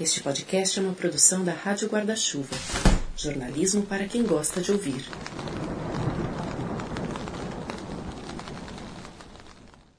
Este 0.00 0.20
podcast 0.24 0.76
é 0.76 0.82
uma 0.82 0.92
produção 0.92 1.44
da 1.44 1.52
Rádio 1.52 1.88
Guarda-Chuva. 1.88 2.56
Jornalismo 3.16 3.82
para 3.82 4.08
quem 4.08 4.24
gosta 4.24 4.60
de 4.60 4.72
ouvir. 4.72 5.04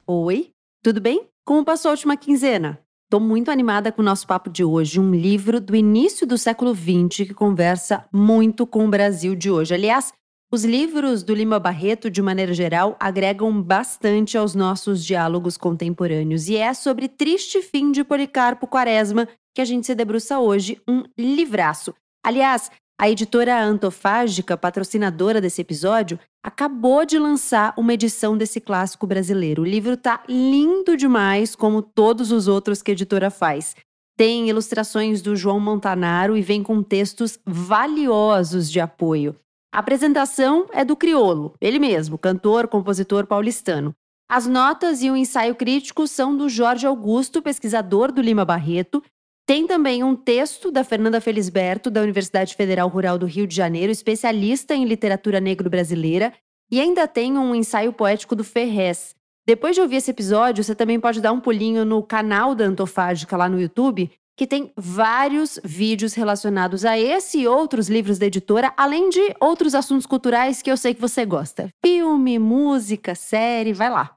Oi, 0.05 0.49
tudo 0.83 0.99
bem? 0.99 1.29
Como 1.45 1.63
passou 1.63 1.87
a 1.87 1.91
última 1.93 2.17
quinzena? 2.17 2.77
Estou 3.05 3.21
muito 3.21 3.49
animada 3.49 3.89
com 3.89 4.01
o 4.01 4.05
nosso 4.05 4.27
papo 4.27 4.49
de 4.49 4.65
hoje, 4.65 4.99
um 4.99 5.15
livro 5.15 5.61
do 5.61 5.73
início 5.73 6.27
do 6.27 6.37
século 6.37 6.75
XX 6.75 7.25
que 7.25 7.33
conversa 7.33 8.05
muito 8.11 8.67
com 8.67 8.85
o 8.85 8.89
Brasil 8.89 9.33
de 9.33 9.49
hoje. 9.49 9.73
Aliás, 9.73 10.11
os 10.51 10.65
livros 10.65 11.23
do 11.23 11.33
Lima 11.33 11.57
Barreto, 11.57 12.09
de 12.09 12.21
maneira 12.21 12.53
geral, 12.53 12.97
agregam 12.99 13.61
bastante 13.61 14.37
aos 14.37 14.55
nossos 14.55 15.05
diálogos 15.05 15.55
contemporâneos. 15.55 16.49
E 16.49 16.57
é 16.57 16.73
sobre 16.73 17.07
Triste 17.07 17.61
Fim 17.61 17.93
de 17.93 18.03
Policarpo 18.03 18.67
Quaresma 18.67 19.25
que 19.55 19.61
a 19.61 19.65
gente 19.65 19.87
se 19.87 19.95
debruça 19.95 20.37
hoje, 20.37 20.81
um 20.85 21.05
livraço. 21.17 21.95
Aliás, 22.23 22.69
a 22.99 23.09
editora 23.09 23.61
Antofágica, 23.63 24.57
patrocinadora 24.57 25.39
desse 25.39 25.61
episódio, 25.61 26.19
acabou 26.43 27.05
de 27.05 27.17
lançar 27.17 27.73
uma 27.77 27.93
edição 27.93 28.37
desse 28.37 28.59
clássico 28.59 29.07
brasileiro. 29.07 29.61
O 29.61 29.65
livro 29.65 29.95
tá 29.95 30.21
lindo 30.27 30.97
demais, 30.97 31.55
como 31.55 31.81
todos 31.81 32.31
os 32.31 32.49
outros 32.49 32.81
que 32.81 32.91
a 32.91 32.93
editora 32.93 33.31
faz. 33.31 33.75
Tem 34.17 34.49
ilustrações 34.49 35.21
do 35.21 35.35
João 35.35 35.59
Montanaro 35.59 36.37
e 36.37 36.41
vem 36.41 36.61
com 36.61 36.83
textos 36.83 37.39
valiosos 37.45 38.69
de 38.69 38.79
apoio. 38.79 39.35
A 39.73 39.79
apresentação 39.79 40.67
é 40.71 40.85
do 40.85 40.95
Criolo, 40.95 41.53
ele 41.59 41.79
mesmo, 41.79 42.17
cantor, 42.17 42.67
compositor 42.67 43.25
paulistano. 43.25 43.93
As 44.29 44.47
notas 44.47 45.03
e 45.03 45.11
o 45.11 45.15
ensaio 45.15 45.53
crítico 45.53 46.07
são 46.07 46.35
do 46.35 46.49
Jorge 46.49 46.87
Augusto, 46.87 47.41
pesquisador 47.41 48.11
do 48.11 48.21
Lima 48.21 48.43
Barreto, 48.43 49.03
tem 49.45 49.67
também 49.67 50.03
um 50.03 50.15
texto 50.15 50.71
da 50.71 50.83
Fernanda 50.83 51.21
Felisberto, 51.21 51.91
da 51.91 52.01
Universidade 52.01 52.55
Federal 52.55 52.87
Rural 52.89 53.17
do 53.17 53.27
Rio 53.27 53.45
de 53.45 53.55
Janeiro, 53.55 53.91
especialista 53.91 54.73
em 54.73 54.85
literatura 54.85 55.39
negro-brasileira, 55.39 56.33
e 56.71 56.81
ainda 56.81 57.07
tem 57.07 57.37
um 57.37 57.53
ensaio 57.53 57.93
poético 57.93 58.35
do 58.35 58.43
Ferrez. 58.43 59.13
Depois 59.45 59.75
de 59.75 59.81
ouvir 59.81 59.97
esse 59.97 60.09
episódio, 60.09 60.63
você 60.63 60.73
também 60.73 60.99
pode 60.99 61.21
dar 61.21 61.31
um 61.31 61.39
pulinho 61.39 61.85
no 61.85 62.01
canal 62.01 62.55
da 62.55 62.65
Antofágica 62.65 63.37
lá 63.37 63.47
no 63.47 63.61
YouTube, 63.61 64.09
que 64.35 64.47
tem 64.47 64.73
vários 64.75 65.59
vídeos 65.63 66.15
relacionados 66.15 66.83
a 66.83 66.97
esse 66.97 67.39
e 67.39 67.47
outros 67.47 67.87
livros 67.87 68.17
da 68.17 68.25
editora, 68.25 68.73
além 68.75 69.09
de 69.09 69.35
outros 69.39 69.75
assuntos 69.75 70.07
culturais 70.07 70.63
que 70.63 70.71
eu 70.71 70.75
sei 70.75 70.95
que 70.95 70.99
você 70.99 71.23
gosta. 71.23 71.69
Filme, 71.85 72.39
música, 72.39 73.13
série, 73.13 73.73
vai 73.73 73.91
lá. 73.91 74.15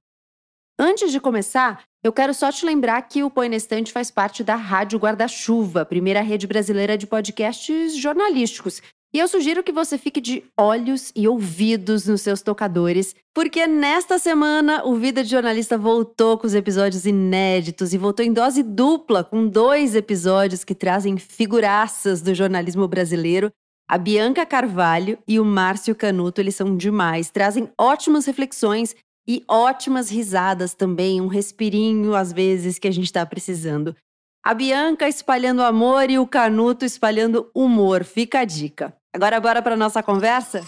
Antes 0.80 1.10
de 1.10 1.18
começar, 1.18 1.82
eu 2.04 2.12
quero 2.12 2.32
só 2.32 2.52
te 2.52 2.64
lembrar 2.64 3.02
que 3.02 3.24
o 3.24 3.30
Põe 3.30 3.48
na 3.48 3.56
Estante 3.56 3.90
faz 3.90 4.12
parte 4.12 4.44
da 4.44 4.54
Rádio 4.54 4.96
Guarda-Chuva, 4.96 5.84
primeira 5.84 6.20
rede 6.20 6.46
brasileira 6.46 6.96
de 6.96 7.04
podcasts 7.04 7.96
jornalísticos. 7.96 8.80
E 9.12 9.18
eu 9.18 9.26
sugiro 9.26 9.64
que 9.64 9.72
você 9.72 9.98
fique 9.98 10.20
de 10.20 10.44
olhos 10.56 11.10
e 11.16 11.26
ouvidos 11.26 12.06
nos 12.06 12.20
seus 12.20 12.42
tocadores, 12.42 13.12
porque 13.34 13.66
nesta 13.66 14.20
semana 14.20 14.84
o 14.84 14.94
Vida 14.94 15.24
de 15.24 15.30
Jornalista 15.30 15.76
voltou 15.76 16.38
com 16.38 16.46
os 16.46 16.54
episódios 16.54 17.06
inéditos 17.06 17.92
e 17.92 17.98
voltou 17.98 18.24
em 18.24 18.32
dose 18.32 18.62
dupla, 18.62 19.24
com 19.24 19.48
dois 19.48 19.96
episódios 19.96 20.62
que 20.62 20.76
trazem 20.76 21.18
figuraças 21.18 22.22
do 22.22 22.32
jornalismo 22.32 22.86
brasileiro. 22.86 23.50
A 23.90 23.98
Bianca 23.98 24.46
Carvalho 24.46 25.18
e 25.26 25.40
o 25.40 25.44
Márcio 25.44 25.96
Canuto, 25.96 26.40
eles 26.40 26.54
são 26.54 26.76
demais, 26.76 27.30
trazem 27.30 27.68
ótimas 27.76 28.26
reflexões 28.26 28.94
e 29.28 29.44
ótimas 29.46 30.08
risadas 30.08 30.72
também, 30.72 31.20
um 31.20 31.26
respirinho 31.26 32.14
às 32.14 32.32
vezes 32.32 32.78
que 32.78 32.88
a 32.88 32.90
gente 32.90 33.04
está 33.04 33.26
precisando. 33.26 33.94
A 34.42 34.54
Bianca 34.54 35.06
espalhando 35.06 35.62
amor 35.62 36.08
e 36.08 36.18
o 36.18 36.26
Canuto 36.26 36.86
espalhando 36.86 37.50
humor. 37.54 38.04
Fica 38.04 38.40
a 38.40 38.44
dica. 38.46 38.96
Agora 39.14 39.38
bora 39.38 39.60
para 39.60 39.76
nossa 39.76 40.02
conversa? 40.02 40.62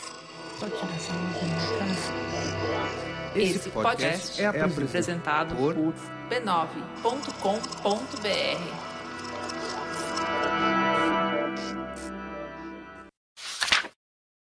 Esse 3.34 3.70
podcast 3.70 4.42
é 4.42 4.46
apresentado 4.46 5.56
por 5.56 5.74
b9.com.br. 5.74 7.00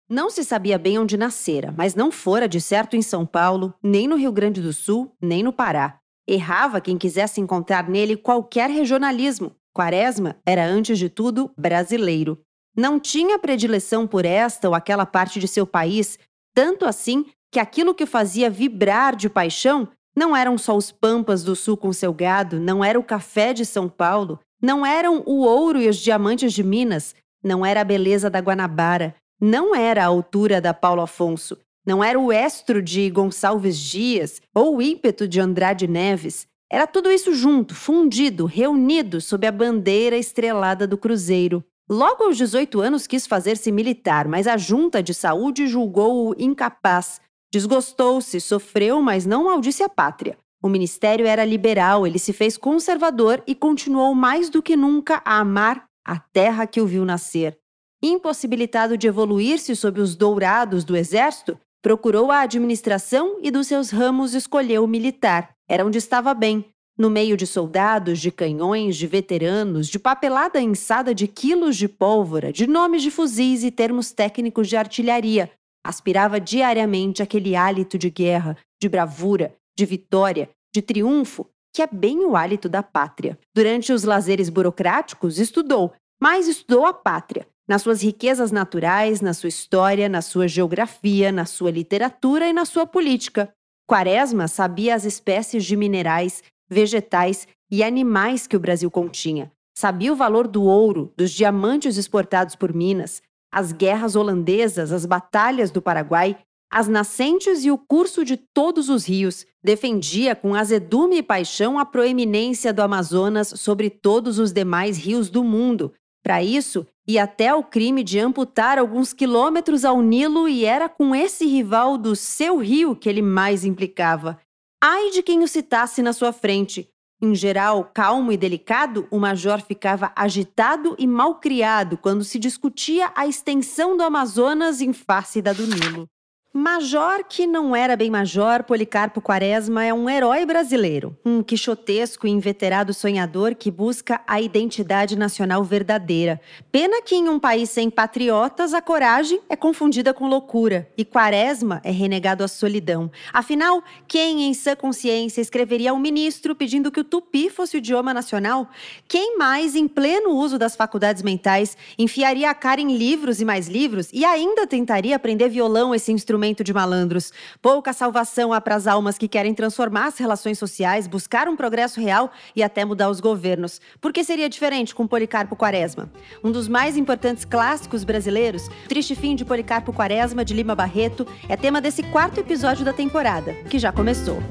Não 0.09 0.31
se 0.31 0.43
sabia 0.43 0.79
bem 0.79 0.97
onde 0.97 1.15
nascera, 1.15 1.71
mas 1.77 1.93
não 1.93 2.11
fora 2.11 2.49
de 2.49 2.59
certo 2.59 2.95
em 2.95 3.01
São 3.01 3.27
Paulo, 3.27 3.75
nem 3.81 4.07
no 4.07 4.15
Rio 4.15 4.31
Grande 4.31 4.59
do 4.59 4.73
Sul, 4.73 5.15
nem 5.21 5.43
no 5.43 5.53
Pará. 5.53 5.99
Errava 6.27 6.81
quem 6.81 6.97
quisesse 6.97 7.39
encontrar 7.39 7.87
nele 7.87 8.17
qualquer 8.17 8.71
regionalismo. 8.71 9.55
Quaresma 9.71 10.35
era, 10.43 10.65
antes 10.65 10.97
de 10.97 11.09
tudo, 11.09 11.51
brasileiro. 11.55 12.41
Não 12.75 12.99
tinha 12.99 13.37
predileção 13.37 14.07
por 14.07 14.25
esta 14.25 14.67
ou 14.67 14.73
aquela 14.73 15.05
parte 15.05 15.39
de 15.39 15.47
seu 15.47 15.67
país, 15.67 16.17
tanto 16.55 16.85
assim 16.85 17.25
que 17.51 17.59
aquilo 17.59 17.93
que 17.93 18.05
o 18.05 18.07
fazia 18.07 18.49
vibrar 18.49 19.15
de 19.15 19.29
paixão 19.29 19.87
não 20.15 20.35
eram 20.35 20.57
só 20.57 20.75
os 20.75 20.91
pampas 20.91 21.43
do 21.43 21.55
sul 21.55 21.77
com 21.77 21.93
seu 21.93 22.11
gado, 22.11 22.59
não 22.59 22.83
era 22.83 22.99
o 22.99 23.03
café 23.03 23.53
de 23.53 23.63
São 23.63 23.87
Paulo, 23.87 24.39
não 24.59 24.83
eram 24.83 25.21
o 25.23 25.41
ouro 25.41 25.79
e 25.79 25.87
os 25.87 25.97
diamantes 25.97 26.51
de 26.51 26.63
Minas, 26.63 27.13
não 27.43 27.63
era 27.63 27.81
a 27.81 27.85
beleza 27.85 28.27
da 28.27 28.39
Guanabara, 28.39 29.15
não 29.39 29.75
era 29.75 30.03
a 30.03 30.07
altura 30.07 30.59
da 30.59 30.73
Paulo 30.73 31.01
Afonso, 31.01 31.57
não 31.85 32.03
era 32.03 32.19
o 32.19 32.31
estro 32.31 32.81
de 32.81 33.09
Gonçalves 33.09 33.77
Dias 33.77 34.41
ou 34.53 34.77
o 34.77 34.81
ímpeto 34.81 35.27
de 35.27 35.39
Andrade 35.39 35.87
Neves. 35.87 36.45
Era 36.71 36.85
tudo 36.85 37.11
isso 37.11 37.33
junto, 37.33 37.73
fundido, 37.73 38.45
reunido 38.45 39.19
sob 39.19 39.47
a 39.47 39.51
bandeira 39.51 40.15
estrelada 40.15 40.85
do 40.85 40.97
Cruzeiro. 40.97 41.63
Logo 41.89 42.25
aos 42.25 42.37
18 42.37 42.79
anos 42.79 43.07
quis 43.07 43.25
fazer-se 43.25 43.71
militar, 43.71 44.27
mas 44.27 44.45
a 44.45 44.55
junta 44.55 45.01
de 45.01 45.15
saúde 45.15 45.65
julgou-o 45.65 46.35
incapaz. 46.37 47.19
Desgostou-se, 47.51 48.39
sofreu, 48.39 49.01
mas 49.01 49.25
não 49.25 49.45
maldisse 49.45 49.81
a 49.81 49.89
pátria. 49.89 50.37
O 50.61 50.69
ministério 50.69 51.25
era 51.25 51.43
liberal, 51.43 52.05
ele 52.05 52.19
se 52.19 52.33
fez 52.33 52.55
conservador 52.55 53.41
e 53.47 53.55
continuou 53.55 54.13
mais 54.13 54.51
do 54.51 54.61
que 54.61 54.75
nunca 54.75 55.23
a 55.25 55.39
amar 55.39 55.85
a 56.05 56.19
terra 56.19 56.67
que 56.67 56.79
o 56.79 56.85
viu 56.85 57.03
nascer. 57.03 57.57
Impossibilitado 58.01 58.97
de 58.97 59.07
evoluir-se 59.07 59.75
sob 59.75 59.99
os 59.99 60.15
dourados 60.15 60.85
do 60.85 60.95
exército, 60.95 61.59
procurou 61.81 62.31
a 62.31 62.41
administração 62.41 63.37
e 63.41 63.51
dos 63.51 63.67
seus 63.67 63.89
ramos 63.89 64.33
escolheu 64.33 64.83
o 64.83 64.87
militar. 64.87 65.51
Era 65.67 65.85
onde 65.85 65.97
estava 65.97 66.33
bem, 66.33 66.65
no 66.97 67.09
meio 67.09 67.35
de 67.35 67.45
soldados, 67.45 68.19
de 68.19 68.31
canhões, 68.31 68.95
de 68.95 69.05
veteranos, 69.05 69.87
de 69.87 69.99
papelada 69.99 70.61
ensada 70.61 71.13
de 71.13 71.27
quilos 71.27 71.77
de 71.77 71.87
pólvora, 71.87 72.51
de 72.51 72.67
nomes 72.67 73.01
de 73.01 73.11
fuzis 73.11 73.63
e 73.63 73.71
termos 73.71 74.11
técnicos 74.11 74.67
de 74.67 74.77
artilharia. 74.77 75.51
Aspirava 75.85 76.39
diariamente 76.39 77.23
aquele 77.23 77.55
hálito 77.55 77.97
de 77.97 78.09
guerra, 78.09 78.57
de 78.81 78.89
bravura, 78.89 79.55
de 79.77 79.85
vitória, 79.85 80.49
de 80.73 80.81
triunfo, 80.81 81.47
que 81.73 81.81
é 81.81 81.87
bem 81.87 82.19
o 82.19 82.35
hálito 82.35 82.67
da 82.67 82.83
pátria. 82.83 83.37
Durante 83.55 83.93
os 83.93 84.03
lazeres 84.03 84.49
burocráticos, 84.49 85.39
estudou, 85.39 85.93
mas 86.21 86.47
estudou 86.47 86.85
a 86.85 86.93
pátria, 86.93 87.47
nas 87.69 87.83
suas 87.83 88.01
riquezas 88.01 88.51
naturais, 88.51 89.21
na 89.21 89.31
sua 89.31 89.47
história, 89.47 90.09
na 90.09 90.23
sua 90.23 90.47
geografia, 90.47 91.31
na 91.31 91.45
sua 91.45 91.69
literatura 91.69 92.47
e 92.49 92.53
na 92.53 92.65
sua 92.65 92.87
política. 92.87 93.53
Quaresma 93.87 94.47
sabia 94.47 94.95
as 94.95 95.05
espécies 95.05 95.63
de 95.63 95.75
minerais, 95.75 96.41
vegetais 96.67 97.47
e 97.69 97.83
animais 97.83 98.47
que 98.47 98.57
o 98.57 98.59
Brasil 98.59 98.89
continha. 98.89 99.51
Sabia 99.77 100.11
o 100.11 100.15
valor 100.15 100.47
do 100.47 100.63
ouro, 100.63 101.13
dos 101.15 101.29
diamantes 101.29 101.95
exportados 101.95 102.55
por 102.55 102.73
Minas, 102.73 103.21
as 103.51 103.71
guerras 103.71 104.15
holandesas, 104.15 104.91
as 104.91 105.05
batalhas 105.05 105.69
do 105.69 105.81
Paraguai, 105.81 106.39
as 106.71 106.87
nascentes 106.87 107.63
e 107.63 107.71
o 107.71 107.77
curso 107.77 108.25
de 108.25 108.35
todos 108.35 108.89
os 108.89 109.07
rios. 109.07 109.45
Defendia 109.63 110.35
com 110.35 110.55
azedume 110.55 111.17
e 111.17 111.23
paixão 111.23 111.77
a 111.77 111.85
proeminência 111.85 112.73
do 112.73 112.81
Amazonas 112.81 113.53
sobre 113.57 113.91
todos 113.91 114.39
os 114.39 114.51
demais 114.51 114.97
rios 114.97 115.29
do 115.29 115.43
mundo. 115.43 115.93
Para 116.23 116.43
isso, 116.43 116.85
e 117.07 117.17
até 117.17 117.53
o 117.53 117.63
crime 117.63 118.03
de 118.03 118.19
amputar 118.19 118.77
alguns 118.77 119.13
quilômetros 119.13 119.85
ao 119.85 120.01
Nilo, 120.01 120.47
e 120.47 120.65
era 120.65 120.89
com 120.89 121.15
esse 121.15 121.45
rival 121.45 121.97
do 121.97 122.15
seu 122.15 122.57
rio 122.57 122.95
que 122.95 123.09
ele 123.09 123.21
mais 123.21 123.63
implicava. 123.63 124.39
Ai 124.81 125.09
de 125.11 125.23
quem 125.23 125.43
o 125.43 125.47
citasse 125.47 126.01
na 126.01 126.13
sua 126.13 126.31
frente. 126.31 126.89
Em 127.21 127.35
geral, 127.35 127.91
calmo 127.93 128.31
e 128.31 128.37
delicado, 128.37 129.05
o 129.11 129.19
major 129.19 129.61
ficava 129.61 130.11
agitado 130.15 130.95
e 130.97 131.05
malcriado 131.05 131.97
quando 131.97 132.23
se 132.23 132.39
discutia 132.39 133.11
a 133.13 133.27
extensão 133.27 133.97
do 133.97 134.03
Amazonas 134.03 134.79
em 134.79 134.93
face 134.93 135.41
da 135.41 135.51
do 135.51 135.67
Nilo. 135.67 136.07
Major 136.51 137.23
que 137.29 137.45
não 137.45 137.75
era 137.75 137.95
bem 137.95 138.09
major, 138.09 138.63
Policarpo 138.63 139.21
Quaresma 139.21 139.85
é 139.85 139.93
um 139.93 140.09
herói 140.09 140.47
brasileiro, 140.47 141.15
um 141.23 141.43
quixotesco 141.43 142.25
e 142.25 142.31
inveterado 142.31 142.91
sonhador 142.91 143.53
que 143.53 143.69
busca 143.69 144.19
a 144.25 144.41
identidade 144.41 145.15
nacional 145.15 145.63
verdadeira. 145.63 146.41
Pena 146.71 147.03
que 147.03 147.13
em 147.13 147.29
um 147.29 147.37
país 147.37 147.69
sem 147.69 147.87
patriotas, 147.87 148.73
a 148.73 148.81
coragem 148.81 149.39
é 149.47 149.55
confundida 149.55 150.11
com 150.11 150.27
loucura 150.27 150.89
e 150.97 151.05
Quaresma 151.05 151.81
é 151.83 151.91
renegado 151.91 152.43
à 152.43 152.47
solidão. 152.47 153.11
Afinal, 153.31 153.83
quem 154.07 154.49
em 154.49 154.53
sã 154.55 154.75
consciência 154.75 155.41
escreveria 155.41 155.91
ao 155.91 155.99
ministro 155.99 156.55
pedindo 156.55 156.91
que 156.91 157.01
o 157.01 157.03
tupi 157.03 157.51
fosse 157.51 157.77
o 157.77 157.77
idioma 157.77 158.11
nacional? 158.11 158.67
Quem 159.07 159.37
mais, 159.37 159.75
em 159.75 159.87
pleno 159.87 160.31
uso 160.31 160.57
das 160.57 160.75
faculdades 160.75 161.21
mentais, 161.21 161.77
enfiaria 161.95 162.49
a 162.49 162.55
cara 162.55 162.81
em 162.81 162.97
livros 162.97 163.39
e 163.39 163.45
mais 163.45 163.67
livros 163.67 164.09
e 164.11 164.25
ainda 164.25 164.65
tentaria 164.65 165.15
aprender 165.15 165.47
violão, 165.47 165.93
esse 165.93 166.11
instrumento? 166.11 166.38
Instrumento 166.39 166.63
de 166.63 166.73
malandros. 166.73 167.33
Pouca 167.61 167.91
salvação 167.91 168.53
há 168.53 168.61
para 168.61 168.75
as 168.75 168.87
almas 168.87 169.17
que 169.17 169.27
querem 169.27 169.53
transformar 169.53 170.07
as 170.07 170.17
relações 170.17 170.57
sociais, 170.57 171.07
buscar 171.07 171.47
um 171.47 171.55
progresso 171.55 171.99
real 171.99 172.31
e 172.55 172.63
até 172.63 172.85
mudar 172.85 173.09
os 173.09 173.19
governos. 173.19 173.81
Por 173.99 174.13
que 174.13 174.23
seria 174.23 174.49
diferente 174.49 174.95
com 174.95 175.05
Policarpo 175.05 175.55
Quaresma? 175.55 176.09
Um 176.43 176.51
dos 176.51 176.67
mais 176.67 176.95
importantes 176.95 177.43
clássicos 177.43 178.03
brasileiros, 178.03 178.69
Triste 178.87 179.15
Fim 179.15 179.35
de 179.35 179.43
Policarpo 179.43 179.91
Quaresma, 179.91 180.45
de 180.45 180.53
Lima 180.53 180.75
Barreto, 180.75 181.27
é 181.49 181.57
tema 181.57 181.81
desse 181.81 182.03
quarto 182.03 182.39
episódio 182.39 182.85
da 182.85 182.93
temporada, 182.93 183.53
que 183.69 183.77
já 183.77 183.91
começou. 183.91 184.41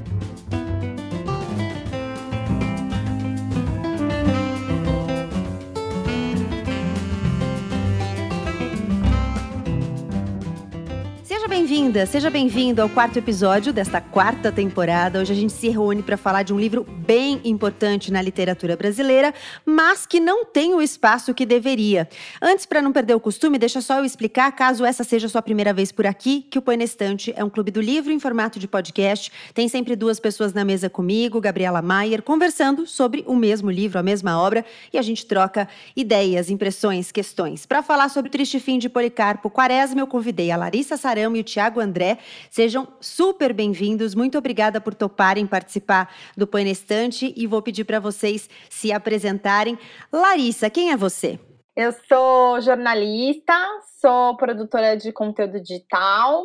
Bem-vinda, 11.58 12.06
seja 12.06 12.30
bem-vindo 12.30 12.80
ao 12.80 12.88
quarto 12.88 13.18
episódio 13.18 13.72
desta 13.72 14.00
quarta 14.00 14.52
temporada. 14.52 15.18
Hoje 15.18 15.32
a 15.32 15.34
gente 15.34 15.52
se 15.52 15.68
reúne 15.68 16.04
para 16.04 16.16
falar 16.16 16.44
de 16.44 16.54
um 16.54 16.60
livro 16.60 16.84
bem 16.84 17.40
importante 17.44 18.12
na 18.12 18.22
literatura 18.22 18.76
brasileira, 18.76 19.34
mas 19.66 20.06
que 20.06 20.20
não 20.20 20.44
tem 20.44 20.72
o 20.72 20.80
espaço 20.80 21.34
que 21.34 21.44
deveria. 21.44 22.08
Antes, 22.40 22.64
para 22.64 22.80
não 22.80 22.92
perder 22.92 23.14
o 23.14 23.18
costume, 23.18 23.58
deixa 23.58 23.80
só 23.80 23.98
eu 23.98 24.04
explicar, 24.04 24.52
caso 24.52 24.84
essa 24.84 25.02
seja 25.02 25.26
a 25.26 25.28
sua 25.28 25.42
primeira 25.42 25.72
vez 25.72 25.90
por 25.90 26.06
aqui, 26.06 26.46
que 26.48 26.60
o 26.60 26.62
Põe 26.62 26.76
na 26.76 26.84
Estante 26.84 27.34
é 27.36 27.42
um 27.42 27.50
clube 27.50 27.72
do 27.72 27.80
livro 27.80 28.12
em 28.12 28.20
formato 28.20 28.60
de 28.60 28.68
podcast. 28.68 29.32
Tem 29.52 29.66
sempre 29.66 29.96
duas 29.96 30.20
pessoas 30.20 30.52
na 30.52 30.64
mesa 30.64 30.88
comigo, 30.88 31.40
Gabriela 31.40 31.82
Maier, 31.82 32.22
conversando 32.22 32.86
sobre 32.86 33.24
o 33.26 33.34
mesmo 33.34 33.68
livro, 33.68 33.98
a 33.98 34.02
mesma 34.02 34.40
obra, 34.40 34.64
e 34.92 34.96
a 34.96 35.02
gente 35.02 35.26
troca 35.26 35.68
ideias, 35.96 36.50
impressões, 36.50 37.10
questões. 37.10 37.66
Para 37.66 37.82
falar 37.82 38.10
sobre 38.10 38.28
o 38.28 38.30
Triste 38.30 38.60
Fim 38.60 38.78
de 38.78 38.88
Policarpo 38.88 39.50
Quaresma, 39.50 40.00
eu 40.00 40.06
convidei 40.06 40.52
a 40.52 40.56
Larissa 40.56 40.96
Saramo 40.96 41.36
e 41.36 41.40
o 41.40 41.47
Tiago 41.48 41.80
André. 41.80 42.18
Sejam 42.50 42.86
super 43.00 43.52
bem-vindos. 43.52 44.14
Muito 44.14 44.38
obrigada 44.38 44.80
por 44.80 44.94
toparem 44.94 45.46
participar 45.46 46.14
do 46.36 46.46
Põe 46.46 46.64
na 46.64 46.70
Estante 46.70 47.32
e 47.36 47.46
vou 47.46 47.62
pedir 47.62 47.84
para 47.84 47.98
vocês 47.98 48.48
se 48.68 48.92
apresentarem. 48.92 49.78
Larissa, 50.12 50.70
quem 50.70 50.90
é 50.90 50.96
você? 50.96 51.38
Eu 51.74 51.92
sou 52.08 52.60
jornalista, 52.60 53.54
sou 54.00 54.36
produtora 54.36 54.96
de 54.96 55.12
conteúdo 55.12 55.60
digital 55.60 56.44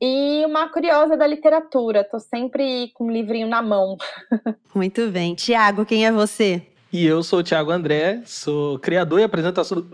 e 0.00 0.44
uma 0.44 0.68
curiosa 0.68 1.16
da 1.16 1.26
literatura. 1.26 2.00
Estou 2.00 2.18
sempre 2.18 2.90
com 2.94 3.04
um 3.04 3.10
livrinho 3.10 3.46
na 3.46 3.62
mão. 3.62 3.96
Muito 4.74 5.08
bem. 5.08 5.36
Tiago, 5.36 5.86
quem 5.86 6.04
é 6.04 6.10
você? 6.10 6.71
E 6.92 7.06
eu 7.06 7.22
sou 7.22 7.38
o 7.38 7.42
Thiago 7.42 7.70
André, 7.70 8.20
sou 8.26 8.78
criador 8.78 9.18
e 9.18 9.24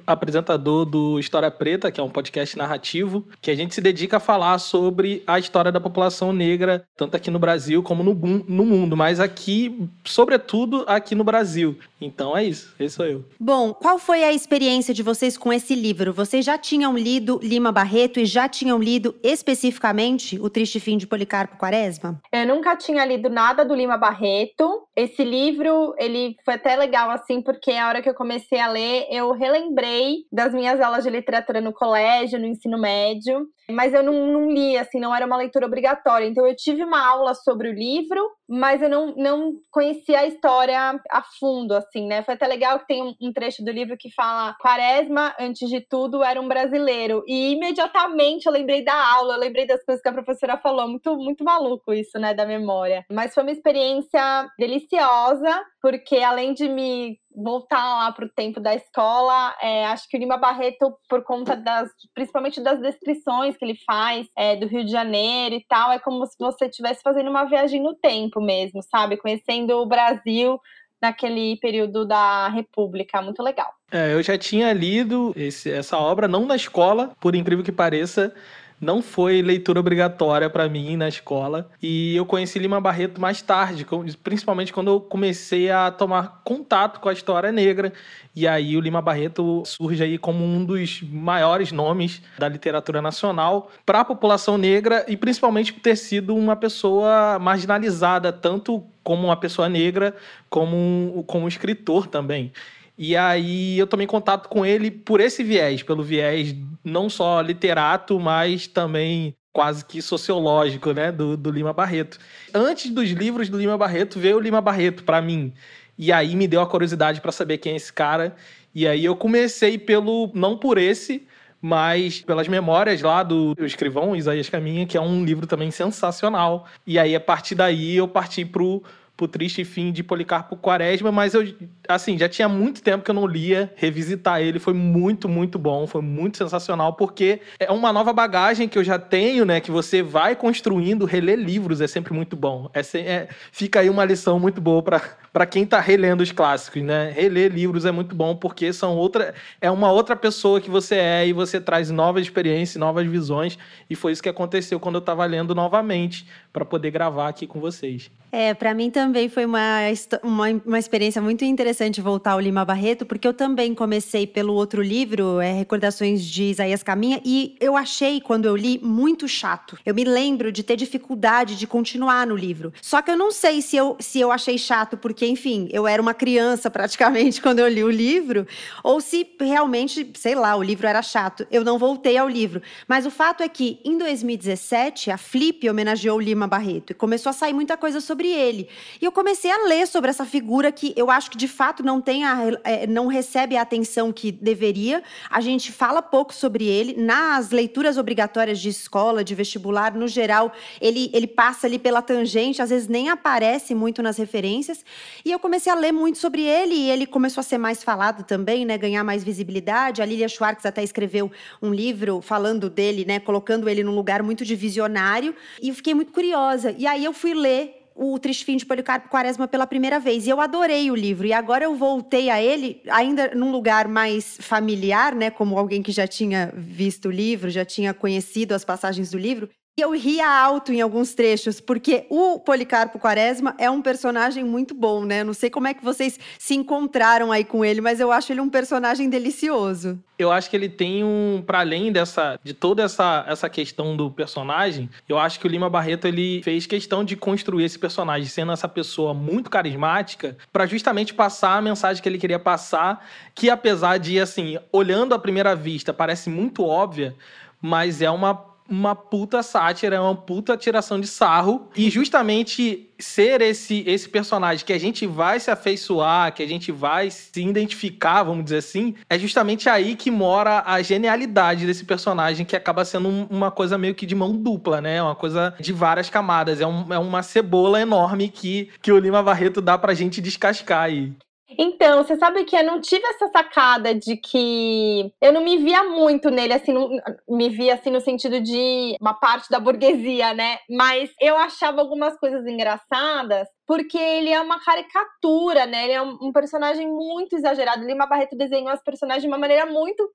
apresentador 0.05 0.85
do 0.85 1.21
História 1.21 1.49
Preta, 1.49 1.93
que 1.93 2.01
é 2.01 2.03
um 2.03 2.11
podcast 2.11 2.59
narrativo, 2.59 3.25
que 3.41 3.53
a 3.53 3.55
gente 3.55 3.73
se 3.73 3.81
dedica 3.81 4.17
a 4.17 4.21
falar 4.21 4.59
sobre 4.59 5.23
a 5.25 5.39
história 5.39 5.71
da 5.71 5.81
população 5.81 6.33
negra, 6.33 6.83
tanto 6.97 7.17
aqui 7.17 7.31
no 7.31 7.39
Brasil 7.39 7.85
como 7.85 8.03
no, 8.03 8.15
no 8.15 8.65
mundo, 8.65 8.97
mas 8.97 9.21
aqui, 9.21 9.89
sobretudo 10.05 10.85
aqui 10.89 11.15
no 11.15 11.23
Brasil. 11.23 11.79
Então 12.01 12.37
é 12.37 12.45
isso, 12.45 12.75
esse 12.79 12.95
sou 12.95 13.07
eu. 13.07 13.25
Bom, 13.41 13.75
qual 13.75 13.99
foi 13.99 14.23
a 14.23 14.33
experiência 14.33 14.95
de 14.95 15.03
vocês 15.03 15.37
com 15.37 15.53
esse 15.53 15.75
livro? 15.75 16.13
Vocês 16.13 16.45
já 16.45 16.57
tinham 16.57 16.97
lido 16.97 17.41
Lima 17.43 17.73
Barreto 17.73 18.21
e 18.21 18.27
já 18.27 18.49
tinham 18.49 18.79
lido 18.79 19.15
especificamente 19.23 20.39
O 20.41 20.49
Triste 20.49 20.79
Fim 20.81 20.97
de 20.97 21.07
Policarpo 21.07 21.57
Quaresma? 21.57 22.21
Eu 22.33 22.47
nunca 22.47 22.77
tinha 22.77 23.05
lido 23.05 23.29
nada 23.29 23.65
do 23.65 23.75
Lima 23.75 23.97
Barreto. 23.97 24.87
Esse 24.95 25.25
livro, 25.25 25.95
ele 25.99 26.37
foi 26.45 26.55
até 26.55 26.77
legal 26.77 27.11
assim, 27.11 27.43
porque 27.43 27.73
a 27.73 27.89
hora 27.89 28.03
que 28.03 28.09
eu 28.09 28.15
comecei 28.15 28.61
a 28.61 28.69
ler, 28.69 29.07
eu 29.11 29.33
relembrei 29.33 30.19
das 30.33 30.53
minhas 30.53 30.81
aulas 30.81 31.05
de 31.05 31.11
literatura 31.11 31.61
no 31.61 31.73
colégio, 31.73 32.39
no 32.39 32.47
ensino 32.47 32.79
médio, 32.79 33.47
mas 33.71 33.93
eu 33.93 34.03
não, 34.03 34.27
não 34.27 34.51
li, 34.51 34.77
assim, 34.77 34.99
não 34.99 35.15
era 35.15 35.27
uma 35.27 35.37
leitura 35.37 35.67
obrigatória. 35.67 36.27
Então 36.27 36.47
eu 36.47 36.57
tive 36.57 36.83
uma 36.83 37.07
aula 37.07 37.35
sobre 37.35 37.69
o 37.69 37.73
livro, 37.73 38.31
mas 38.49 38.81
eu 38.81 38.89
não, 38.89 39.15
não 39.15 39.53
conhecia 39.71 40.21
a 40.21 40.27
história 40.27 40.99
a 41.11 41.23
fundo, 41.39 41.75
assim, 41.75 42.07
né? 42.07 42.23
Foi 42.23 42.35
até 42.35 42.47
legal 42.47 42.79
que 42.81 42.87
tem 42.87 43.03
um, 43.03 43.33
trecho 43.33 43.63
do 43.63 43.71
livro 43.71 43.97
que 43.99 44.13
fala: 44.15 44.55
Quaresma, 44.61 45.35
antes 45.39 45.69
de 45.69 45.81
tudo, 45.81 46.23
era 46.23 46.41
um 46.41 46.49
brasileiro. 46.49 47.23
E 47.27 47.53
imediatamente 47.53 48.47
eu 48.47 48.53
lembrei 48.53 48.83
da 48.85 48.95
aula, 48.95 49.35
eu 49.35 49.41
lembrei 49.41 49.67
das 49.67 49.85
coisas 49.85 50.03
que 50.03 50.09
a 50.09 50.13
professora 50.13 50.57
falou. 50.57 50.89
Muito, 50.89 51.17
muito 51.17 51.45
maluco 51.45 51.93
isso, 51.93 52.19
né, 52.19 52.33
da 52.33 52.47
memória. 52.47 53.05
Mas 53.11 53.35
foi 53.35 53.43
uma 53.43 53.53
experiência 53.53 54.49
deliciosa, 54.59 55.63
porque 55.83 56.17
além 56.17 56.55
de 56.55 56.69
me 56.69 57.19
voltar 57.41 57.99
lá 57.99 58.13
para 58.13 58.25
o 58.25 58.29
tempo 58.29 58.59
da 58.59 58.75
escola, 58.75 59.55
é, 59.63 59.87
acho 59.87 60.09
que 60.09 60.17
o 60.17 60.21
Lima 60.21 60.37
Barreto, 60.37 60.93
por 61.09 61.23
conta 61.23 61.55
das, 61.55 61.89
principalmente 62.13 62.61
das 62.61 62.81
descrições 62.81 63.57
que 63.57 63.65
ele 63.65 63.79
faz 63.87 64.27
é, 64.37 64.57
do 64.57 64.67
Rio 64.67 64.85
de 64.85 64.91
Janeiro 64.91 65.55
e 65.55 65.65
tal, 65.69 65.93
é 65.93 65.99
como 65.99 66.27
se 66.27 66.35
você 66.39 66.67
estivesse 66.67 67.01
fazendo 67.03 67.31
uma 67.31 67.45
viagem 67.45 67.81
no 67.81 67.95
tempo 67.95 68.41
mesmo, 68.41 68.83
sabe? 68.83 69.17
Conhecendo 69.17 69.77
o 69.77 69.87
Brasil 69.87 70.59
naquele 71.01 71.57
período 71.59 72.05
da 72.05 72.49
República, 72.49 73.23
muito 73.23 73.43
legal. 73.43 73.73
É, 73.91 74.13
eu 74.13 74.23
já 74.23 74.37
tinha 74.37 74.73
lido 74.73 75.33
esse, 75.37 75.71
essa 75.71 75.97
obra, 75.97 76.27
não 76.27 76.45
na 76.45 76.57
escola, 76.57 77.13
por 77.21 77.37
incrível 77.37 77.65
que 77.65 77.71
pareça, 77.71 78.35
não 78.81 79.03
foi 79.03 79.43
leitura 79.43 79.81
obrigatória 79.81 80.49
para 80.49 80.69
mim 80.69 80.97
na 80.97 81.09
escola. 81.09 81.69
E 81.83 82.15
eu 82.17 82.25
conheci 82.25 82.59
Lima 82.59 82.81
Barreto 82.81 83.21
mais 83.21 83.43
tarde, 83.43 83.87
principalmente 84.23 84.73
quando 84.73 84.89
eu 84.89 85.01
comecei 85.01 85.71
a 85.71 85.91
tomar 85.91 86.43
contato 86.45 87.01
com 87.01 87.09
a 87.09 87.13
história 87.13 87.51
negra. 87.51 87.93
E 88.35 88.47
aí 88.47 88.77
o 88.77 88.81
Lima 88.81 89.03
Barreto 89.03 89.63
surge 89.67 90.03
aí 90.03 90.17
como 90.17 90.45
um 90.45 90.65
dos 90.65 91.03
maiores 91.03 91.73
nomes 91.73 92.23
da 92.39 92.49
literatura 92.49 93.03
nacional 93.03 93.71
para 93.85 94.01
a 94.01 94.05
população 94.05 94.57
negra 94.57 95.05
e 95.09 95.17
principalmente 95.17 95.73
por 95.73 95.81
ter 95.81 95.97
sido 95.97 96.37
uma 96.37 96.55
pessoa 96.55 97.39
marginalizada, 97.41 98.33
tanto 98.33 98.85
como 99.03 99.25
uma 99.27 99.37
pessoa 99.37 99.69
negra, 99.69 100.15
como 100.49 100.77
um, 100.77 101.25
como 101.27 101.47
um 101.47 101.49
escritor 101.49 102.07
também. 102.07 102.53
E 102.99 103.17
aí 103.17 103.79
eu 103.79 103.87
tomei 103.87 104.09
contato 104.09 104.49
com 104.49 104.67
ele 104.67 104.91
por 104.91 105.21
esse 105.21 105.45
viés, 105.45 105.85
pelo 105.85 106.03
viés 106.03 106.55
não 106.85 107.09
só 107.09 107.41
literato, 107.41 108.19
mas 108.19 108.67
também 108.67 109.37
quase 109.53 109.85
que 109.85 110.03
sociológico, 110.03 110.93
né, 110.93 111.13
do, 111.13 111.37
do 111.37 111.51
Lima 111.51 111.73
Barreto. 111.73 112.19
Antes 112.53 112.91
dos 112.91 113.11
livros 113.11 113.49
do 113.49 113.59
Lima 113.59 113.79
Barreto, 113.79 114.19
veio 114.19 114.37
o 114.37 114.41
Lima 114.41 114.61
Barreto 114.61 115.05
para 115.05 115.23
mim. 115.23 115.53
E 115.97 116.13
aí 116.13 116.35
me 116.35 116.49
deu 116.49 116.61
a 116.61 116.67
curiosidade 116.67 117.21
para 117.21 117.33
saber 117.33 117.59
quem 117.59 117.73
é 117.73 117.77
esse 117.77 117.93
cara. 117.93 118.37
E 118.75 118.87
aí 118.87 119.05
eu 119.05 119.17
comecei 119.17 119.79
pelo 119.79 120.31
não 120.35 120.57
por 120.57 120.79
esse, 120.79 121.27
mas 121.61 122.21
pelas 122.21 122.47
memórias 122.47 123.03
lá 123.03 123.23
do 123.23 123.55
escrivão 123.61 124.15
Isaías 124.15 124.49
Caminha, 124.49 124.87
que 124.87 124.97
é 124.97 125.01
um 125.01 125.25
livro 125.25 125.47
também 125.47 125.71
sensacional. 125.71 126.67
E 126.87 126.99
aí 126.99 127.15
a 127.15 127.21
partir 127.21 127.55
daí 127.55 127.97
eu 127.97 128.07
parti 128.07 128.45
pro 128.45 128.83
pro 129.19 129.27
triste 129.27 129.65
fim 129.65 129.91
de 129.91 130.05
Policarpo 130.05 130.57
Quaresma, 130.57 131.11
mas 131.11 131.35
eu, 131.35 131.43
assim, 131.89 132.17
já 132.17 132.29
tinha 132.29 132.49
muito 132.49 132.81
tempo 132.81 133.05
que 133.05 133.11
eu 133.11 133.15
não 133.15 133.27
lia. 133.27 133.71
Revisitar 133.75 134.41
ele 134.41 134.61
foi 134.61 134.73
muito, 134.73 135.29
muito 135.29 135.59
bom, 135.59 135.89
foi 135.89 136.01
muito 136.01 136.39
sensacional, 136.39 136.93
porque 136.93 137.41
é 137.59 137.69
uma 137.73 137.93
nova 137.93 138.13
bagagem 138.13 138.69
que 138.69 138.79
eu 138.79 138.85
já 138.85 138.97
tenho, 138.97 139.45
né? 139.45 139.61
Que 139.61 139.73
você 139.73 140.05
vai 140.05 140.37
construindo, 140.37 141.05
reler 141.05 141.37
livros 141.37 141.81
é 141.81 141.89
sempre 141.89 142.15
muito 142.15 142.37
bom. 142.37 142.71
É, 142.73 142.81
é 143.01 143.29
fica 143.51 143.81
aí 143.81 143.91
uma 143.91 144.05
lição 144.05 144.39
muito 144.39 144.61
boa 144.61 144.85
para 144.85 145.03
quem 145.47 145.67
tá 145.67 145.81
relendo 145.81 146.21
os 146.21 146.33
clássicos, 146.33 146.83
né? 146.83 147.11
Reler 147.11 147.53
livros 147.53 147.85
é 147.85 147.91
muito 147.91 148.15
bom, 148.15 148.35
porque 148.35 148.73
são 148.73 148.97
outra. 148.97 149.35
É 149.61 149.71
uma 149.71 149.91
outra 149.91 150.17
pessoa 150.17 150.61
que 150.61 150.71
você 150.71 150.97
é 150.97 151.27
e 151.27 151.33
você 151.33 151.61
traz 151.61 151.91
novas 151.91 152.23
experiências, 152.23 152.77
novas 152.77 153.07
visões. 153.07 153.59
E 153.89 153.95
foi 153.95 154.13
isso 154.13 154.23
que 154.23 154.29
aconteceu 154.29 154.81
quando 154.81 154.97
eu 154.97 155.01
estava 155.01 155.25
lendo 155.25 155.55
novamente, 155.55 156.27
para 156.53 156.65
poder 156.65 156.91
gravar 156.91 157.29
aqui 157.29 157.47
com 157.47 157.61
vocês. 157.61 158.11
É, 158.31 158.53
para 158.53 158.75
mim 158.75 158.91
também 158.91 159.29
foi 159.29 159.47
uma, 159.47 159.79
uma, 160.23 160.47
uma, 160.67 160.79
experiência 160.79 161.21
muito 161.21 161.45
interessante 161.47 162.01
voltar 162.01 162.33
ao 162.33 162.41
Lima 162.41 162.63
Barreto, 162.63 163.07
porque 163.07 163.27
eu 163.27 163.33
também 163.33 163.75
comecei 163.75 164.27
pelo 164.27 164.53
outro 164.53 164.83
livro, 164.83 165.41
é, 165.41 165.53
Recordações 165.53 166.23
de 166.23 166.45
Isaías 166.45 166.83
Caminha, 166.83 167.23
e 167.25 167.57
eu 167.59 167.75
achei, 167.75 168.21
quando 168.21 168.45
eu 168.45 168.55
li, 168.55 168.79
muito 168.83 169.27
chato. 169.27 169.79
Eu 169.85 169.95
me 169.95 170.05
lembro 170.05 170.53
de 170.53 170.63
ter 170.63 170.77
dificuldade 170.77 171.57
de 171.57 171.67
continuar 171.67 172.27
no 172.27 172.37
livro. 172.37 172.73
Só 172.83 173.01
que 173.01 173.11
eu 173.11 173.17
não 173.17 173.31
sei 173.31 173.63
se 173.63 173.77
eu, 173.77 173.97
se 173.99 174.21
eu 174.21 174.31
achei 174.31 174.59
chato 174.59 174.97
porque 174.99 175.18
enfim, 175.27 175.69
eu 175.73 175.87
era 175.87 176.01
uma 176.01 176.15
criança 176.15 176.71
praticamente 176.71 177.41
quando 177.43 177.59
eu 177.59 177.69
li 177.69 177.85
o 177.85 177.91
livro, 177.91 178.47
ou 178.83 179.01
se 179.01 179.27
realmente, 179.41 180.11
sei 180.15 180.35
lá, 180.35 180.57
o 180.57 180.63
livro 180.63 180.87
era 180.87 181.03
chato. 181.03 181.47
Eu 181.51 181.65
não 181.65 181.79
voltei 181.79 182.17
ao 182.17 182.29
livro. 182.29 182.63
Mas 182.87 183.07
o 183.07 183.11
fato 183.11 183.43
é 183.43 183.49
que, 183.49 183.81
em 183.85 183.97
2017, 183.99 185.11
a 185.11 185.19
Flip 185.19 185.69
homenageou 185.69 186.19
o 186.19 186.21
Lima 186.21 186.47
Barreto 186.47 186.91
e 186.91 186.95
começou 186.95 187.31
a 187.31 187.33
sair 187.33 187.53
muita 187.53 187.77
coisa 187.77 188.01
sobre 188.01 188.29
ele. 188.29 188.69
E 189.01 189.05
eu 189.05 189.13
comecei 189.13 189.51
a 189.51 189.67
ler 189.67 189.87
sobre 189.87 190.11
essa 190.11 190.25
figura 190.25 190.71
que 190.73 190.93
eu 190.97 191.11
acho 191.11 191.31
que, 191.31 191.37
de 191.37 191.49
fato, 191.49 191.83
não, 191.83 192.01
tem 192.01 192.25
a, 192.25 192.39
é, 192.65 192.87
não 192.87 193.07
recebe 193.07 193.57
a 193.57 193.63
atenção 193.63 194.13
que 194.13 194.31
deveria. 194.31 195.03
A 195.31 195.41
gente 195.41 195.73
fala 195.73 196.03
pouco 196.03 196.35
sobre 196.35 196.65
ele. 196.67 196.95
Nas 197.01 197.51
leituras 197.51 197.99
obrigatórias 197.99 198.59
de 198.59 198.69
escola, 198.69 199.25
de 199.25 199.35
vestibular, 199.35 199.95
no 199.95 200.09
geral, 200.09 200.53
ele, 200.81 201.11
ele 201.13 201.27
passa 201.27 201.67
ali 201.67 201.79
pela 201.79 202.03
tangente, 202.03 202.63
às 202.63 202.71
vezes 202.71 202.89
nem 202.89 203.09
aparece 203.09 203.75
muito 203.75 204.03
nas 204.03 204.17
referências. 204.17 204.85
E 205.25 205.33
eu 205.33 205.39
comecei 205.39 205.73
a 205.73 205.75
ler 205.75 205.93
muito 205.93 206.19
sobre 206.19 206.43
ele 206.43 206.75
e 206.75 206.91
ele 206.91 207.07
começou 207.07 207.41
a 207.41 207.45
ser 207.45 207.59
mais 207.59 207.83
falado 207.83 208.25
também, 208.25 208.65
né, 208.65 208.77
ganhar 208.77 209.05
mais 209.05 209.25
visibilidade. 209.25 210.03
A 210.03 210.05
Lilia 210.05 210.29
Schwartz 210.29 210.65
até 210.65 210.83
escreveu 210.83 211.31
um 211.63 211.73
livro 211.73 212.21
falando 212.21 212.69
dele, 212.71 213.05
né, 213.05 213.21
colocando 213.21 213.69
ele 213.69 213.83
num 213.83 213.95
lugar 213.95 214.23
muito 214.23 214.45
de 214.45 214.55
visionário. 214.55 215.35
E 215.61 215.73
fiquei 215.73 215.95
muito 215.95 216.13
curiosa. 216.13 216.75
E 216.77 216.87
aí 216.87 217.05
eu 217.05 217.13
fui 217.13 217.35
ler 217.35 217.79
o 217.99 218.17
Triste 218.17 218.45
Fim 218.45 218.57
de 218.57 218.65
Policarpo 218.65 219.09
Quaresma 219.09 219.49
pela 219.49 219.67
primeira 219.67 219.99
vez. 219.99 220.25
E 220.25 220.31
eu 220.31 220.41
adorei 220.41 220.89
o 220.89 220.95
livro. 220.95 221.27
E 221.27 221.33
agora 221.33 221.65
eu 221.65 221.75
voltei 221.75 222.31
a 222.31 222.41
ele, 222.41 222.81
ainda 222.89 223.35
num 223.35 223.51
lugar 223.51 223.89
mais 223.89 224.39
familiar, 224.41 225.17
né? 225.17 225.31
Como 225.31 225.59
alguém 225.59 225.83
que 225.83 225.91
já 225.91 226.07
tinha 226.07 226.53
visto 226.57 227.09
o 227.09 227.11
livro, 227.11 227.51
já 227.51 227.65
tinha 227.65 227.93
conhecido 227.93 228.53
as 228.53 228.65
passagens 228.65 229.11
do 229.11 229.19
livro. 229.19 229.49
E 229.79 229.81
eu 229.81 229.93
ria 229.93 230.29
alto 230.29 230.73
em 230.73 230.81
alguns 230.81 231.15
trechos, 231.15 231.61
porque 231.61 232.05
o 232.11 232.41
Policarpo 232.41 232.99
Quaresma 232.99 233.55
é 233.59 233.71
um 233.71 233.81
personagem 233.81 234.43
muito 234.43 234.75
bom, 234.75 235.05
né? 235.05 235.23
Não 235.23 235.33
sei 235.33 235.51
como 235.51 235.69
é 235.69 235.73
que 235.73 235.85
vocês 235.85 236.19
se 236.37 236.57
encontraram 236.57 237.31
aí 237.31 237.45
com 237.45 237.65
ele, 237.65 237.81
mas 237.81 238.01
eu 238.01 238.11
acho 238.11 238.33
ele 238.33 238.41
um 238.41 238.49
personagem 238.49 239.09
delicioso. 239.09 239.97
Eu 240.19 240.33
acho 240.33 240.51
que 240.51 240.57
ele 240.57 240.69
tem 240.69 241.05
um, 241.05 241.45
para 241.47 241.61
além 241.61 241.93
dessa, 241.93 242.41
de 242.43 242.53
toda 242.53 242.83
essa, 242.83 243.25
essa 243.29 243.49
questão 243.49 243.97
do 243.97 244.11
personagem, 244.11 244.91
eu 245.09 245.17
acho 245.17 245.39
que 245.39 245.47
o 245.47 245.49
Lima 245.49 245.71
Barreto 245.71 246.09
ele 246.09 246.43
fez 246.43 246.67
questão 246.67 247.05
de 247.05 247.15
construir 247.15 247.63
esse 247.63 247.79
personagem 247.79 248.27
sendo 248.27 248.51
essa 248.51 248.67
pessoa 248.67 249.15
muito 249.15 249.49
carismática, 249.49 250.37
para 250.53 250.67
justamente 250.67 251.15
passar 251.15 251.57
a 251.57 251.63
mensagem 251.63 252.03
que 252.03 252.09
ele 252.09 252.19
queria 252.19 252.41
passar, 252.41 253.07
que 253.33 253.49
apesar 253.49 253.99
de 253.99 254.19
assim, 254.19 254.59
olhando 254.73 255.15
à 255.15 255.21
primeira 255.21 255.55
vista, 255.55 255.95
parece 255.95 256.29
muito 256.29 256.65
óbvia, 256.65 257.15
mas 257.63 258.03
é 258.03 258.11
uma 258.11 258.48
uma 258.69 258.95
puta 258.95 259.43
sátira, 259.43 259.97
é 259.97 260.01
uma 260.01 260.15
puta 260.15 260.57
tiração 260.57 261.01
de 261.01 261.07
sarro. 261.07 261.69
E 261.77 261.89
justamente 261.89 262.89
ser 262.99 263.41
esse, 263.41 263.85
esse 263.87 264.09
personagem 264.09 264.65
que 264.65 264.73
a 264.73 264.79
gente 264.79 265.07
vai 265.07 265.39
se 265.39 265.51
afeiçoar, 265.51 266.35
que 266.35 266.43
a 266.43 266.47
gente 266.47 266.73
vai 266.73 267.11
se 267.11 267.41
identificar, 267.41 268.25
vamos 268.25 268.45
dizer 268.45 268.59
assim, 268.59 268.95
é 269.09 269.19
justamente 269.19 269.69
aí 269.69 269.95
que 269.95 270.11
mora 270.11 270.63
a 270.67 270.83
genialidade 270.83 271.65
desse 271.65 271.85
personagem, 271.85 272.45
que 272.45 272.57
acaba 272.57 272.85
sendo 272.85 273.09
um, 273.09 273.27
uma 273.31 273.51
coisa 273.51 273.79
meio 273.79 273.95
que 273.95 274.05
de 274.05 274.15
mão 274.15 274.37
dupla, 274.37 274.81
né? 274.81 275.03
Uma 275.03 275.15
coisa 275.15 275.55
de 275.61 275.73
várias 275.73 276.11
camadas. 276.11 276.61
É, 276.61 276.67
um, 276.67 276.93
é 276.93 276.99
uma 276.99 277.23
cebola 277.23 277.81
enorme 277.81 278.29
que, 278.29 278.69
que 278.83 278.93
o 278.93 278.99
Lima 278.99 279.23
Barreto 279.23 279.61
dá 279.61 279.79
pra 279.79 279.95
gente 279.95 280.21
descascar 280.21 280.83
aí. 280.83 281.13
Então, 281.57 282.03
você 282.05 282.17
sabe 282.17 282.45
que 282.45 282.55
eu 282.55 282.63
não 282.63 282.81
tive 282.81 283.07
essa 283.07 283.29
sacada 283.29 283.95
de 283.95 284.17
que 284.17 285.11
eu 285.21 285.33
não 285.33 285.43
me 285.43 285.57
via 285.57 285.85
muito 285.85 286.31
nele, 286.31 286.53
assim, 286.53 286.73
não, 286.73 286.91
me 287.29 287.49
via 287.49 287.75
assim 287.75 287.91
no 287.91 288.01
sentido 288.01 288.41
de 288.41 288.97
uma 289.01 289.15
parte 289.15 289.49
da 289.49 289.59
burguesia, 289.59 290.35
né? 290.35 290.59
Mas 290.69 291.11
eu 291.21 291.37
achava 291.37 291.81
algumas 291.81 292.19
coisas 292.19 292.47
engraçadas 292.47 293.49
porque 293.67 293.99
ele 293.99 294.31
é 294.31 294.41
uma 294.41 294.63
caricatura, 294.63 295.67
né? 295.67 295.85
Ele 295.85 295.93
é 295.93 296.03
um, 296.03 296.19
um 296.23 296.33
personagem 296.33 296.87
muito 296.87 297.37
exagerado. 297.37 297.85
Lima 297.85 298.07
Barreto 298.07 298.37
desenhou 298.37 298.71
as 298.71 298.83
personagens 298.83 299.23
de 299.23 299.29
uma 299.29 299.39
maneira 299.39 299.67
muito 299.67 300.09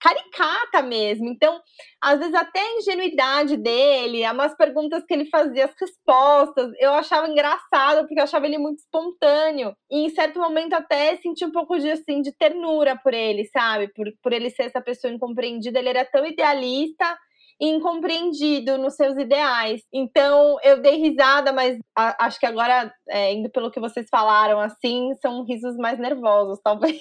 caricata 0.00 0.82
mesmo. 0.82 1.28
Então, 1.28 1.60
às 2.00 2.18
vezes 2.18 2.34
até 2.34 2.60
a 2.60 2.78
ingenuidade 2.78 3.56
dele, 3.56 4.28
umas 4.30 4.56
perguntas 4.56 5.04
que 5.06 5.14
ele 5.14 5.26
fazia, 5.26 5.66
as 5.66 5.74
respostas, 5.78 6.72
eu 6.78 6.92
achava 6.92 7.28
engraçado 7.28 8.06
porque 8.06 8.18
eu 8.18 8.24
achava 8.24 8.46
ele 8.46 8.58
muito 8.58 8.78
espontâneo. 8.78 9.74
E 9.90 10.06
em 10.06 10.08
certo 10.10 10.40
momento 10.40 10.72
até 10.72 11.16
senti 11.16 11.44
um 11.44 11.52
pouco 11.52 11.78
de 11.78 11.90
assim 11.90 12.22
de 12.22 12.32
ternura 12.32 12.98
por 13.02 13.12
ele, 13.12 13.44
sabe? 13.46 13.88
Por, 13.94 14.06
por 14.22 14.32
ele 14.32 14.50
ser 14.50 14.64
essa 14.64 14.80
pessoa 14.80 15.12
incompreendida, 15.12 15.78
ele 15.78 15.90
era 15.90 16.04
tão 16.04 16.24
idealista 16.24 17.16
incompreendido 17.60 18.78
nos 18.78 18.94
seus 18.94 19.16
ideais. 19.18 19.82
Então 19.92 20.56
eu 20.62 20.80
dei 20.80 20.96
risada, 20.96 21.52
mas 21.52 21.78
a, 21.96 22.26
acho 22.26 22.40
que 22.40 22.46
agora, 22.46 22.92
é, 23.08 23.34
indo 23.34 23.50
pelo 23.50 23.70
que 23.70 23.78
vocês 23.78 24.06
falaram, 24.10 24.58
assim, 24.58 25.10
são 25.20 25.44
risos 25.44 25.76
mais 25.76 25.98
nervosos, 25.98 26.58
talvez. 26.64 27.00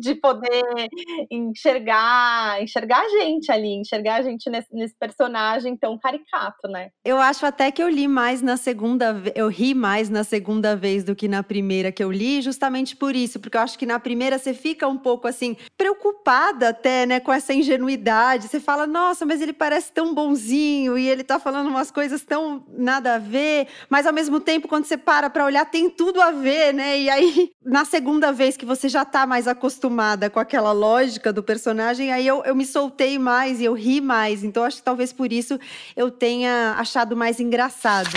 De 0.00 0.14
poder 0.14 0.88
enxergar, 1.30 2.62
enxergar 2.62 3.00
a 3.00 3.08
gente 3.08 3.52
ali, 3.52 3.74
enxergar 3.74 4.16
a 4.16 4.22
gente 4.22 4.48
nesse, 4.48 4.74
nesse, 4.74 4.94
personagem 4.98 5.76
tão 5.76 5.98
caricato, 5.98 6.66
né? 6.68 6.90
Eu 7.04 7.18
acho 7.18 7.44
até 7.44 7.70
que 7.70 7.82
eu 7.82 7.88
li 7.88 8.08
mais 8.08 8.40
na 8.40 8.56
segunda, 8.56 9.22
eu 9.34 9.48
ri 9.48 9.74
mais 9.74 10.08
na 10.08 10.24
segunda 10.24 10.74
vez 10.74 11.04
do 11.04 11.14
que 11.14 11.28
na 11.28 11.42
primeira 11.42 11.92
que 11.92 12.02
eu 12.02 12.10
li, 12.10 12.40
justamente 12.40 12.96
por 12.96 13.14
isso, 13.14 13.38
porque 13.38 13.56
eu 13.56 13.60
acho 13.60 13.78
que 13.78 13.84
na 13.84 14.00
primeira 14.00 14.38
você 14.38 14.54
fica 14.54 14.88
um 14.88 14.96
pouco 14.96 15.28
assim 15.28 15.56
preocupada 15.76 16.70
até, 16.70 17.04
né, 17.04 17.20
com 17.20 17.32
essa 17.32 17.52
ingenuidade. 17.52 18.48
Você 18.48 18.60
fala, 18.60 18.86
nossa, 18.86 19.26
mas 19.26 19.42
ele 19.42 19.52
parece 19.52 19.92
tão 19.92 20.14
bonzinho 20.14 20.96
e 20.96 21.06
ele 21.08 21.24
tá 21.24 21.38
falando 21.38 21.68
umas 21.68 21.90
coisas 21.90 22.22
tão 22.22 22.64
nada 22.68 23.16
a 23.16 23.18
ver, 23.18 23.68
mas 23.90 24.06
ao 24.06 24.12
mesmo 24.12 24.40
tempo 24.40 24.66
quando 24.66 24.84
você 24.84 24.96
para 24.96 25.28
para 25.28 25.44
olhar 25.44 25.66
tem 25.66 25.90
tudo 25.90 26.22
a 26.22 26.30
ver, 26.30 26.72
né? 26.72 26.98
E 26.98 27.10
aí 27.10 27.50
na 27.62 27.84
segunda 27.84 28.32
vez 28.32 28.56
que 28.56 28.64
você 28.64 28.88
já 28.88 29.04
tá 29.04 29.26
mais 29.26 29.46
acostumado 29.46 29.89
acostumada 29.90 30.30
com 30.30 30.38
aquela 30.38 30.72
lógica 30.72 31.32
do 31.32 31.42
personagem, 31.42 32.12
aí 32.12 32.26
eu, 32.26 32.42
eu 32.44 32.54
me 32.54 32.64
soltei 32.64 33.18
mais 33.18 33.60
e 33.60 33.64
eu 33.64 33.74
ri 33.74 34.00
mais. 34.00 34.44
Então, 34.44 34.62
acho 34.62 34.78
que 34.78 34.82
talvez 34.82 35.12
por 35.12 35.32
isso 35.32 35.58
eu 35.96 36.10
tenha 36.10 36.76
achado 36.78 37.16
mais 37.16 37.40
engraçado. 37.40 38.10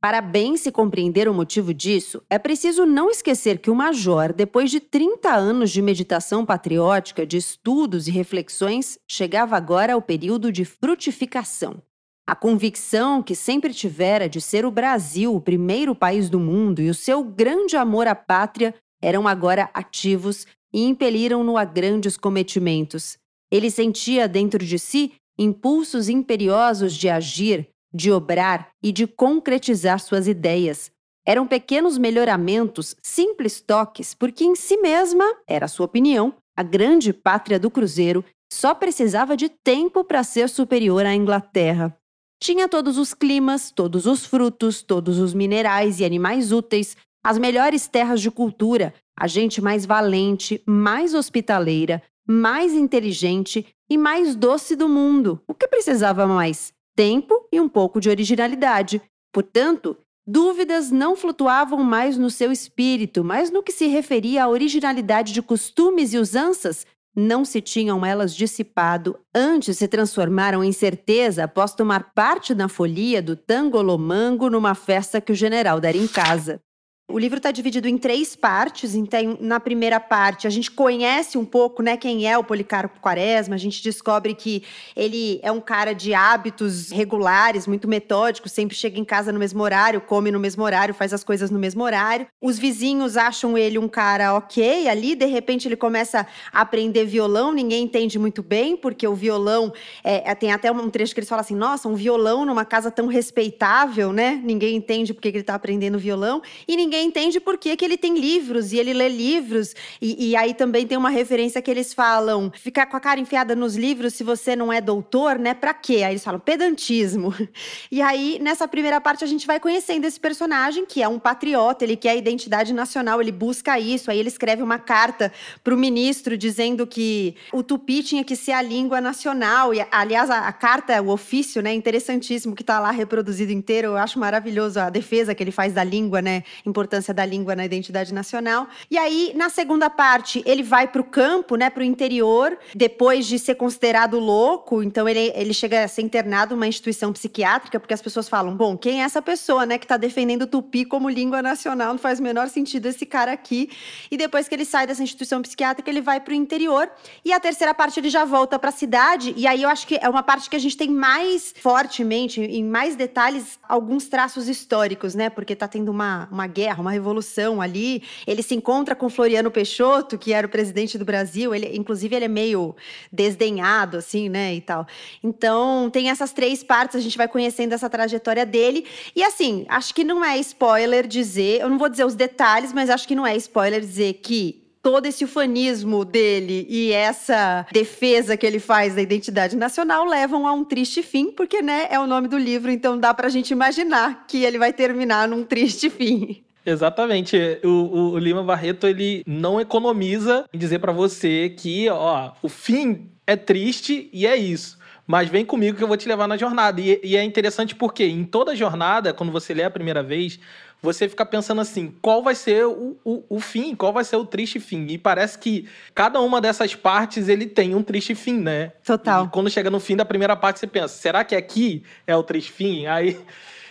Para 0.00 0.20
bem 0.20 0.56
se 0.56 0.70
compreender 0.70 1.28
o 1.28 1.34
motivo 1.34 1.74
disso, 1.74 2.22
é 2.30 2.38
preciso 2.38 2.86
não 2.86 3.10
esquecer 3.10 3.58
que 3.58 3.70
o 3.70 3.74
Major, 3.74 4.32
depois 4.32 4.70
de 4.70 4.80
30 4.80 5.30
anos 5.34 5.70
de 5.70 5.82
meditação 5.82 6.46
patriótica, 6.46 7.26
de 7.26 7.36
estudos 7.36 8.06
e 8.06 8.10
reflexões, 8.10 8.98
chegava 9.08 9.56
agora 9.56 9.94
ao 9.94 10.02
período 10.02 10.52
de 10.52 10.64
frutificação. 10.64 11.82
A 12.28 12.34
convicção 12.34 13.22
que 13.22 13.34
sempre 13.34 13.72
tivera 13.72 14.28
de 14.28 14.40
ser 14.40 14.64
o 14.64 14.70
Brasil 14.70 15.34
o 15.34 15.40
primeiro 15.40 15.94
país 15.94 16.28
do 16.28 16.40
mundo 16.40 16.80
e 16.80 16.90
o 16.90 16.94
seu 16.94 17.22
grande 17.22 17.76
amor 17.76 18.06
à 18.06 18.14
pátria 18.14 18.74
eram 19.02 19.28
agora 19.28 19.70
ativos 19.74 20.46
e 20.72 20.84
impeliram-no 20.84 21.56
a 21.56 21.64
grandes 21.64 22.16
cometimentos. 22.16 23.16
Ele 23.50 23.70
sentia 23.70 24.28
dentro 24.28 24.64
de 24.64 24.78
si 24.78 25.12
impulsos 25.38 26.08
imperiosos 26.08 26.94
de 26.94 27.08
agir, 27.08 27.68
de 27.92 28.10
obrar 28.10 28.68
e 28.82 28.90
de 28.92 29.06
concretizar 29.06 30.00
suas 30.00 30.26
ideias. 30.26 30.90
Eram 31.26 31.46
pequenos 31.46 31.98
melhoramentos, 31.98 32.94
simples 33.02 33.60
toques, 33.60 34.14
porque 34.14 34.44
em 34.44 34.54
si 34.54 34.76
mesma, 34.76 35.24
era 35.46 35.66
sua 35.68 35.86
opinião, 35.86 36.34
a 36.56 36.62
grande 36.62 37.12
pátria 37.12 37.58
do 37.58 37.70
Cruzeiro 37.70 38.24
só 38.52 38.74
precisava 38.74 39.36
de 39.36 39.48
tempo 39.48 40.04
para 40.04 40.22
ser 40.22 40.48
superior 40.48 41.04
à 41.04 41.14
Inglaterra. 41.14 41.96
Tinha 42.42 42.68
todos 42.68 42.98
os 42.98 43.12
climas, 43.12 43.70
todos 43.70 44.06
os 44.06 44.24
frutos, 44.24 44.82
todos 44.82 45.18
os 45.18 45.34
minerais 45.34 46.00
e 46.00 46.04
animais 46.04 46.52
úteis, 46.52 46.96
as 47.26 47.38
melhores 47.38 47.88
terras 47.88 48.20
de 48.20 48.30
cultura, 48.30 48.94
a 49.18 49.26
gente 49.26 49.60
mais 49.60 49.84
valente, 49.84 50.62
mais 50.64 51.12
hospitaleira, 51.12 52.00
mais 52.24 52.72
inteligente 52.72 53.66
e 53.90 53.98
mais 53.98 54.36
doce 54.36 54.76
do 54.76 54.88
mundo. 54.88 55.42
O 55.48 55.52
que 55.52 55.66
precisava 55.66 56.24
mais? 56.24 56.72
Tempo 56.94 57.48
e 57.52 57.60
um 57.60 57.68
pouco 57.68 58.00
de 58.00 58.08
originalidade. 58.08 59.02
Portanto, 59.32 59.96
dúvidas 60.24 60.92
não 60.92 61.16
flutuavam 61.16 61.82
mais 61.82 62.16
no 62.16 62.30
seu 62.30 62.52
espírito, 62.52 63.24
mas 63.24 63.50
no 63.50 63.60
que 63.60 63.72
se 63.72 63.88
referia 63.88 64.44
à 64.44 64.48
originalidade 64.48 65.32
de 65.32 65.42
costumes 65.42 66.14
e 66.14 66.18
usanças, 66.18 66.86
não 67.12 67.44
se 67.44 67.60
tinham 67.60 68.06
elas 68.06 68.36
dissipado, 68.36 69.18
antes 69.34 69.78
se 69.78 69.88
transformaram 69.88 70.62
em 70.62 70.70
certeza 70.70 71.42
após 71.42 71.74
tomar 71.74 72.12
parte 72.14 72.54
na 72.54 72.68
folia 72.68 73.20
do 73.20 73.34
tangolomango 73.34 74.48
numa 74.48 74.76
festa 74.76 75.20
que 75.20 75.32
o 75.32 75.34
general 75.34 75.80
dera 75.80 75.96
em 75.96 76.06
casa. 76.06 76.60
O 77.08 77.20
livro 77.20 77.36
está 77.36 77.52
dividido 77.52 77.86
em 77.86 77.96
três 77.96 78.34
partes. 78.34 78.96
Então, 78.96 79.38
na 79.40 79.60
primeira 79.60 80.00
parte, 80.00 80.44
a 80.44 80.50
gente 80.50 80.72
conhece 80.72 81.38
um 81.38 81.44
pouco, 81.44 81.80
né, 81.80 81.96
quem 81.96 82.28
é 82.28 82.36
o 82.36 82.42
Policarpo 82.42 82.98
Quaresma. 82.98 83.54
A 83.54 83.58
gente 83.58 83.80
descobre 83.80 84.34
que 84.34 84.64
ele 84.96 85.38
é 85.40 85.52
um 85.52 85.60
cara 85.60 85.92
de 85.92 86.12
hábitos 86.12 86.90
regulares, 86.90 87.64
muito 87.64 87.86
metódico, 87.86 88.48
sempre 88.48 88.76
chega 88.76 88.98
em 88.98 89.04
casa 89.04 89.30
no 89.30 89.38
mesmo 89.38 89.62
horário, 89.62 90.00
come 90.00 90.32
no 90.32 90.40
mesmo 90.40 90.64
horário, 90.64 90.92
faz 90.92 91.12
as 91.12 91.22
coisas 91.22 91.48
no 91.48 91.60
mesmo 91.60 91.84
horário. 91.84 92.26
Os 92.42 92.58
vizinhos 92.58 93.16
acham 93.16 93.56
ele 93.56 93.78
um 93.78 93.86
cara 93.86 94.34
ok 94.34 94.88
ali. 94.88 95.14
De 95.14 95.26
repente, 95.26 95.68
ele 95.68 95.76
começa 95.76 96.26
a 96.52 96.60
aprender 96.60 97.04
violão. 97.04 97.52
Ninguém 97.52 97.84
entende 97.84 98.18
muito 98.18 98.42
bem, 98.42 98.76
porque 98.76 99.06
o 99.06 99.14
violão 99.14 99.72
é, 100.02 100.28
é 100.28 100.34
tem 100.34 100.50
até 100.50 100.72
um 100.72 100.90
trecho 100.90 101.14
que 101.14 101.20
eles 101.20 101.28
falam 101.28 101.42
assim: 101.42 101.54
Nossa, 101.54 101.88
um 101.88 101.94
violão 101.94 102.44
numa 102.44 102.64
casa 102.64 102.90
tão 102.90 103.06
respeitável, 103.06 104.12
né? 104.12 104.40
Ninguém 104.42 104.74
entende 104.74 105.14
porque 105.14 105.28
ele 105.28 105.38
está 105.38 105.54
aprendendo 105.54 106.00
violão 106.00 106.42
e 106.66 106.76
ninguém 106.76 106.95
ninguém 106.96 107.08
entende 107.08 107.38
por 107.38 107.58
que, 107.58 107.76
ele 107.84 107.96
tem 107.96 108.18
livros 108.18 108.72
e 108.72 108.78
ele 108.78 108.92
lê 108.92 109.08
livros. 109.08 109.74
E, 110.00 110.30
e 110.30 110.36
aí 110.36 110.54
também 110.54 110.86
tem 110.86 110.96
uma 110.96 111.10
referência 111.10 111.60
que 111.60 111.70
eles 111.70 111.92
falam: 111.92 112.50
ficar 112.54 112.86
com 112.86 112.96
a 112.96 113.00
cara 113.00 113.20
enfiada 113.20 113.54
nos 113.54 113.76
livros 113.76 114.14
se 114.14 114.24
você 114.24 114.56
não 114.56 114.72
é 114.72 114.80
doutor, 114.80 115.38
né? 115.38 115.52
Pra 115.52 115.74
quê? 115.74 115.96
Aí 115.96 116.12
eles 116.12 116.24
falam 116.24 116.40
pedantismo. 116.40 117.34
E 117.90 118.02
aí, 118.02 118.38
nessa 118.40 118.66
primeira 118.66 119.00
parte, 119.00 119.24
a 119.24 119.26
gente 119.26 119.46
vai 119.46 119.58
conhecendo 119.58 120.04
esse 120.04 120.18
personagem, 120.18 120.84
que 120.84 121.02
é 121.02 121.08
um 121.08 121.18
patriota, 121.18 121.84
ele 121.84 121.96
quer 121.96 122.10
a 122.10 122.16
identidade 122.16 122.72
nacional, 122.72 123.20
ele 123.20 123.32
busca 123.32 123.78
isso. 123.78 124.10
Aí 124.10 124.18
ele 124.18 124.28
escreve 124.28 124.62
uma 124.62 124.78
carta 124.78 125.32
para 125.62 125.74
o 125.74 125.78
ministro 125.78 126.36
dizendo 126.36 126.86
que 126.86 127.34
o 127.52 127.62
tupi 127.62 128.02
tinha 128.02 128.24
que 128.24 128.36
ser 128.36 128.52
a 128.52 128.62
língua 128.62 129.00
nacional. 129.00 129.72
E, 129.72 129.84
aliás, 129.90 130.30
a, 130.30 130.48
a 130.48 130.52
carta, 130.52 131.00
o 131.00 131.10
ofício, 131.10 131.62
né? 131.62 131.72
Interessantíssimo, 131.72 132.54
que 132.54 132.62
está 132.62 132.78
lá 132.78 132.90
reproduzido 132.90 133.52
inteiro. 133.52 133.88
Eu 133.88 133.96
acho 133.96 134.18
maravilhoso 134.18 134.80
a 134.80 134.90
defesa 134.90 135.34
que 135.34 135.42
ele 135.42 135.52
faz 135.52 135.72
da 135.72 135.84
língua, 135.84 136.20
né? 136.20 136.42
Importância 136.86 137.12
da 137.12 137.26
língua 137.26 137.56
na 137.56 137.64
identidade 137.64 138.14
nacional. 138.14 138.68
E 138.88 138.96
aí, 138.96 139.32
na 139.34 139.48
segunda 139.48 139.90
parte, 139.90 140.40
ele 140.46 140.62
vai 140.62 140.86
para 140.86 141.00
o 141.00 141.04
campo, 141.04 141.56
né? 141.56 141.68
Para 141.68 141.80
o 141.80 141.84
interior, 141.84 142.56
depois 142.72 143.26
de 143.26 143.40
ser 143.40 143.56
considerado 143.56 144.20
louco. 144.20 144.84
Então, 144.84 145.08
ele, 145.08 145.32
ele 145.34 145.52
chega 145.52 145.82
a 145.82 145.88
ser 145.88 146.02
internado 146.02 146.54
numa 146.54 146.68
instituição 146.68 147.12
psiquiátrica, 147.12 147.80
porque 147.80 147.92
as 147.92 148.00
pessoas 148.00 148.28
falam: 148.28 148.56
bom, 148.56 148.76
quem 148.76 149.02
é 149.02 149.04
essa 149.04 149.20
pessoa, 149.20 149.66
né? 149.66 149.78
Que 149.78 149.84
está 149.84 149.96
defendendo 149.96 150.42
o 150.42 150.46
tupi 150.46 150.84
como 150.84 151.10
língua 151.10 151.42
nacional? 151.42 151.88
Não 151.88 151.98
faz 151.98 152.20
o 152.20 152.22
menor 152.22 152.48
sentido 152.48 152.86
esse 152.86 153.04
cara 153.04 153.32
aqui. 153.32 153.68
E 154.08 154.16
depois 154.16 154.46
que 154.46 154.54
ele 154.54 154.64
sai 154.64 154.86
dessa 154.86 155.02
instituição 155.02 155.42
psiquiátrica, 155.42 155.90
ele 155.90 156.00
vai 156.00 156.20
para 156.20 156.30
o 156.30 156.36
interior. 156.36 156.88
E 157.24 157.32
a 157.32 157.40
terceira 157.40 157.74
parte, 157.74 157.98
ele 157.98 158.10
já 158.10 158.24
volta 158.24 158.60
para 158.60 158.68
a 158.68 158.72
cidade. 158.72 159.34
E 159.36 159.44
aí 159.44 159.64
eu 159.64 159.68
acho 159.68 159.88
que 159.88 159.98
é 160.00 160.08
uma 160.08 160.22
parte 160.22 160.48
que 160.48 160.54
a 160.54 160.60
gente 160.60 160.76
tem 160.76 160.88
mais 160.88 161.52
fortemente, 161.60 162.40
em 162.40 162.62
mais 162.62 162.94
detalhes, 162.94 163.58
alguns 163.68 164.06
traços 164.06 164.48
históricos, 164.48 165.16
né? 165.16 165.28
Porque 165.28 165.52
está 165.52 165.66
tendo 165.66 165.90
uma, 165.90 166.28
uma 166.30 166.46
guerra, 166.46 166.75
uma 166.80 166.92
revolução 166.92 167.60
ali. 167.60 168.02
Ele 168.26 168.42
se 168.42 168.54
encontra 168.54 168.94
com 168.94 169.08
Floriano 169.08 169.50
Peixoto, 169.50 170.18
que 170.18 170.32
era 170.32 170.46
o 170.46 170.50
presidente 170.50 170.98
do 170.98 171.04
Brasil. 171.04 171.54
Ele, 171.54 171.76
inclusive, 171.76 172.14
ele 172.14 172.24
é 172.24 172.28
meio 172.28 172.74
desdenhado, 173.12 173.96
assim, 173.96 174.28
né? 174.28 174.54
E 174.54 174.60
tal. 174.60 174.86
Então, 175.22 175.88
tem 175.90 176.10
essas 176.10 176.32
três 176.32 176.62
partes, 176.62 176.96
a 176.96 177.00
gente 177.00 177.16
vai 177.16 177.28
conhecendo 177.28 177.72
essa 177.72 177.88
trajetória 177.88 178.44
dele. 178.46 178.86
E 179.14 179.22
assim, 179.22 179.64
acho 179.68 179.94
que 179.94 180.04
não 180.04 180.24
é 180.24 180.38
spoiler 180.38 181.06
dizer, 181.06 181.60
eu 181.60 181.68
não 181.68 181.78
vou 181.78 181.88
dizer 181.88 182.04
os 182.04 182.14
detalhes, 182.14 182.72
mas 182.72 182.90
acho 182.90 183.06
que 183.06 183.14
não 183.14 183.26
é 183.26 183.36
spoiler 183.36 183.80
dizer 183.80 184.14
que 184.14 184.66
todo 184.86 185.06
esse 185.06 185.24
ufanismo 185.24 186.04
dele 186.04 186.64
e 186.70 186.92
essa 186.92 187.66
defesa 187.72 188.36
que 188.36 188.46
ele 188.46 188.60
faz 188.60 188.94
da 188.94 189.02
identidade 189.02 189.56
nacional 189.56 190.04
levam 190.04 190.46
a 190.46 190.52
um 190.52 190.64
triste 190.64 191.02
fim, 191.02 191.32
porque 191.32 191.60
né, 191.60 191.88
é 191.90 191.98
o 191.98 192.06
nome 192.06 192.28
do 192.28 192.38
livro, 192.38 192.70
então 192.70 192.96
dá 192.96 193.12
para 193.12 193.26
a 193.26 193.30
gente 193.30 193.50
imaginar 193.50 194.26
que 194.28 194.44
ele 194.44 194.58
vai 194.58 194.72
terminar 194.72 195.26
num 195.26 195.42
triste 195.42 195.90
fim. 195.90 196.45
Exatamente. 196.66 197.38
O, 197.62 198.14
o, 198.14 198.18
Lima 198.18 198.42
Barreto 198.42 198.88
ele 198.88 199.22
não 199.24 199.60
economiza 199.60 200.44
em 200.52 200.58
dizer 200.58 200.80
para 200.80 200.90
você 200.90 201.54
que, 201.56 201.88
ó, 201.88 202.32
o 202.42 202.48
fim 202.48 203.08
é 203.24 203.36
triste 203.36 204.10
e 204.12 204.26
é 204.26 204.36
isso. 204.36 204.76
Mas 205.06 205.28
vem 205.28 205.44
comigo 205.44 205.78
que 205.78 205.84
eu 205.84 205.88
vou 205.88 205.96
te 205.96 206.08
levar 206.08 206.26
na 206.26 206.36
jornada. 206.36 206.80
E, 206.80 207.00
e 207.04 207.16
é 207.16 207.22
interessante 207.22 207.76
porque 207.76 208.04
em 208.04 208.24
toda 208.24 208.56
jornada, 208.56 209.14
quando 209.14 209.30
você 209.30 209.54
lê 209.54 209.62
a 209.62 209.70
primeira 209.70 210.02
vez, 210.02 210.40
você 210.82 211.08
fica 211.08 211.24
pensando 211.24 211.60
assim, 211.60 211.94
qual 212.02 212.22
vai 212.22 212.34
ser 212.34 212.66
o, 212.66 212.96
o, 213.04 213.24
o, 213.28 213.40
fim, 213.40 213.74
qual 213.74 213.92
vai 213.92 214.02
ser 214.02 214.16
o 214.16 214.24
triste 214.24 214.58
fim. 214.58 214.86
E 214.88 214.98
parece 214.98 215.38
que 215.38 215.68
cada 215.94 216.20
uma 216.20 216.40
dessas 216.40 216.74
partes 216.74 217.28
ele 217.28 217.46
tem 217.46 217.76
um 217.76 217.82
triste 217.84 218.16
fim, 218.16 218.38
né? 218.38 218.72
Total. 218.84 219.26
E 219.26 219.28
quando 219.28 219.48
chega 219.48 219.70
no 219.70 219.78
fim 219.78 219.94
da 219.94 220.04
primeira 220.04 220.34
parte, 220.34 220.58
você 220.58 220.66
pensa, 220.66 220.88
será 220.88 221.22
que 221.22 221.36
aqui 221.36 221.84
é 222.06 222.16
o 222.16 222.24
triste 222.24 222.50
fim? 222.50 222.86
Aí 222.86 223.16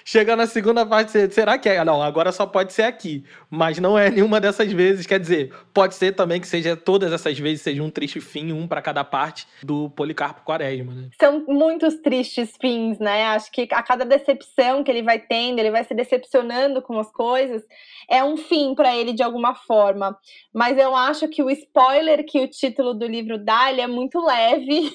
Chega 0.08 0.36
na 0.36 0.46
segunda 0.46 0.86
parte, 0.86 1.12
será 1.34 1.58
que 1.58 1.68
é? 1.68 1.84
Não, 1.84 2.00
agora 2.00 2.32
só 2.32 2.46
pode 2.46 2.74
ser 2.74 2.84
aqui. 2.84 3.26
Mas 3.50 3.80
não 3.80 3.98
é 3.98 4.12
nenhuma 4.12 4.40
dessas 4.40 4.72
vezes. 4.72 5.08
Quer 5.08 5.20
dizer, 5.20 5.52
pode 5.74 5.96
ser 5.96 6.12
também 6.12 6.40
que 6.40 6.48
seja 6.48 6.78
todas 6.78 7.12
essas 7.12 7.40
vezes 7.40 7.64
seja 7.64 7.82
um 7.82 7.90
triste 7.90 8.22
fim, 8.22 8.52
um 8.52 8.68
para 8.68 8.84
cada 8.84 9.04
parte 9.04 9.48
do 9.64 9.90
Policarpo 9.90 10.44
Quaresma, 10.44 10.94
né? 10.94 11.10
São 11.20 11.44
muitos 11.48 11.96
tristes 11.96 12.54
fins, 12.62 13.00
né? 13.00 13.26
Acho 13.26 13.52
que 13.52 13.68
a 13.72 13.82
cada 13.82 14.06
decepção 14.06 14.84
que 14.84 14.92
ele 14.92 15.02
vai 15.02 15.18
tendo, 15.18 15.58
ele 15.58 15.72
vai 15.72 15.84
se 15.84 15.96
decepcionando 15.96 16.84
com 16.84 17.00
as 17.00 17.12
coisas, 17.12 17.64
é 18.08 18.24
um 18.24 18.38
fim 18.38 18.76
para 18.76 18.96
ele 18.96 19.12
de 19.12 19.24
alguma 19.24 19.56
forma. 19.56 20.16
Mas 20.54 20.78
eu 20.78 20.96
acho 20.96 21.28
que 21.30 21.42
o 21.42 21.50
spoiler 21.50 22.24
que 22.24 22.42
o 22.42 22.48
título 22.48 22.94
do 22.94 23.08
livro 23.08 23.40
dá, 23.40 23.72
ele 23.72 23.82
é 23.82 23.88
muito 23.88 24.24
leve 24.24 24.92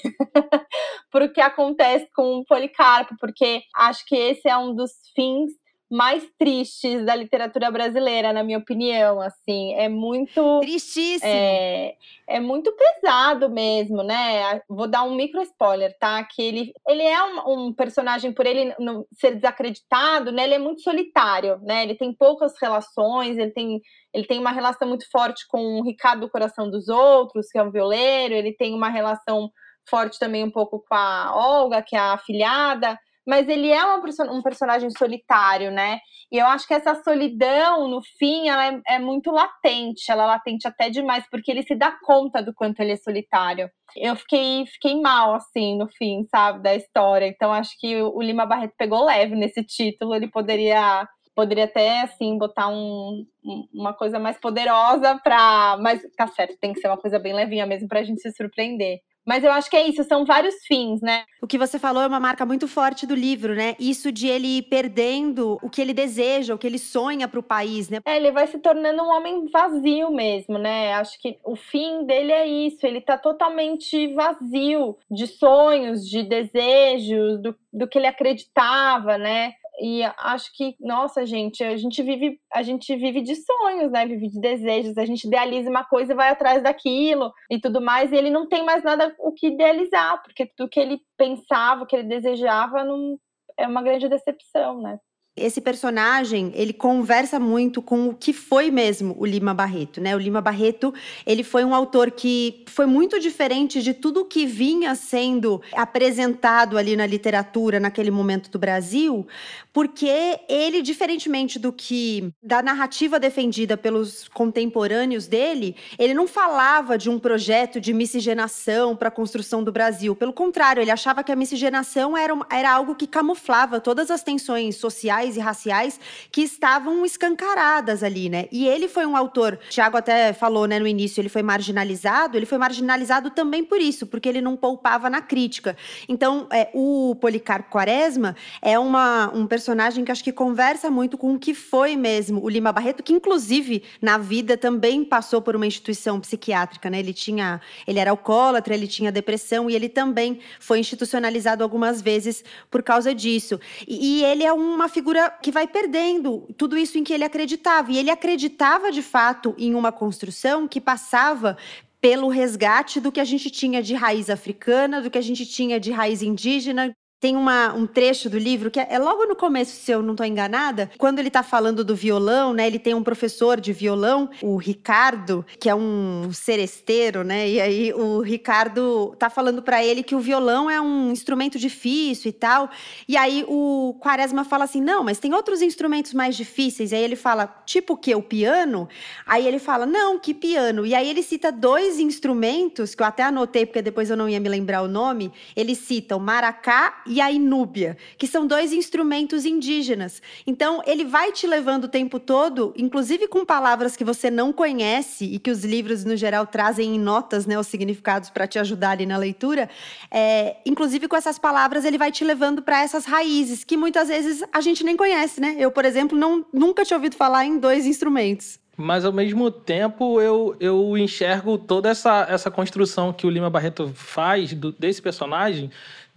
para 1.11 1.25
o 1.25 1.33
que 1.33 1.41
acontece 1.41 2.09
com 2.15 2.39
o 2.39 2.45
Policarpo, 2.45 3.17
porque 3.19 3.63
acho 3.75 4.07
que 4.07 4.15
esse 4.15 4.49
é 4.49 4.57
um 4.57 4.73
dos 4.73 5.00
fins 5.15 5.51
mais 5.91 6.25
tristes 6.39 7.05
da 7.05 7.17
literatura 7.17 7.69
brasileira, 7.69 8.33
na 8.33 8.45
minha 8.45 8.59
opinião, 8.59 9.21
assim, 9.21 9.75
é 9.75 9.89
muito 9.89 10.61
tristíssimo, 10.61 11.29
é, 11.29 11.97
é 12.29 12.39
muito 12.39 12.73
pesado 12.73 13.51
mesmo, 13.51 14.05
né? 14.05 14.63
Vou 14.69 14.87
dar 14.87 15.03
um 15.03 15.17
micro 15.17 15.43
spoiler, 15.43 15.97
tá? 15.99 16.23
Que 16.23 16.43
ele, 16.43 16.73
ele 16.87 17.03
é 17.03 17.21
um, 17.25 17.67
um 17.67 17.75
personagem 17.75 18.33
por 18.33 18.47
ele 18.47 18.73
não 18.79 19.05
ser 19.15 19.35
desacreditado, 19.35 20.31
né? 20.31 20.45
Ele 20.45 20.55
é 20.55 20.59
muito 20.61 20.81
solitário, 20.81 21.59
né? 21.61 21.83
Ele 21.83 21.97
tem 21.97 22.15
poucas 22.15 22.55
relações, 22.63 23.37
ele 23.37 23.51
tem 23.51 23.81
ele 24.13 24.27
tem 24.27 24.41
uma 24.41 24.51
relação 24.51 24.89
muito 24.89 25.09
forte 25.11 25.47
com 25.49 25.81
o 25.81 25.85
Ricardo 25.85 26.21
do 26.21 26.31
Coração 26.31 26.69
dos 26.69 26.89
Outros, 26.89 27.49
que 27.49 27.59
é 27.59 27.63
um 27.63 27.71
violeiro, 27.71 28.35
ele 28.35 28.53
tem 28.53 28.75
uma 28.75 28.89
relação 28.89 29.51
forte 29.89 30.19
também 30.19 30.45
um 30.45 30.51
pouco 30.51 30.81
com 30.81 30.95
a 30.95 31.33
Olga, 31.35 31.83
que 31.83 31.97
é 31.97 31.99
a 31.99 32.15
afilhada 32.15 32.99
mas 33.31 33.49
ele 33.49 33.71
é 33.71 33.85
uma, 33.85 34.03
um 34.33 34.43
personagem 34.43 34.91
solitário, 34.91 35.71
né? 35.71 36.01
E 36.33 36.37
eu 36.37 36.47
acho 36.47 36.67
que 36.67 36.75
essa 36.75 36.97
solidão, 36.97 37.87
no 37.87 38.03
fim, 38.19 38.49
ela 38.49 38.67
é, 38.67 38.81
é, 38.97 38.99
muito 38.99 39.31
latente, 39.31 40.11
ela 40.11 40.25
é 40.25 40.27
latente 40.27 40.67
até 40.67 40.91
demais, 40.91 41.25
porque 41.31 41.49
ele 41.49 41.63
se 41.63 41.77
dá 41.77 41.97
conta 42.03 42.43
do 42.43 42.53
quanto 42.53 42.81
ele 42.81 42.91
é 42.91 42.97
solitário. 42.97 43.71
Eu 43.97 44.17
fiquei, 44.17 44.67
fiquei 44.67 45.01
mal, 45.01 45.33
assim, 45.35 45.79
no 45.79 45.87
fim, 45.97 46.25
sabe, 46.29 46.61
da 46.61 46.75
história. 46.75 47.27
Então, 47.27 47.53
acho 47.53 47.71
que 47.79 48.03
o 48.03 48.21
Lima 48.21 48.47
Barreto 48.47 48.75
pegou 48.77 49.05
leve 49.05 49.37
nesse 49.37 49.63
título, 49.63 50.13
ele 50.13 50.29
poderia 50.29 51.07
poderia 51.33 51.65
até 51.65 52.03
assim 52.03 52.37
botar 52.37 52.69
um, 52.69 53.25
uma 53.73 53.95
coisa 53.95 54.19
mais 54.19 54.37
poderosa 54.39 55.19
para, 55.23 55.79
mas 55.81 56.03
tá 56.17 56.27
certo, 56.27 56.59
tem 56.61 56.73
que 56.73 56.81
ser 56.81 56.89
uma 56.89 56.99
coisa 56.99 57.19
bem 57.19 57.33
levinha 57.33 57.65
mesmo 57.65 57.89
para 57.89 58.01
a 58.01 58.03
gente 58.03 58.21
se 58.21 58.33
surpreender. 58.33 58.99
Mas 59.27 59.45
eu 59.45 59.53
acho 59.53 59.71
que 59.71 59.77
é 59.77 59.87
isso, 59.87 60.03
são 60.05 60.25
vários 60.25 60.55
fins, 60.67 61.01
né? 61.01 61.25
O 61.43 61.47
que 61.47 61.59
você 61.59 61.79
falou 61.79 62.03
é 62.03 62.07
uma 62.07 62.21
marca 62.21 62.45
muito 62.47 62.67
forte 62.67 63.07
do 63.07 63.15
livro, 63.15 63.55
né? 63.55 63.77
Isso 63.79 64.11
de 64.11 64.27
ele 64.29 64.59
ir 64.59 64.63
perdendo 64.63 65.59
o 65.63 65.71
que 65.71 65.81
ele 65.81 65.95
deseja, 65.95 66.55
o 66.55 66.59
que 66.59 66.67
ele 66.67 66.79
sonha 66.79 67.29
para 67.29 67.41
o 67.41 67.43
país, 67.43 67.89
né? 67.89 67.99
É, 68.05 68.17
ele 68.17 68.31
vai 68.33 68.47
se 68.47 68.59
tornando 68.59 69.03
um 69.03 69.11
homem 69.11 69.47
vazio 69.51 70.11
mesmo, 70.11 70.59
né? 70.59 70.95
Acho 70.95 71.21
que 71.21 71.39
o 71.45 71.57
fim 71.57 72.05
dele 72.05 72.33
é 72.33 72.47
isso, 72.47 72.87
ele 72.87 73.01
tá 73.01 73.17
totalmente 73.19 74.13
vazio 74.15 74.97
de 75.11 75.27
sonhos, 75.27 76.09
de 76.09 76.23
desejos, 76.23 77.41
do, 77.43 77.55
do 77.73 77.89
que 77.89 77.99
ele 77.99 78.07
acreditava, 78.07 79.19
né? 79.19 79.53
E 79.81 80.03
acho 80.19 80.53
que, 80.55 80.77
nossa, 80.79 81.25
gente, 81.25 81.65
a 81.65 81.75
gente 81.77 82.03
vive, 82.03 82.39
a 82.53 82.63
gente 82.63 82.95
vive 82.97 83.23
de 83.23 83.35
sonhos, 83.35 83.91
né? 83.91 84.07
Vive 84.07 84.29
de 84.29 84.39
desejos. 84.39 84.99
A 84.99 85.07
gente 85.07 85.27
idealiza 85.27 85.71
uma 85.71 85.85
coisa 85.85 86.13
e 86.13 86.17
vai 86.17 86.29
atrás 86.29 86.63
daquilo 86.63 87.33
e 87.51 87.59
tudo 87.59 87.81
mais, 87.81 88.13
e 88.13 88.17
ele 88.17 88.29
não 88.29 88.47
tem 88.47 88.63
mais 88.63 88.85
nada 88.85 89.15
o 89.19 89.33
que 89.33 89.47
idealizar, 89.47 90.23
porque 90.23 90.47
tudo 90.55 90.69
que 90.69 90.79
ele 90.79 91.01
pensava, 91.17 91.87
que 91.87 91.97
ele 91.97 92.09
desejava, 92.09 92.85
não 92.85 93.19
é 93.59 93.67
uma 93.67 93.83
grande 93.83 94.07
decepção, 94.09 94.83
né? 94.83 94.99
esse 95.37 95.61
personagem, 95.61 96.53
ele 96.55 96.73
conversa 96.73 97.39
muito 97.39 97.81
com 97.81 98.09
o 98.09 98.15
que 98.15 98.33
foi 98.33 98.71
mesmo 98.71 99.15
o 99.19 99.25
Lima 99.25 99.55
Barreto, 99.55 100.01
né? 100.01 100.15
O 100.15 100.19
Lima 100.19 100.41
Barreto, 100.41 100.93
ele 101.27 101.43
foi 101.43 101.65
um 101.65 101.75
autor 101.75 102.11
que 102.11 102.65
foi 102.69 102.87
muito 102.87 103.19
diferente 103.19 103.83
de 103.83 103.95
tudo 103.95 104.25
que 104.25 104.45
vinha 104.45 104.95
sendo 104.95 105.63
apresentado 105.73 106.77
ali 106.77 106.97
na 106.97 107.07
literatura 107.07 107.81
naquele 107.81 108.11
momento 108.11 108.51
do 108.51 108.59
Brasil, 108.59 109.27
porque 109.73 110.41
ele, 110.49 110.83
diferentemente 110.83 111.59
do 111.59 111.73
que 111.73 112.33
da 112.43 112.63
narrativa 112.63 113.21
defendida 113.21 113.77
pelos 113.77 114.29
contemporâneos 114.29 115.27
dele, 115.27 115.77
ele 115.99 116.13
não 116.13 116.27
falava 116.27 116.99
de 116.99 117.09
um 117.09 117.19
projeto 117.19 117.81
de 117.81 117.93
miscigenação 117.93 118.97
para 118.97 119.09
a 119.09 119.13
construção 119.13 119.63
do 119.63 119.71
Brasil. 119.71 120.15
Pelo 120.17 120.33
contrário, 120.33 120.81
ele 120.83 120.91
achava 120.91 121.23
que 121.23 121.31
a 121.31 121.37
miscigenação 121.37 122.17
era, 122.17 122.37
era 122.51 122.73
algo 122.73 122.95
que 122.95 123.07
camuflava 123.07 123.81
todas 123.81 124.11
as 124.11 124.23
tensões 124.23 124.77
sociais 124.77 125.37
e 125.37 125.41
raciais 125.41 126.01
que 126.33 126.43
estavam 126.43 127.05
escancaradas 127.05 128.03
ali, 128.03 128.29
né? 128.29 128.47
E 128.51 128.67
ele 128.67 128.89
foi 128.89 129.07
um 129.07 129.17
autor, 129.17 129.59
Tiago 129.69 129.97
até 129.97 130.33
falou, 130.33 130.67
né, 130.67 130.79
no 130.79 130.87
início, 130.87 131.21
ele 131.21 131.29
foi 131.29 131.43
marginalizado, 131.43 132.37
ele 132.37 132.47
foi 132.47 132.59
marginalizado 132.59 133.31
também 133.31 133.65
por 133.65 133.81
isso, 133.81 134.07
porque 134.07 134.29
ele 134.29 134.41
não 134.41 134.57
poupava 134.57 135.09
na 135.09 135.23
crítica. 135.23 135.77
Então, 136.09 136.49
é, 136.51 136.69
o 136.75 137.15
Policarpo 137.21 137.71
Quaresma 137.71 138.35
é 138.61 138.79
uma, 138.79 139.31
um 139.33 139.47
personagem 139.47 139.60
personagem 139.61 140.05
que 140.05 140.13
acho 140.13 140.25
que 140.25 140.33
conversa 140.33 140.91
muito 140.91 141.19
com 141.19 141.35
o 141.35 141.39
que 141.39 141.53
foi 141.53 141.97
mesmo 141.97 142.43
o 142.43 142.49
Lima 142.49 142.73
Barreto, 142.73 143.03
que 143.03 143.13
inclusive 143.13 143.83
na 144.01 144.17
vida 144.17 144.57
também 144.57 145.05
passou 145.05 145.43
por 145.43 145.55
uma 145.55 145.67
instituição 145.67 146.19
psiquiátrica, 146.19 146.89
né? 146.89 146.99
Ele 146.99 147.13
tinha, 147.13 147.61
ele 147.87 147.99
era 147.99 148.11
alcoólatra, 148.11 148.73
ele 148.73 148.89
tinha 148.89 149.13
depressão 149.13 149.69
e 149.69 149.75
ele 149.75 149.89
também 149.89 150.41
foi 150.59 150.79
institucionalizado 150.79 151.63
algumas 151.63 152.01
vezes 152.01 152.43
por 152.71 152.83
causa 152.83 153.15
disso. 153.15 153.61
E, 153.87 154.21
e 154.21 154.25
ele 154.25 154.45
é 154.45 154.53
uma 154.53 154.89
figura 154.89 155.11
figura 155.11 155.31
que 155.43 155.51
vai 155.51 155.67
perdendo 155.67 156.47
tudo 156.57 156.79
isso 156.79 156.99
em 156.99 157.05
que 157.05 157.13
ele 157.13 157.25
acreditava. 157.25 157.91
E 157.91 157.99
ele 157.99 158.11
acreditava 158.11 158.93
de 158.93 159.03
fato 159.03 159.55
em 159.59 159.75
uma 159.75 159.91
construção 159.91 160.69
que 160.69 160.81
passava 160.81 161.57
pelo 162.01 162.29
resgate 162.29 163.01
do 163.01 163.13
que 163.13 163.21
a 163.21 163.25
gente 163.25 163.51
tinha 163.51 163.83
de 163.83 163.95
raiz 163.95 164.31
africana, 164.31 165.03
do 165.03 165.11
que 165.11 165.19
a 165.19 165.23
gente 165.23 165.45
tinha 165.45 165.79
de 165.79 165.91
raiz 165.91 166.23
indígena, 166.23 166.95
tem 167.21 167.37
uma, 167.37 167.75
um 167.75 167.87
trecho 167.87 168.31
do 168.31 168.39
livro 168.39 168.71
que 168.71 168.81
é, 168.81 168.87
é 168.91 168.99
logo 168.99 169.27
no 169.27 169.37
começo, 169.37 169.73
se 169.73 169.93
eu 169.93 170.03
não 170.03 170.13
estou 170.13 170.25
enganada, 170.25 170.91
quando 170.97 171.19
ele 171.19 171.29
está 171.29 171.43
falando 171.43 171.85
do 171.85 171.95
violão, 171.95 172.55
né? 172.55 172.67
Ele 172.67 172.79
tem 172.79 172.95
um 172.95 173.03
professor 173.03 173.61
de 173.61 173.75
violão, 173.75 174.31
o 174.41 174.57
Ricardo, 174.57 175.45
que 175.59 175.69
é 175.69 175.75
um 175.75 176.31
seresteiro, 176.33 177.23
né? 177.23 177.47
E 177.47 177.61
aí 177.61 177.93
o 177.93 178.21
Ricardo 178.23 179.15
tá 179.19 179.29
falando 179.29 179.63
para 179.63 179.85
ele 179.85 180.03
que 180.03 180.15
o 180.15 180.21
violão 180.21 180.71
é 180.71 180.81
um 180.81 181.13
instrumento 181.13 181.59
difícil 181.59 182.31
e 182.31 182.33
tal. 182.33 182.71
E 183.07 183.19
aí 183.19 183.45
o 183.47 183.95
Quaresma 184.01 184.43
fala 184.43 184.65
assim: 184.65 184.81
"Não, 184.81 185.05
mas 185.05 185.19
tem 185.19 185.35
outros 185.35 185.61
instrumentos 185.61 186.15
mais 186.15 186.35
difíceis". 186.35 186.91
E 186.91 186.95
aí 186.95 187.03
ele 187.03 187.17
fala: 187.17 187.47
"Tipo 187.67 187.93
o 187.93 187.97
quê? 187.99 188.15
O 188.15 188.23
piano?". 188.23 188.89
Aí 189.27 189.47
ele 189.47 189.59
fala: 189.59 189.85
"Não, 189.85 190.19
que 190.19 190.33
piano?". 190.33 190.87
E 190.87 190.95
aí 190.95 191.09
ele 191.11 191.23
cita 191.23 191.53
dois 191.53 191.99
instrumentos 191.99 192.95
que 192.95 193.03
eu 193.03 193.07
até 193.07 193.25
anotei 193.25 193.67
porque 193.67 193.83
depois 193.83 194.09
eu 194.09 194.17
não 194.17 194.27
ia 194.27 194.41
me 194.41 194.49
lembrar 194.49 194.81
o 194.81 194.89
nome. 194.89 195.31
Ele 195.55 195.75
cita 195.75 196.17
o 196.17 196.21
maracá 196.21 197.03
e 197.11 197.21
a 197.21 197.29
inúbia, 197.29 197.97
que 198.17 198.29
são 198.29 198.47
dois 198.47 198.73
instrumentos 198.73 199.45
indígenas. 199.45 200.23
Então, 200.47 200.81
ele 200.87 201.05
vai 201.05 201.33
te 201.33 201.45
levando 201.45 201.85
o 201.85 201.89
tempo 201.89 202.21
todo, 202.21 202.73
inclusive 202.77 203.27
com 203.27 203.45
palavras 203.45 203.97
que 203.97 204.05
você 204.05 204.31
não 204.31 204.53
conhece 204.53 205.25
e 205.25 205.41
que 205.41 205.51
os 205.51 205.65
livros, 205.65 206.05
no 206.05 206.17
geral, 206.17 206.47
trazem 206.47 206.95
em 206.95 206.99
notas 207.01 207.47
né, 207.47 207.59
os 207.59 207.67
significados 207.67 208.31
para 208.31 208.47
te 208.47 208.61
ajudar 208.61 208.91
ali 208.91 209.07
na 209.07 209.17
leitura. 209.17 209.69
É, 210.09 210.59
inclusive, 210.65 211.09
com 211.09 211.17
essas 211.17 211.37
palavras, 211.37 211.85
ele 211.85 211.99
vai 211.99 212.13
te 212.13 212.23
levando 212.23 212.63
para 212.63 212.81
essas 212.81 213.05
raízes 213.05 213.65
que 213.65 213.77
muitas 213.77 214.07
vezes 214.07 214.45
a 214.53 214.61
gente 214.61 214.85
nem 214.85 214.97
conhece, 214.97 215.41
né? 215.41 215.57
Eu, 215.59 215.73
por 215.73 215.85
exemplo, 215.85 216.17
não, 216.17 216.47
nunca 216.53 216.85
tinha 216.85 216.97
ouvido 216.97 217.17
falar 217.17 217.45
em 217.45 217.59
dois 217.59 217.87
instrumentos 217.87 218.61
mas 218.81 219.05
ao 219.05 219.13
mesmo 219.13 219.51
tempo 219.51 220.21
eu, 220.21 220.57
eu 220.59 220.97
enxergo 220.97 221.59
toda 221.59 221.91
essa, 221.91 222.27
essa 222.29 222.51
construção 222.51 223.13
que 223.13 223.27
o 223.27 223.31
Lima 223.31 223.51
Barreto 223.51 223.93
faz 223.95 224.55
do, 224.55 224.73
desse 224.73 225.03
personagem 225.03 225.71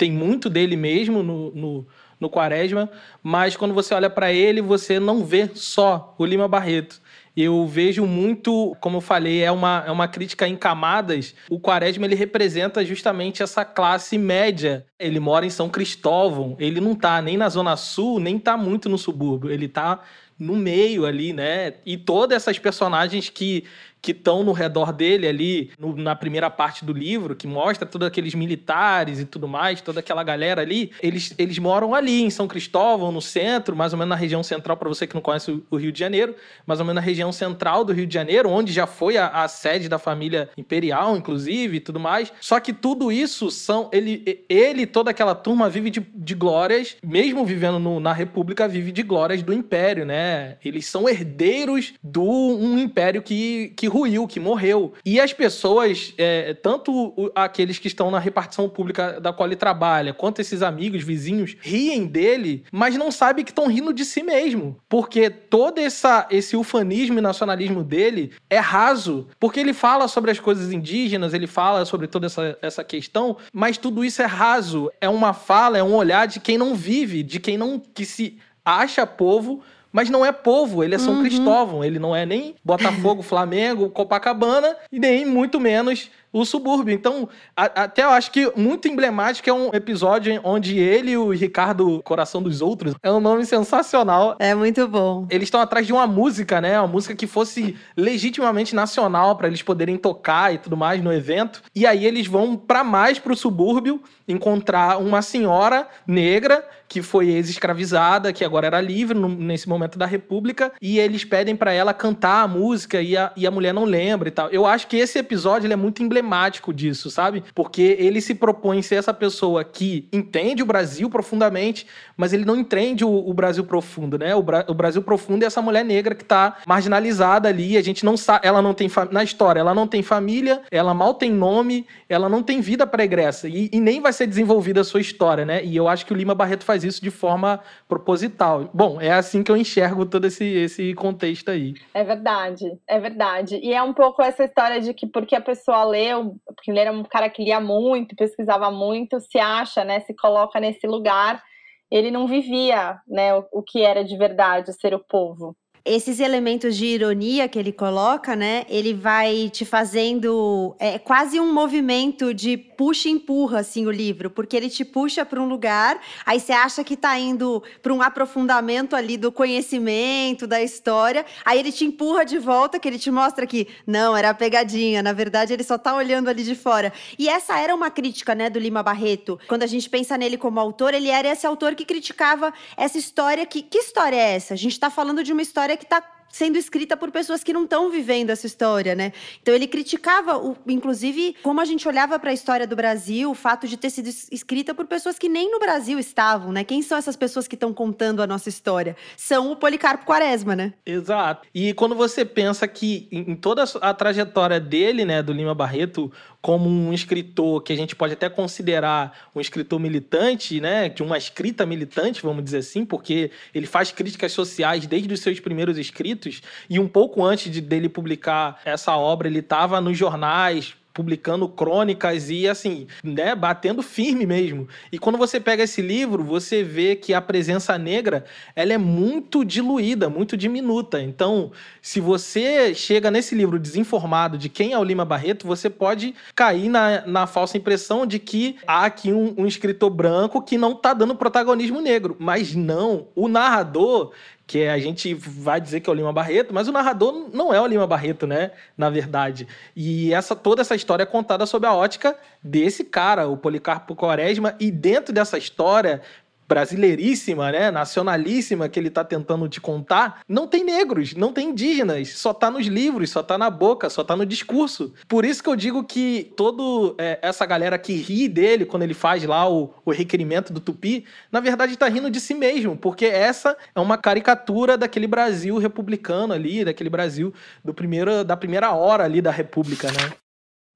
tem 0.03 0.11
muito 0.11 0.49
dele 0.49 0.75
mesmo 0.75 1.23
no, 1.23 1.49
no, 1.55 1.87
no 2.19 2.29
Quaresma, 2.29 2.89
mas 3.21 3.55
quando 3.55 3.73
você 3.73 3.93
olha 3.93 4.09
para 4.09 4.33
ele, 4.33 4.61
você 4.61 4.99
não 4.99 5.23
vê 5.23 5.49
só 5.53 6.13
o 6.17 6.25
Lima 6.25 6.45
Barreto. 6.45 7.01
Eu 7.37 7.65
vejo 7.65 8.05
muito, 8.05 8.75
como 8.81 8.97
eu 8.97 9.01
falei, 9.01 9.41
é 9.41 9.49
uma, 9.49 9.81
é 9.87 9.91
uma 9.91 10.09
crítica 10.09 10.45
em 10.45 10.57
camadas. 10.57 11.33
O 11.49 11.57
Quaresma 11.57 12.05
ele 12.05 12.15
representa 12.15 12.83
justamente 12.83 13.41
essa 13.41 13.63
classe 13.63 14.17
média. 14.17 14.85
Ele 15.03 15.19
mora 15.19 15.45
em 15.45 15.49
São 15.49 15.69
Cristóvão, 15.69 16.55
ele 16.59 16.79
não 16.79 16.95
tá 16.95 17.21
nem 17.21 17.37
na 17.37 17.49
Zona 17.49 17.75
Sul, 17.75 18.19
nem 18.19 18.39
tá 18.39 18.57
muito 18.57 18.89
no 18.89 18.97
subúrbio. 18.97 19.51
Ele 19.51 19.67
tá 19.67 19.99
no 20.39 20.55
meio 20.55 21.05
ali, 21.05 21.33
né? 21.33 21.75
E 21.85 21.97
todas 21.97 22.35
essas 22.35 22.57
personagens 22.57 23.29
que 23.29 23.63
que 24.03 24.11
estão 24.11 24.43
no 24.43 24.51
redor 24.51 24.91
dele 24.91 25.25
ali, 25.25 25.71
no, 25.79 25.95
na 25.95 26.13
primeira 26.13 26.49
parte 26.49 26.83
do 26.83 26.91
livro, 26.91 27.33
que 27.37 27.47
mostra 27.47 27.87
todos 27.87 28.05
aqueles 28.05 28.35
militares 28.35 29.21
e 29.21 29.23
tudo 29.23 29.47
mais, 29.47 29.79
toda 29.79 30.01
aquela 30.01 30.21
galera 30.23 30.61
ali, 30.61 30.91
eles, 31.01 31.33
eles 31.37 31.57
moram 31.57 31.95
ali 31.95 32.21
em 32.21 32.29
São 32.29 32.45
Cristóvão, 32.45 33.13
no 33.13 33.21
centro, 33.21 33.77
mais 33.77 33.93
ou 33.93 33.97
menos 33.97 34.09
na 34.09 34.15
região 34.17 34.43
central, 34.43 34.75
para 34.75 34.89
você 34.89 35.07
que 35.07 35.15
não 35.15 35.21
conhece 35.21 35.51
o, 35.51 35.63
o, 35.71 35.77
Rio 35.77 35.89
de 35.89 35.97
Janeiro, 35.97 36.35
mais 36.67 36.81
ou 36.81 36.85
menos 36.85 36.95
na 36.95 37.05
região 37.05 37.31
central 37.31 37.85
do 37.85 37.93
Rio 37.93 38.05
de 38.05 38.13
Janeiro, 38.13 38.49
onde 38.49 38.73
já 38.73 38.85
foi 38.85 39.15
a, 39.15 39.27
a 39.27 39.47
sede 39.47 39.87
da 39.87 39.97
família 39.97 40.49
imperial, 40.57 41.15
inclusive, 41.15 41.77
e 41.77 41.79
tudo 41.79 41.97
mais. 41.97 42.33
Só 42.41 42.59
que 42.59 42.73
tudo 42.73 43.09
isso 43.09 43.49
são. 43.49 43.89
Ele, 43.93 44.43
ele 44.49 44.85
toda 44.93 45.11
aquela 45.11 45.35
turma 45.35 45.69
vive 45.69 45.89
de, 45.89 45.99
de 45.99 46.35
glórias, 46.35 46.95
mesmo 47.03 47.45
vivendo 47.45 47.79
no, 47.79 47.99
na 47.99 48.13
República, 48.13 48.67
vive 48.67 48.91
de 48.91 49.03
glórias 49.03 49.41
do 49.41 49.51
Império, 49.51 50.05
né? 50.05 50.55
Eles 50.63 50.85
são 50.85 51.09
herdeiros 51.09 51.93
do 52.01 52.23
um 52.23 52.77
império 52.77 53.21
que, 53.21 53.73
que 53.75 53.87
ruiu, 53.87 54.27
que 54.27 54.39
morreu. 54.39 54.93
E 55.03 55.19
as 55.19 55.33
pessoas, 55.33 56.13
é, 56.17 56.53
tanto 56.53 57.31
aqueles 57.35 57.79
que 57.79 57.87
estão 57.87 58.11
na 58.11 58.19
repartição 58.19 58.69
pública 58.69 59.19
da 59.19 59.33
qual 59.33 59.49
ele 59.49 59.55
trabalha, 59.55 60.13
quanto 60.13 60.39
esses 60.39 60.61
amigos, 60.61 61.03
vizinhos, 61.03 61.57
riem 61.59 62.05
dele, 62.05 62.63
mas 62.71 62.95
não 62.95 63.11
sabem 63.11 63.43
que 63.43 63.51
estão 63.51 63.67
rindo 63.67 63.91
de 63.91 64.05
si 64.05 64.21
mesmo. 64.21 64.77
Porque 64.87 65.29
todo 65.29 65.79
essa, 65.79 66.27
esse 66.29 66.55
ufanismo 66.55 67.17
e 67.17 67.21
nacionalismo 67.21 67.83
dele 67.83 68.31
é 68.49 68.59
raso. 68.59 69.27
Porque 69.39 69.59
ele 69.59 69.73
fala 69.73 70.07
sobre 70.07 70.29
as 70.29 70.39
coisas 70.39 70.71
indígenas, 70.71 71.33
ele 71.33 71.47
fala 71.47 71.83
sobre 71.85 72.07
toda 72.07 72.27
essa, 72.27 72.57
essa 72.61 72.83
questão, 72.83 73.37
mas 73.51 73.77
tudo 73.77 74.05
isso 74.05 74.21
é 74.21 74.25
raso. 74.25 74.82
É 74.99 75.09
uma 75.09 75.33
fala, 75.33 75.77
é 75.77 75.83
um 75.83 75.95
olhar 75.95 76.27
de 76.27 76.39
quem 76.39 76.57
não 76.57 76.75
vive, 76.75 77.23
de 77.23 77.39
quem 77.39 77.57
não 77.57 77.79
que 77.79 78.05
se 78.05 78.37
acha 78.63 79.05
povo, 79.05 79.61
mas 79.91 80.09
não 80.09 80.25
é 80.25 80.31
povo, 80.31 80.83
ele 80.83 80.95
é 80.95 80.97
São 80.97 81.15
uhum. 81.15 81.23
Cristóvão, 81.23 81.83
ele 81.83 81.99
não 81.99 82.15
é 82.15 82.25
nem 82.25 82.55
Botafogo, 82.63 83.21
Flamengo, 83.23 83.89
Copacabana 83.89 84.75
e 84.91 84.99
nem 84.99 85.25
muito 85.25 85.59
menos 85.59 86.09
o 86.33 86.43
subúrbio. 86.43 86.93
Então, 86.93 87.29
a, 87.55 87.83
até 87.83 88.03
eu 88.03 88.09
acho 88.09 88.31
que 88.31 88.51
muito 88.57 88.87
emblemático 88.87 89.47
é 89.47 89.53
um 89.53 89.69
episódio 89.73 90.41
onde 90.43 90.79
ele 90.79 91.11
e 91.11 91.17
o 91.17 91.29
Ricardo 91.29 92.01
Coração 92.03 92.41
dos 92.41 92.59
Outros 92.61 92.95
é 93.03 93.11
um 93.11 93.19
nome 93.19 93.45
sensacional. 93.45 94.35
É 94.39 94.55
muito 94.55 94.87
bom. 94.87 95.27
Eles 95.29 95.47
estão 95.47 95.61
atrás 95.61 95.85
de 95.85 95.93
uma 95.93 96.07
música, 96.07 96.59
né? 96.59 96.79
Uma 96.79 96.87
música 96.87 97.15
que 97.15 97.27
fosse 97.27 97.75
legitimamente 97.95 98.73
nacional 98.73 99.35
para 99.37 99.47
eles 99.47 99.61
poderem 99.61 99.95
tocar 99.95 100.53
e 100.53 100.57
tudo 100.57 100.75
mais 100.75 101.03
no 101.03 101.13
evento. 101.13 101.61
E 101.75 101.85
aí 101.85 102.05
eles 102.05 102.25
vão 102.25 102.57
para 102.57 102.83
mais 102.83 103.19
pro 103.19 103.35
subúrbio 103.35 104.01
encontrar 104.27 104.97
uma 104.97 105.21
senhora 105.21 105.87
negra 106.07 106.67
que 106.93 107.01
foi 107.01 107.29
ex-escravizada, 107.29 108.31
que 108.31 108.45
agora 108.45 108.67
era 108.67 108.79
livre 108.79 109.17
no, 109.17 109.27
nesse 109.27 109.67
momento 109.67 109.97
da 109.97 110.05
República, 110.05 110.71
e 110.79 110.99
eles 110.99 111.25
pedem 111.25 111.55
para 111.55 111.73
ela 111.73 111.91
cantar 111.91 112.43
a 112.43 112.47
música 112.47 113.01
e 113.01 113.17
a, 113.17 113.31
e 113.35 113.47
a 113.47 113.51
mulher 113.51 113.73
não 113.73 113.83
lembra 113.83 114.27
e 114.29 114.31
tal. 114.31 114.47
Eu 114.49 114.63
acho 114.63 114.85
que 114.85 114.97
esse 114.97 115.17
episódio 115.17 115.71
é 115.73 115.75
muito 115.75 116.03
emblemático 116.03 116.71
disso, 116.71 117.09
sabe? 117.09 117.43
Porque 117.55 117.97
ele 117.97 118.21
se 118.21 118.35
propõe 118.35 118.83
ser 118.83 118.93
essa 118.93 119.11
pessoa 119.11 119.63
que 119.63 120.07
entende 120.13 120.61
o 120.61 120.67
Brasil 120.67 121.09
profundamente, 121.09 121.87
mas 122.15 122.31
ele 122.31 122.45
não 122.45 122.55
entende 122.55 123.03
o, 123.03 123.09
o 123.09 123.33
Brasil 123.33 123.63
profundo, 123.63 124.19
né? 124.19 124.35
O, 124.35 124.43
Bra 124.43 124.63
o, 124.67 124.75
Brasil 124.75 125.01
profundo 125.01 125.41
é 125.41 125.47
essa 125.47 125.63
mulher 125.63 125.83
negra 125.83 126.13
que 126.13 126.23
tá 126.23 126.57
marginalizada 126.67 127.49
ali, 127.49 127.75
a 127.75 127.81
gente 127.81 128.05
não 128.05 128.15
sabe, 128.15 128.47
ela 128.47 128.61
não 128.61 128.75
tem 128.75 128.87
na 129.09 129.23
história, 129.23 129.59
ela 129.59 129.73
não 129.73 129.87
tem 129.87 130.03
família, 130.03 130.61
ela 130.69 130.93
mal 130.93 131.15
tem 131.15 131.31
nome, 131.31 131.87
ela 132.07 132.29
não 132.29 132.43
tem 132.43 132.61
vida 132.61 132.85
pregressa 132.85 133.47
e, 133.47 133.67
e 133.73 133.79
nem 133.79 133.99
vai 133.99 134.13
ser 134.13 134.27
desenvolvida 134.27 134.81
a 134.81 134.83
sua 134.83 135.01
história, 135.01 135.43
né? 135.43 135.65
E 135.65 135.75
eu 135.75 135.87
acho 135.87 136.05
que 136.05 136.13
o 136.13 136.15
Lima 136.15 136.35
Barreto 136.35 136.63
faz 136.63 136.82
isso 136.83 137.01
de 137.01 137.09
forma 137.09 137.59
proposital. 137.87 138.69
Bom, 138.73 138.99
é 138.99 139.11
assim 139.11 139.43
que 139.43 139.51
eu 139.51 139.57
enxergo 139.57 140.05
todo 140.05 140.25
esse, 140.25 140.45
esse 140.45 140.93
contexto 140.93 141.49
aí. 141.49 141.73
É 141.93 142.03
verdade, 142.03 142.65
é 142.87 142.99
verdade. 142.99 143.59
E 143.61 143.73
é 143.73 143.81
um 143.81 143.93
pouco 143.93 144.21
essa 144.21 144.43
história 144.43 144.79
de 144.79 144.93
que 144.93 145.07
porque 145.07 145.35
a 145.35 145.41
pessoa 145.41 145.83
leu, 145.83 146.35
porque 146.45 146.71
ele 146.71 146.79
era 146.79 146.91
um 146.91 147.03
cara 147.03 147.29
que 147.29 147.43
lia 147.43 147.59
muito, 147.59 148.15
pesquisava 148.15 148.69
muito, 148.69 149.19
se 149.19 149.39
acha, 149.39 149.83
né, 149.83 149.99
se 150.01 150.13
coloca 150.15 150.59
nesse 150.59 150.85
lugar, 150.85 151.41
ele 151.89 152.11
não 152.11 152.27
vivia, 152.27 152.99
né, 153.07 153.35
o, 153.35 153.45
o 153.51 153.63
que 153.63 153.81
era 153.83 154.03
de 154.03 154.17
verdade 154.17 154.73
ser 154.73 154.93
o 154.93 154.99
povo 154.99 155.55
esses 155.85 156.21
elementos 156.21 156.77
de 156.77 156.85
ironia 156.85 157.47
que 157.49 157.59
ele 157.59 157.73
coloca, 157.73 158.35
né? 158.35 158.65
Ele 158.69 158.93
vai 158.93 159.49
te 159.49 159.65
fazendo 159.65 160.75
é 160.79 160.97
quase 160.97 161.39
um 161.39 161.53
movimento 161.53 162.33
de 162.33 162.55
puxa 162.57 163.09
e 163.09 163.11
empurra 163.11 163.59
assim 163.59 163.85
o 163.85 163.91
livro, 163.91 164.29
porque 164.29 164.55
ele 164.55 164.69
te 164.69 164.85
puxa 164.85 165.25
para 165.25 165.41
um 165.41 165.47
lugar, 165.47 165.99
aí 166.25 166.39
você 166.39 166.53
acha 166.53 166.83
que 166.83 166.93
está 166.93 167.17
indo 167.19 167.61
para 167.81 167.93
um 167.93 168.01
aprofundamento 168.01 168.95
ali 168.95 169.17
do 169.17 169.31
conhecimento, 169.31 170.47
da 170.47 170.61
história, 170.61 171.25
aí 171.43 171.59
ele 171.59 171.71
te 171.71 171.85
empurra 171.85 172.23
de 172.23 172.37
volta, 172.37 172.79
que 172.79 172.87
ele 172.87 172.97
te 172.97 173.11
mostra 173.11 173.45
que 173.45 173.67
não, 173.85 174.15
era 174.15 174.33
pegadinha, 174.33 175.03
na 175.03 175.13
verdade 175.13 175.53
ele 175.53 175.63
só 175.63 175.75
está 175.75 175.95
olhando 175.95 176.29
ali 176.29 176.43
de 176.43 176.55
fora. 176.55 176.93
E 177.19 177.27
essa 177.27 177.59
era 177.59 177.75
uma 177.75 177.91
crítica, 177.91 178.33
né, 178.33 178.49
do 178.49 178.57
Lima 178.57 178.81
Barreto. 178.81 179.37
Quando 179.47 179.63
a 179.63 179.67
gente 179.67 179.89
pensa 179.89 180.17
nele 180.17 180.37
como 180.37 180.59
autor, 180.59 180.93
ele 180.93 181.09
era 181.09 181.27
esse 181.27 181.45
autor 181.45 181.75
que 181.75 181.85
criticava 181.85 182.53
essa 182.77 182.97
história 182.97 183.45
que 183.45 183.61
que 183.61 183.79
história 183.79 184.15
é 184.15 184.35
essa? 184.35 184.53
A 184.53 184.57
gente 184.57 184.73
está 184.73 184.89
falando 184.89 185.23
de 185.23 185.33
uma 185.33 185.41
história 185.41 185.72
história 185.73 185.77
que 185.77 185.83
está 185.85 186.03
sendo 186.29 186.57
escrita 186.57 186.97
por 186.97 187.11
pessoas 187.11 187.43
que 187.43 187.53
não 187.53 187.65
estão 187.65 187.91
vivendo 187.91 188.31
essa 188.31 188.47
história, 188.47 188.95
né? 188.95 189.13
Então 189.39 189.53
ele 189.53 189.67
criticava, 189.67 190.35
o, 190.35 190.57
inclusive, 190.67 191.35
como 191.43 191.61
a 191.61 191.65
gente 191.65 191.87
olhava 191.87 192.17
para 192.17 192.31
a 192.31 192.33
história 192.33 192.65
do 192.65 192.75
Brasil, 192.75 193.29
o 193.29 193.35
fato 193.35 193.67
de 193.67 193.77
ter 193.77 193.91
sido 193.91 194.09
escrita 194.31 194.73
por 194.73 194.87
pessoas 194.87 195.19
que 195.19 195.29
nem 195.29 195.51
no 195.51 195.59
Brasil 195.59 195.99
estavam, 195.99 196.51
né? 196.51 196.63
Quem 196.63 196.81
são 196.81 196.97
essas 196.97 197.15
pessoas 197.15 197.47
que 197.47 197.53
estão 197.53 197.71
contando 197.71 198.19
a 198.19 198.25
nossa 198.25 198.49
história? 198.49 198.95
São 199.15 199.51
o 199.51 199.55
Policarpo 199.55 200.05
Quaresma, 200.05 200.55
né? 200.55 200.73
Exato. 200.83 201.47
E 201.53 201.71
quando 201.75 201.93
você 201.93 202.25
pensa 202.25 202.67
que 202.67 203.07
em 203.11 203.35
toda 203.35 203.63
a 203.79 203.93
trajetória 203.93 204.59
dele, 204.59 205.05
né, 205.05 205.21
do 205.21 205.33
Lima 205.33 205.53
Barreto, 205.53 206.11
como 206.43 206.69
um 206.69 206.91
escritor 206.91 207.63
que 207.63 207.71
a 207.71 207.75
gente 207.75 207.95
pode 207.95 208.11
até 208.11 208.27
considerar 208.27 209.29
um 209.33 209.39
escritor 209.39 209.79
militante, 209.79 210.59
né, 210.59 210.89
de 210.89 211.01
uma 211.01 211.17
escrita 211.17 211.65
militante, 211.65 212.21
vamos 212.21 212.43
dizer 212.43 212.57
assim, 212.57 212.83
porque 212.83 213.31
ele 213.55 213.65
faz 213.65 213.93
críticas 213.93 214.33
sociais 214.33 214.85
desde 214.85 215.13
os 215.13 215.21
seus 215.21 215.39
primeiros 215.39 215.77
escritos. 215.77 216.41
E 216.69 216.77
um 216.79 216.87
pouco 216.87 217.23
antes 217.23 217.49
de 217.49 217.61
dele 217.61 217.87
publicar 217.87 218.59
essa 218.65 218.93
obra, 218.97 219.29
ele 219.29 219.39
estava 219.39 219.79
nos 219.79 219.97
jornais 219.97 220.75
publicando 220.93 221.47
crônicas 221.47 222.29
e 222.29 222.47
assim, 222.47 222.87
né, 223.03 223.33
batendo 223.33 223.81
firme 223.81 224.25
mesmo. 224.25 224.67
E 224.91 224.99
quando 224.99 225.17
você 225.17 225.39
pega 225.39 225.63
esse 225.63 225.81
livro, 225.81 226.23
você 226.23 226.63
vê 226.63 226.95
que 226.95 227.13
a 227.13 227.21
presença 227.21 227.77
negra, 227.77 228.25
ela 228.55 228.73
é 228.73 228.77
muito 228.77 229.43
diluída, 229.43 230.09
muito 230.09 230.37
diminuta. 230.37 231.01
Então, 231.01 231.51
se 231.81 231.99
você 231.99 232.75
chega 232.75 233.09
nesse 233.09 233.33
livro 233.33 233.57
desinformado 233.57 234.37
de 234.37 234.49
quem 234.49 234.73
é 234.73 234.79
o 234.79 234.83
Lima 234.83 235.03
Barreto, 235.03 235.47
você 235.47 235.69
pode 235.69 236.13
cair 236.35 236.69
na, 236.69 237.05
na 237.07 237.27
falsa 237.27 237.57
impressão 237.57 238.05
de 238.05 238.19
que 238.19 238.57
há 238.67 238.85
aqui 238.85 239.11
um, 239.11 239.33
um 239.37 239.47
escritor 239.47 239.89
branco 239.89 240.41
que 240.41 240.57
não 240.57 240.73
está 240.73 240.93
dando 240.93 241.15
protagonismo 241.15 241.81
negro. 241.81 242.15
Mas 242.19 242.53
não, 242.53 243.07
o 243.15 243.27
narrador 243.27 244.11
que 244.45 244.67
a 244.67 244.77
gente 244.77 245.13
vai 245.13 245.61
dizer 245.61 245.79
que 245.79 245.89
é 245.89 245.93
o 245.93 245.95
Lima 245.95 246.11
Barreto, 246.11 246.53
mas 246.53 246.67
o 246.67 246.71
narrador 246.71 247.29
não 247.33 247.53
é 247.53 247.61
o 247.61 247.65
Lima 247.65 247.87
Barreto, 247.87 248.27
né? 248.27 248.51
Na 248.77 248.89
verdade. 248.89 249.47
E 249.75 250.13
essa 250.13 250.35
toda 250.35 250.61
essa 250.61 250.75
história 250.75 251.03
é 251.03 251.05
contada 251.05 251.45
sob 251.45 251.65
a 251.65 251.73
ótica 251.73 252.17
desse 252.43 252.83
cara, 252.83 253.27
o 253.27 253.37
Policarpo 253.37 253.95
Quaresma, 253.95 254.55
e 254.59 254.69
dentro 254.69 255.13
dessa 255.13 255.37
história 255.37 256.01
brasileiríssima, 256.47 257.51
né, 257.51 257.71
nacionalíssima 257.71 258.69
que 258.69 258.79
ele 258.79 258.87
está 258.87 259.03
tentando 259.03 259.47
te 259.47 259.61
contar, 259.61 260.21
não 260.27 260.47
tem 260.47 260.63
negros, 260.63 261.15
não 261.15 261.33
tem 261.33 261.49
indígenas, 261.49 262.09
só 262.09 262.31
está 262.31 262.49
nos 262.49 262.67
livros, 262.67 263.09
só 263.09 263.21
está 263.21 263.37
na 263.37 263.49
boca, 263.49 263.89
só 263.89 264.01
está 264.01 264.15
no 264.15 264.25
discurso. 264.25 264.93
Por 265.07 265.25
isso 265.25 265.43
que 265.43 265.49
eu 265.49 265.55
digo 265.55 265.83
que 265.83 266.31
toda 266.35 266.95
é, 266.97 267.19
essa 267.21 267.45
galera 267.45 267.77
que 267.77 267.93
ri 267.93 268.27
dele 268.27 268.65
quando 268.65 268.83
ele 268.83 268.93
faz 268.93 269.23
lá 269.23 269.49
o, 269.49 269.73
o 269.85 269.91
requerimento 269.91 270.53
do 270.53 270.59
Tupi, 270.59 271.05
na 271.31 271.39
verdade 271.39 271.73
está 271.73 271.87
rindo 271.87 272.09
de 272.09 272.19
si 272.19 272.33
mesmo, 272.33 272.77
porque 272.77 273.05
essa 273.05 273.57
é 273.73 273.79
uma 273.79 273.97
caricatura 273.97 274.77
daquele 274.77 275.07
Brasil 275.07 275.57
republicano 275.57 276.33
ali, 276.33 276.65
daquele 276.65 276.89
Brasil 276.89 277.33
do 277.63 277.73
primeiro, 277.73 278.23
da 278.23 278.37
primeira 278.37 278.71
hora 278.71 279.03
ali 279.03 279.21
da 279.21 279.31
República, 279.31 279.91
né? 279.91 280.22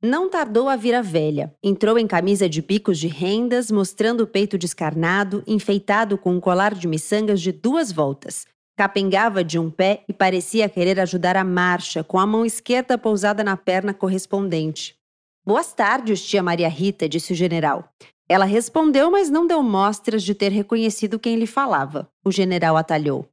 Não 0.02 0.30
tardou 0.30 0.70
a 0.70 0.76
vir 0.76 0.94
a 0.94 1.02
velha. 1.02 1.56
Entrou 1.64 1.98
em 1.98 2.06
camisa 2.06 2.48
de 2.48 2.62
bicos 2.62 3.00
de 3.00 3.08
rendas, 3.08 3.72
mostrando 3.72 4.22
o 4.22 4.28
peito 4.28 4.56
descarnado, 4.56 5.44
enfeitado 5.48 6.20
com 6.20 6.36
um 6.36 6.40
colar 6.40 6.76
de 6.76 6.88
miçangas 6.88 7.42
de 7.42 7.52
duas 7.52 7.92
voltas. 7.92 8.46
Capengava 8.78 9.44
de 9.44 9.58
um 9.58 9.72
pé 9.72 10.04
e 10.08 10.14
parecia 10.14 10.70
querer 10.70 11.00
ajudar 11.00 11.36
a 11.36 11.44
marcha, 11.44 12.04
com 12.04 12.20
a 12.20 12.28
mão 12.28 12.46
esquerda 12.46 12.96
pousada 12.96 13.44
na 13.44 13.58
perna 13.58 13.92
correspondente. 13.92 14.96
Boas 15.44 15.74
tardes, 15.74 16.24
tia 16.24 16.44
Maria 16.44 16.70
Rita, 16.70 17.10
disse 17.10 17.34
o 17.34 17.36
general. 17.36 17.92
Ela 18.30 18.46
respondeu, 18.46 19.10
mas 19.10 19.32
não 19.32 19.48
deu 19.48 19.64
mostras 19.64 20.22
de 20.22 20.36
ter 20.36 20.52
reconhecido 20.52 21.18
quem 21.18 21.38
lhe 21.38 21.48
falava. 21.48 22.08
O 22.24 22.32
general 22.32 22.78
atalhou. 22.78 23.28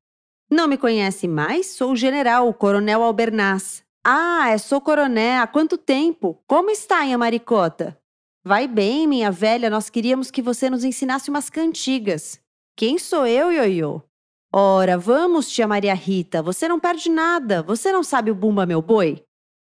Não 0.50 0.66
me 0.66 0.79
conhece 0.79 1.29
mais? 1.29 1.66
Sou 1.66 1.92
o 1.92 1.96
general, 1.96 2.48
o 2.48 2.55
coronel 2.55 3.03
Albernaz. 3.03 3.85
Ah, 4.06 4.50
é 4.50 4.58
sou 4.58 4.82
coroné. 4.82 5.38
Há 5.38 5.46
quanto 5.46 5.78
tempo? 5.78 6.38
Como 6.46 6.70
está, 6.70 7.06
Inha 7.06 7.16
Maricota? 7.16 7.98
Vai 8.44 8.68
bem, 8.68 9.06
minha 9.06 9.30
velha. 9.30 9.70
Nós 9.70 9.88
queríamos 9.88 10.30
que 10.30 10.42
você 10.42 10.68
nos 10.68 10.84
ensinasse 10.84 11.30
umas 11.30 11.48
cantigas. 11.48 12.38
Quem 12.76 12.98
sou 12.98 13.26
eu, 13.26 13.50
Ioiô? 13.50 14.02
Ora, 14.52 14.98
vamos, 14.98 15.50
tia 15.50 15.66
Maria 15.66 15.94
Rita. 15.94 16.42
Você 16.42 16.68
não 16.68 16.78
perde 16.78 17.08
nada. 17.08 17.62
Você 17.62 17.90
não 17.90 18.02
sabe 18.02 18.30
o 18.30 18.34
Bumba 18.34 18.66
Meu 18.66 18.82
Boi? 18.82 19.22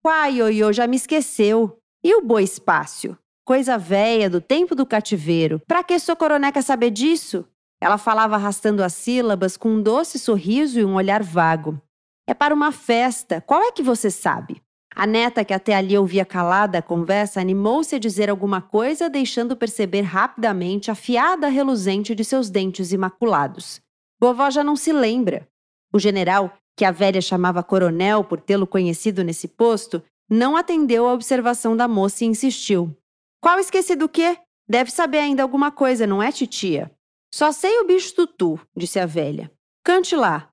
Quai, 0.06 0.36
Ioiô, 0.36 0.72
já 0.72 0.86
me 0.86 0.98
esqueceu. 0.98 1.80
E 2.04 2.14
o 2.14 2.22
Boi 2.22 2.44
Espácio? 2.44 3.18
Coisa 3.44 3.76
véia 3.76 4.30
do 4.30 4.40
tempo 4.40 4.76
do 4.76 4.86
cativeiro. 4.86 5.60
Pra 5.66 5.84
que 5.84 5.98
sua 5.98 6.16
coroné 6.16 6.52
quer 6.52 6.62
saber 6.62 6.92
disso? 6.92 7.44
Ela 7.82 7.98
falava 7.98 8.36
arrastando 8.36 8.84
as 8.84 8.94
sílabas 8.94 9.58
com 9.58 9.70
um 9.70 9.82
doce 9.82 10.20
sorriso 10.20 10.80
e 10.80 10.86
um 10.86 10.94
olhar 10.94 11.24
vago. 11.24 11.82
É 12.28 12.34
para 12.34 12.54
uma 12.54 12.74
festa. 12.74 13.40
Qual 13.40 13.64
é 13.64 13.72
que 13.72 13.82
você 13.82 14.12
sabe? 14.12 14.62
A 14.94 15.08
neta, 15.08 15.46
que 15.46 15.54
até 15.54 15.76
ali 15.76 15.98
ouvia 15.98 16.26
calada 16.26 16.80
a 16.80 16.82
conversa, 16.82 17.40
animou-se 17.40 17.96
a 17.96 18.00
dizer 18.00 18.30
alguma 18.30 18.62
coisa, 18.62 19.10
deixando 19.10 19.56
perceber 19.56 20.02
rapidamente 20.02 20.92
a 20.92 20.96
fiada 20.96 21.48
reluzente 21.48 22.14
de 22.14 22.26
seus 22.26 22.50
dentes 22.50 22.92
imaculados. 22.92 23.80
Vovó 24.20 24.50
já 24.50 24.64
não 24.64 24.76
se 24.76 24.92
lembra. 24.92 25.48
O 25.94 26.00
general, 26.00 26.52
que 26.76 26.84
a 26.84 26.92
velha 26.92 27.22
chamava 27.22 27.64
coronel 27.64 28.24
por 28.24 28.42
tê-lo 28.42 28.68
conhecido 28.68 29.24
nesse 29.24 29.48
posto, 29.48 30.04
não 30.30 30.58
atendeu 30.58 31.08
à 31.08 31.14
observação 31.14 31.78
da 31.78 31.88
moça 31.88 32.26
e 32.26 32.28
insistiu. 32.28 32.94
Qual 33.40 33.60
esqueci 33.60 33.96
do 33.96 34.10
quê? 34.10 34.38
Deve 34.68 34.92
saber 34.92 35.20
ainda 35.20 35.44
alguma 35.44 35.72
coisa, 35.72 36.06
não 36.06 36.22
é, 36.22 36.32
titia? 36.32 36.92
Só 37.34 37.52
sei 37.52 37.80
o 37.80 37.86
bicho 37.86 38.16
tutu, 38.16 38.60
disse 38.76 39.00
a 39.00 39.06
velha. 39.06 39.52
Cante 39.84 40.16
lá. 40.16 40.50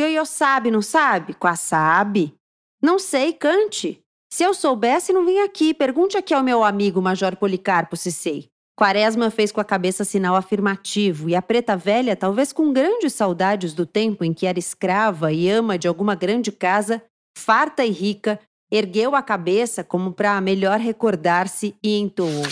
Ioiô 0.00 0.24
sabe, 0.24 0.70
não 0.70 0.82
sabe? 0.82 1.34
Quá 1.34 1.56
sabe. 1.56 2.34
Não 2.82 2.98
sei, 2.98 3.32
cante. 3.32 4.00
Se 4.32 4.42
eu 4.42 4.54
soubesse, 4.54 5.12
não 5.12 5.24
vinha 5.24 5.44
aqui. 5.44 5.74
Pergunte 5.74 6.16
aqui 6.16 6.32
ao 6.32 6.42
meu 6.42 6.62
amigo 6.62 7.02
Major 7.02 7.36
Policarpo 7.36 7.96
se 7.96 8.12
sei. 8.12 8.48
Quaresma 8.80 9.30
fez 9.30 9.52
com 9.52 9.60
a 9.60 9.64
cabeça 9.64 10.04
sinal 10.04 10.34
afirmativo, 10.34 11.28
e 11.28 11.36
a 11.36 11.42
preta 11.42 11.76
velha, 11.76 12.16
talvez 12.16 12.50
com 12.50 12.72
grandes 12.72 13.12
saudades 13.12 13.74
do 13.74 13.84
tempo 13.84 14.24
em 14.24 14.32
que 14.32 14.46
era 14.46 14.58
escrava 14.58 15.30
e 15.30 15.50
ama 15.50 15.76
de 15.76 15.86
alguma 15.86 16.14
grande 16.14 16.50
casa, 16.50 17.02
farta 17.36 17.84
e 17.84 17.90
rica, 17.90 18.40
ergueu 18.72 19.14
a 19.14 19.22
cabeça 19.22 19.84
como 19.84 20.12
para 20.12 20.40
melhor 20.40 20.78
recordar-se 20.78 21.74
e 21.82 21.98
entoou. 21.98 22.46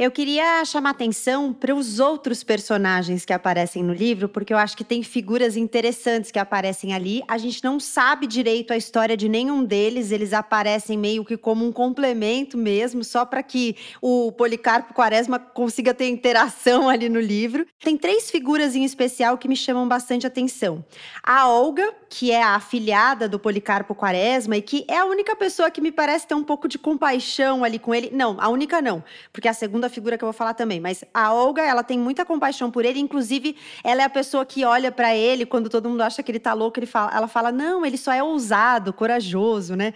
Eu 0.00 0.10
queria 0.10 0.64
chamar 0.64 0.92
atenção 0.92 1.52
para 1.52 1.74
os 1.74 2.00
outros 2.00 2.42
personagens 2.42 3.26
que 3.26 3.34
aparecem 3.34 3.82
no 3.82 3.92
livro, 3.92 4.30
porque 4.30 4.50
eu 4.50 4.56
acho 4.56 4.74
que 4.74 4.82
tem 4.82 5.02
figuras 5.02 5.58
interessantes 5.58 6.30
que 6.30 6.38
aparecem 6.38 6.94
ali. 6.94 7.22
A 7.28 7.36
gente 7.36 7.62
não 7.62 7.78
sabe 7.78 8.26
direito 8.26 8.72
a 8.72 8.78
história 8.78 9.14
de 9.14 9.28
nenhum 9.28 9.62
deles, 9.62 10.10
eles 10.10 10.32
aparecem 10.32 10.96
meio 10.96 11.22
que 11.22 11.36
como 11.36 11.66
um 11.66 11.70
complemento 11.70 12.56
mesmo, 12.56 13.04
só 13.04 13.26
para 13.26 13.42
que 13.42 13.76
o 14.00 14.32
Policarpo 14.32 14.94
Quaresma 14.94 15.38
consiga 15.38 15.92
ter 15.92 16.08
interação 16.08 16.88
ali 16.88 17.10
no 17.10 17.20
livro. 17.20 17.66
Tem 17.78 17.94
três 17.94 18.30
figuras 18.30 18.74
em 18.74 18.84
especial 18.84 19.36
que 19.36 19.48
me 19.48 19.54
chamam 19.54 19.86
bastante 19.86 20.26
atenção. 20.26 20.82
A 21.22 21.46
Olga, 21.46 21.94
que 22.08 22.30
é 22.30 22.42
a 22.42 22.54
afilhada 22.54 23.28
do 23.28 23.38
Policarpo 23.38 23.94
Quaresma 23.94 24.56
e 24.56 24.62
que 24.62 24.82
é 24.88 24.96
a 24.96 25.04
única 25.04 25.36
pessoa 25.36 25.70
que 25.70 25.82
me 25.82 25.92
parece 25.92 26.26
ter 26.26 26.34
um 26.34 26.42
pouco 26.42 26.66
de 26.66 26.78
compaixão 26.78 27.62
ali 27.62 27.78
com 27.78 27.94
ele. 27.94 28.08
Não, 28.14 28.38
a 28.40 28.48
única 28.48 28.80
não, 28.80 29.04
porque 29.30 29.46
a 29.46 29.52
segunda 29.52 29.89
figura 29.90 30.16
que 30.16 30.24
eu 30.24 30.28
vou 30.28 30.32
falar 30.32 30.54
também, 30.54 30.80
mas 30.80 31.04
a 31.12 31.34
Olga, 31.34 31.62
ela 31.62 31.82
tem 31.82 31.98
muita 31.98 32.24
compaixão 32.24 32.70
por 32.70 32.84
ele, 32.84 32.98
inclusive 32.98 33.54
ela 33.84 34.00
é 34.00 34.04
a 34.06 34.10
pessoa 34.10 34.46
que 34.46 34.64
olha 34.64 34.90
para 34.90 35.14
ele 35.14 35.44
quando 35.44 35.68
todo 35.68 35.88
mundo 35.88 36.00
acha 36.00 36.22
que 36.22 36.32
ele 36.32 36.40
tá 36.40 36.54
louco, 36.54 36.78
ele 36.78 36.86
fala, 36.86 37.14
ela 37.14 37.28
fala: 37.28 37.52
"Não, 37.52 37.84
ele 37.84 37.98
só 37.98 38.12
é 38.12 38.22
ousado, 38.22 38.92
corajoso", 38.92 39.76
né? 39.76 39.92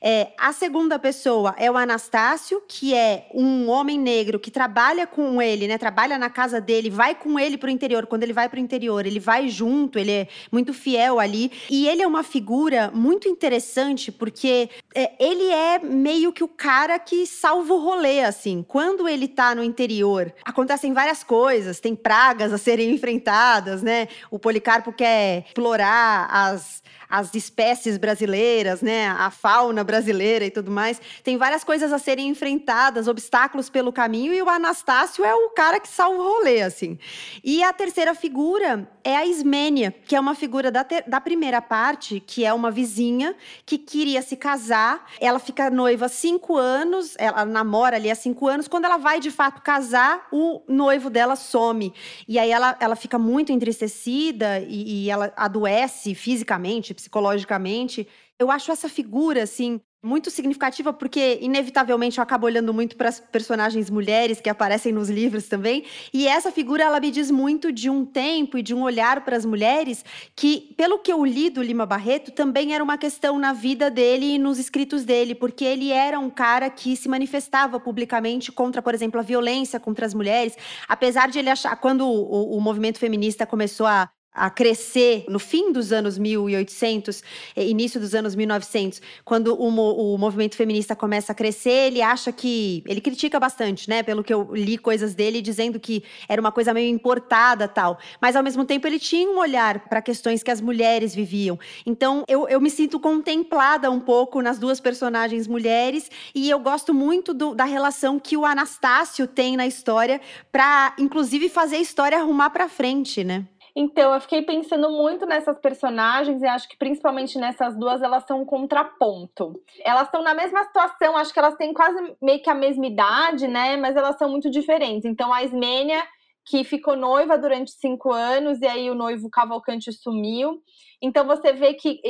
É, 0.00 0.28
a 0.38 0.52
segunda 0.52 0.98
pessoa 0.98 1.54
é 1.58 1.70
o 1.70 1.76
Anastácio, 1.76 2.62
que 2.68 2.94
é 2.94 3.28
um 3.34 3.68
homem 3.68 3.98
negro 3.98 4.38
que 4.38 4.50
trabalha 4.50 5.06
com 5.06 5.40
ele, 5.40 5.66
né? 5.66 5.78
Trabalha 5.78 6.18
na 6.18 6.30
casa 6.30 6.60
dele, 6.60 6.90
vai 6.90 7.14
com 7.14 7.38
ele 7.38 7.56
pro 7.56 7.70
interior. 7.70 8.06
Quando 8.06 8.22
ele 8.22 8.32
vai 8.32 8.48
pro 8.48 8.60
interior, 8.60 9.06
ele 9.06 9.20
vai 9.20 9.48
junto, 9.48 9.98
ele 9.98 10.12
é 10.12 10.28
muito 10.52 10.72
fiel 10.72 11.18
ali. 11.18 11.50
E 11.70 11.88
ele 11.88 12.02
é 12.02 12.06
uma 12.06 12.22
figura 12.22 12.90
muito 12.94 13.28
interessante 13.28 14.12
porque 14.12 14.68
é, 14.94 15.12
ele 15.18 15.50
é 15.50 15.78
meio 15.78 16.32
que 16.32 16.44
o 16.44 16.48
cara 16.48 16.98
que 16.98 17.26
salva 17.26 17.74
o 17.74 17.80
rolê, 17.80 18.20
assim. 18.20 18.64
Quando 18.66 19.08
ele 19.08 19.28
tá 19.38 19.54
no 19.54 19.62
interior, 19.62 20.34
acontecem 20.44 20.92
várias 20.92 21.22
coisas, 21.22 21.78
tem 21.78 21.94
pragas 21.94 22.52
a 22.52 22.58
serem 22.58 22.90
enfrentadas, 22.94 23.84
né? 23.84 24.08
O 24.32 24.38
Policarpo 24.38 24.92
quer 24.92 25.44
explorar 25.46 26.26
as, 26.28 26.82
as 27.08 27.34
espécies 27.34 27.96
brasileiras, 27.96 28.82
né? 28.82 29.08
A 29.08 29.30
fauna 29.30 29.82
brasileira 29.82 30.44
e 30.44 30.50
tudo 30.50 30.70
mais. 30.70 31.00
Tem 31.22 31.36
várias 31.36 31.64
coisas 31.64 31.92
a 31.92 31.98
serem 31.98 32.28
enfrentadas, 32.28 33.08
obstáculos 33.08 33.70
pelo 33.70 33.92
caminho, 33.92 34.32
e 34.32 34.42
o 34.42 34.48
Anastácio 34.48 35.24
é 35.24 35.34
o 35.34 35.50
cara 35.50 35.80
que 35.80 35.88
salva 35.88 36.20
o 36.20 36.22
rolê, 36.22 36.62
assim. 36.62 36.98
E 37.42 37.62
a 37.62 37.72
terceira 37.72 38.14
figura 38.14 38.88
é 39.02 39.16
a 39.16 39.26
Ismênia, 39.26 39.94
que 40.06 40.14
é 40.14 40.20
uma 40.20 40.34
figura 40.34 40.70
da, 40.70 40.84
da 41.06 41.20
primeira 41.20 41.62
parte, 41.62 42.20
que 42.20 42.44
é 42.44 42.52
uma 42.52 42.70
vizinha 42.70 43.34
que 43.64 43.78
queria 43.78 44.20
se 44.20 44.36
casar. 44.36 45.06
Ela 45.20 45.38
fica 45.38 45.70
noiva 45.70 46.06
há 46.06 46.08
cinco 46.08 46.56
anos, 46.56 47.14
ela 47.18 47.44
namora 47.44 47.96
ali 47.96 48.10
há 48.10 48.14
cinco 48.14 48.46
anos. 48.46 48.68
Quando 48.68 48.84
ela 48.84 48.98
vai 48.98 49.20
de 49.20 49.30
fato 49.30 49.62
casar, 49.62 50.26
o 50.30 50.60
noivo 50.68 51.08
dela 51.08 51.36
some. 51.36 51.92
E 52.26 52.38
aí 52.38 52.50
ela, 52.50 52.76
ela 52.80 52.96
fica 52.96 53.18
muito 53.18 53.52
entristecida 53.52 54.60
e, 54.60 55.04
e 55.04 55.10
ela 55.10 55.32
adoece 55.36 56.14
fisicamente, 56.14 56.92
psicologicamente. 56.98 58.08
Eu 58.38 58.50
acho 58.50 58.72
essa 58.72 58.88
figura, 58.88 59.44
assim, 59.44 59.80
muito 60.02 60.30
significativa 60.30 60.92
porque 60.92 61.38
inevitavelmente 61.40 62.18
eu 62.18 62.22
acabo 62.22 62.46
olhando 62.46 62.72
muito 62.72 62.96
para 62.96 63.08
as 63.08 63.18
personagens 63.18 63.90
mulheres 63.90 64.40
que 64.40 64.48
aparecem 64.48 64.92
nos 64.92 65.10
livros 65.10 65.48
também 65.48 65.84
e 66.14 66.28
essa 66.28 66.52
figura 66.52 66.84
ela 66.84 67.00
me 67.00 67.10
diz 67.10 67.32
muito 67.32 67.72
de 67.72 67.90
um 67.90 68.04
tempo 68.04 68.56
e 68.56 68.62
de 68.62 68.72
um 68.72 68.82
olhar 68.82 69.24
para 69.24 69.36
as 69.36 69.44
mulheres 69.44 70.04
que 70.36 70.72
pelo 70.76 71.00
que 71.00 71.12
eu 71.12 71.24
li 71.24 71.50
do 71.50 71.60
Lima 71.60 71.84
Barreto 71.84 72.30
também 72.30 72.74
era 72.74 72.82
uma 72.82 72.96
questão 72.96 73.40
na 73.40 73.52
vida 73.52 73.90
dele 73.90 74.36
e 74.36 74.38
nos 74.38 74.56
escritos 74.60 75.04
dele 75.04 75.34
porque 75.34 75.64
ele 75.64 75.90
era 75.90 76.16
um 76.20 76.30
cara 76.30 76.70
que 76.70 76.94
se 76.94 77.08
manifestava 77.08 77.80
publicamente 77.80 78.52
contra 78.52 78.80
por 78.80 78.94
exemplo 78.94 79.18
a 79.18 79.24
violência 79.24 79.80
contra 79.80 80.06
as 80.06 80.14
mulheres 80.14 80.56
apesar 80.88 81.28
de 81.28 81.40
ele 81.40 81.50
achar 81.50 81.74
quando 81.74 82.06
o, 82.06 82.56
o 82.56 82.60
movimento 82.60 83.00
feminista 83.00 83.44
começou 83.44 83.86
a 83.86 84.08
a 84.38 84.48
crescer 84.48 85.24
no 85.28 85.38
fim 85.38 85.72
dos 85.72 85.92
anos 85.92 86.16
1800, 86.16 87.22
eh, 87.56 87.66
início 87.66 88.00
dos 88.00 88.14
anos 88.14 88.34
1900, 88.34 89.02
quando 89.24 89.54
o, 89.54 90.14
o, 90.14 90.18
movimento 90.18 90.54
feminista 90.54 90.94
começa 90.94 91.32
a 91.32 91.34
crescer, 91.34 91.88
ele 91.88 92.00
acha 92.00 92.32
que. 92.32 92.82
Ele 92.86 93.00
critica 93.00 93.40
bastante, 93.40 93.88
né? 93.88 94.02
Pelo 94.02 94.22
que 94.22 94.32
eu 94.32 94.48
li 94.54 94.78
coisas 94.78 95.14
dele, 95.14 95.42
dizendo 95.42 95.80
que 95.80 96.04
era 96.28 96.40
uma 96.40 96.52
coisa 96.52 96.72
meio 96.72 96.88
importada 96.88 97.66
tal. 97.66 97.98
Mas, 98.20 98.36
ao 98.36 98.42
mesmo 98.42 98.64
tempo, 98.64 98.86
ele 98.86 98.98
tinha 98.98 99.28
um 99.28 99.38
olhar 99.38 99.88
para 99.88 100.00
questões 100.00 100.42
que 100.42 100.50
as 100.50 100.60
mulheres 100.60 101.14
viviam. 101.14 101.58
Então, 101.84 102.24
eu, 102.28 102.48
eu 102.48 102.60
me 102.60 102.70
sinto 102.70 103.00
contemplada 103.00 103.90
um 103.90 104.00
pouco 104.00 104.40
nas 104.40 104.58
duas 104.58 104.80
personagens 104.80 105.46
mulheres, 105.46 106.10
e 106.34 106.48
eu 106.48 106.58
gosto 106.58 106.94
muito 106.94 107.34
do, 107.34 107.54
da 107.54 107.64
relação 107.64 108.18
que 108.18 108.36
o 108.36 108.44
Anastácio 108.44 109.26
tem 109.26 109.56
na 109.56 109.66
história, 109.66 110.20
para, 110.52 110.94
inclusive, 110.98 111.48
fazer 111.48 111.76
a 111.76 111.80
história 111.80 112.18
arrumar 112.18 112.50
para 112.50 112.68
frente, 112.68 113.24
né? 113.24 113.44
Então, 113.80 114.12
eu 114.12 114.20
fiquei 114.20 114.42
pensando 114.42 114.90
muito 114.90 115.24
nessas 115.24 115.56
personagens 115.60 116.42
e 116.42 116.46
acho 116.46 116.68
que 116.68 116.76
principalmente 116.76 117.38
nessas 117.38 117.78
duas 117.78 118.02
elas 118.02 118.24
são 118.26 118.42
um 118.42 118.44
contraponto. 118.44 119.52
Elas 119.84 120.06
estão 120.06 120.20
na 120.20 120.34
mesma 120.34 120.64
situação, 120.64 121.16
acho 121.16 121.32
que 121.32 121.38
elas 121.38 121.54
têm 121.54 121.72
quase 121.72 121.96
meio 122.20 122.42
que 122.42 122.50
a 122.50 122.56
mesma 122.56 122.84
idade, 122.88 123.46
né? 123.46 123.76
Mas 123.76 123.94
elas 123.94 124.18
são 124.18 124.28
muito 124.28 124.50
diferentes. 124.50 125.04
Então, 125.04 125.32
a 125.32 125.44
Ismênia, 125.44 126.04
que 126.44 126.64
ficou 126.64 126.96
noiva 126.96 127.38
durante 127.38 127.70
cinco 127.70 128.12
anos, 128.12 128.60
e 128.60 128.66
aí 128.66 128.90
o 128.90 128.96
noivo 128.96 129.30
Cavalcante 129.30 129.92
sumiu. 129.92 130.60
Então, 131.00 131.24
você 131.24 131.52
vê 131.52 131.74
que 131.74 132.00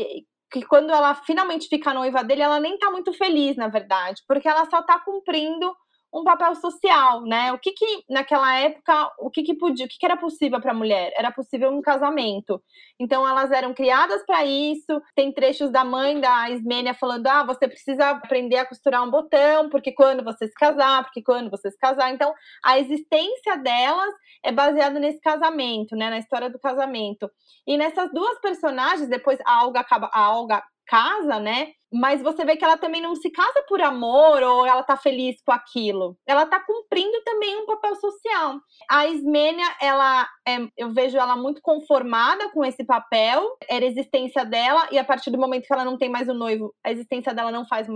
que 0.50 0.62
quando 0.62 0.90
ela 0.90 1.14
finalmente 1.14 1.68
fica 1.68 1.92
noiva 1.92 2.24
dele, 2.24 2.40
ela 2.40 2.58
nem 2.58 2.78
tá 2.78 2.90
muito 2.90 3.12
feliz, 3.12 3.54
na 3.58 3.68
verdade, 3.68 4.22
porque 4.26 4.48
ela 4.48 4.64
só 4.70 4.80
tá 4.80 4.98
cumprindo 4.98 5.76
um 6.12 6.24
papel 6.24 6.54
social, 6.56 7.22
né? 7.22 7.52
O 7.52 7.58
que 7.58 7.72
que 7.72 7.86
naquela 8.08 8.56
época, 8.58 9.12
o 9.18 9.30
que 9.30 9.42
que 9.42 9.54
podia, 9.54 9.86
o 9.86 9.88
que, 9.88 9.98
que 9.98 10.06
era 10.06 10.16
possível 10.16 10.60
para 10.60 10.70
a 10.72 10.74
mulher? 10.74 11.12
Era 11.16 11.30
possível 11.30 11.70
um 11.70 11.82
casamento. 11.82 12.62
Então 12.98 13.26
elas 13.28 13.50
eram 13.52 13.74
criadas 13.74 14.24
para 14.26 14.44
isso. 14.44 15.02
Tem 15.14 15.32
trechos 15.32 15.70
da 15.70 15.84
mãe 15.84 16.20
da 16.20 16.50
Ismênia 16.50 16.94
falando: 16.94 17.26
"Ah, 17.26 17.44
você 17.44 17.68
precisa 17.68 18.10
aprender 18.10 18.56
a 18.56 18.66
costurar 18.66 19.02
um 19.04 19.10
botão, 19.10 19.68
porque 19.68 19.92
quando 19.92 20.24
você 20.24 20.46
se 20.48 20.54
casar, 20.54 21.04
porque 21.04 21.22
quando 21.22 21.50
você 21.50 21.70
se 21.70 21.78
casar". 21.78 22.10
Então, 22.12 22.32
a 22.64 22.78
existência 22.78 23.56
delas 23.58 24.14
é 24.44 24.52
baseada 24.52 24.98
nesse 24.98 25.20
casamento, 25.20 25.94
né, 25.96 26.10
na 26.10 26.18
história 26.18 26.48
do 26.50 26.58
casamento. 26.58 27.30
E 27.66 27.76
nessas 27.76 28.10
duas 28.12 28.40
personagens, 28.40 29.08
depois 29.08 29.38
a 29.46 29.64
Olga 29.64 29.80
acaba 29.80 30.10
a 30.12 30.32
Olga 30.36 30.62
casa, 30.86 31.38
né? 31.38 31.72
Mas 31.92 32.20
você 32.20 32.44
vê 32.44 32.56
que 32.56 32.64
ela 32.64 32.76
também 32.76 33.00
não 33.00 33.14
se 33.16 33.30
casa 33.30 33.64
por 33.66 33.80
amor 33.80 34.42
ou 34.42 34.66
ela 34.66 34.82
tá 34.82 34.96
feliz 34.96 35.40
com 35.42 35.52
aquilo. 35.52 36.16
Ela 36.26 36.44
tá 36.44 36.60
cumprindo 36.60 37.22
também 37.24 37.56
um 37.56 37.66
papel 37.66 37.94
social. 37.96 38.60
A 38.90 39.06
Ismênia, 39.06 39.66
ela 39.80 40.28
é, 40.46 40.58
eu 40.76 40.92
vejo 40.92 41.16
ela 41.16 41.36
muito 41.36 41.62
conformada 41.62 42.50
com 42.50 42.64
esse 42.64 42.84
papel, 42.84 43.56
era 43.68 43.84
a 43.84 43.88
existência 43.88 44.44
dela, 44.44 44.88
e 44.90 44.98
a 44.98 45.04
partir 45.04 45.30
do 45.30 45.38
momento 45.38 45.66
que 45.66 45.72
ela 45.72 45.84
não 45.84 45.96
tem 45.96 46.10
mais 46.10 46.28
o 46.28 46.34
noivo, 46.34 46.74
a 46.84 46.92
existência 46.92 47.32
dela 47.32 47.50
não 47.50 47.66
faz 47.66 47.86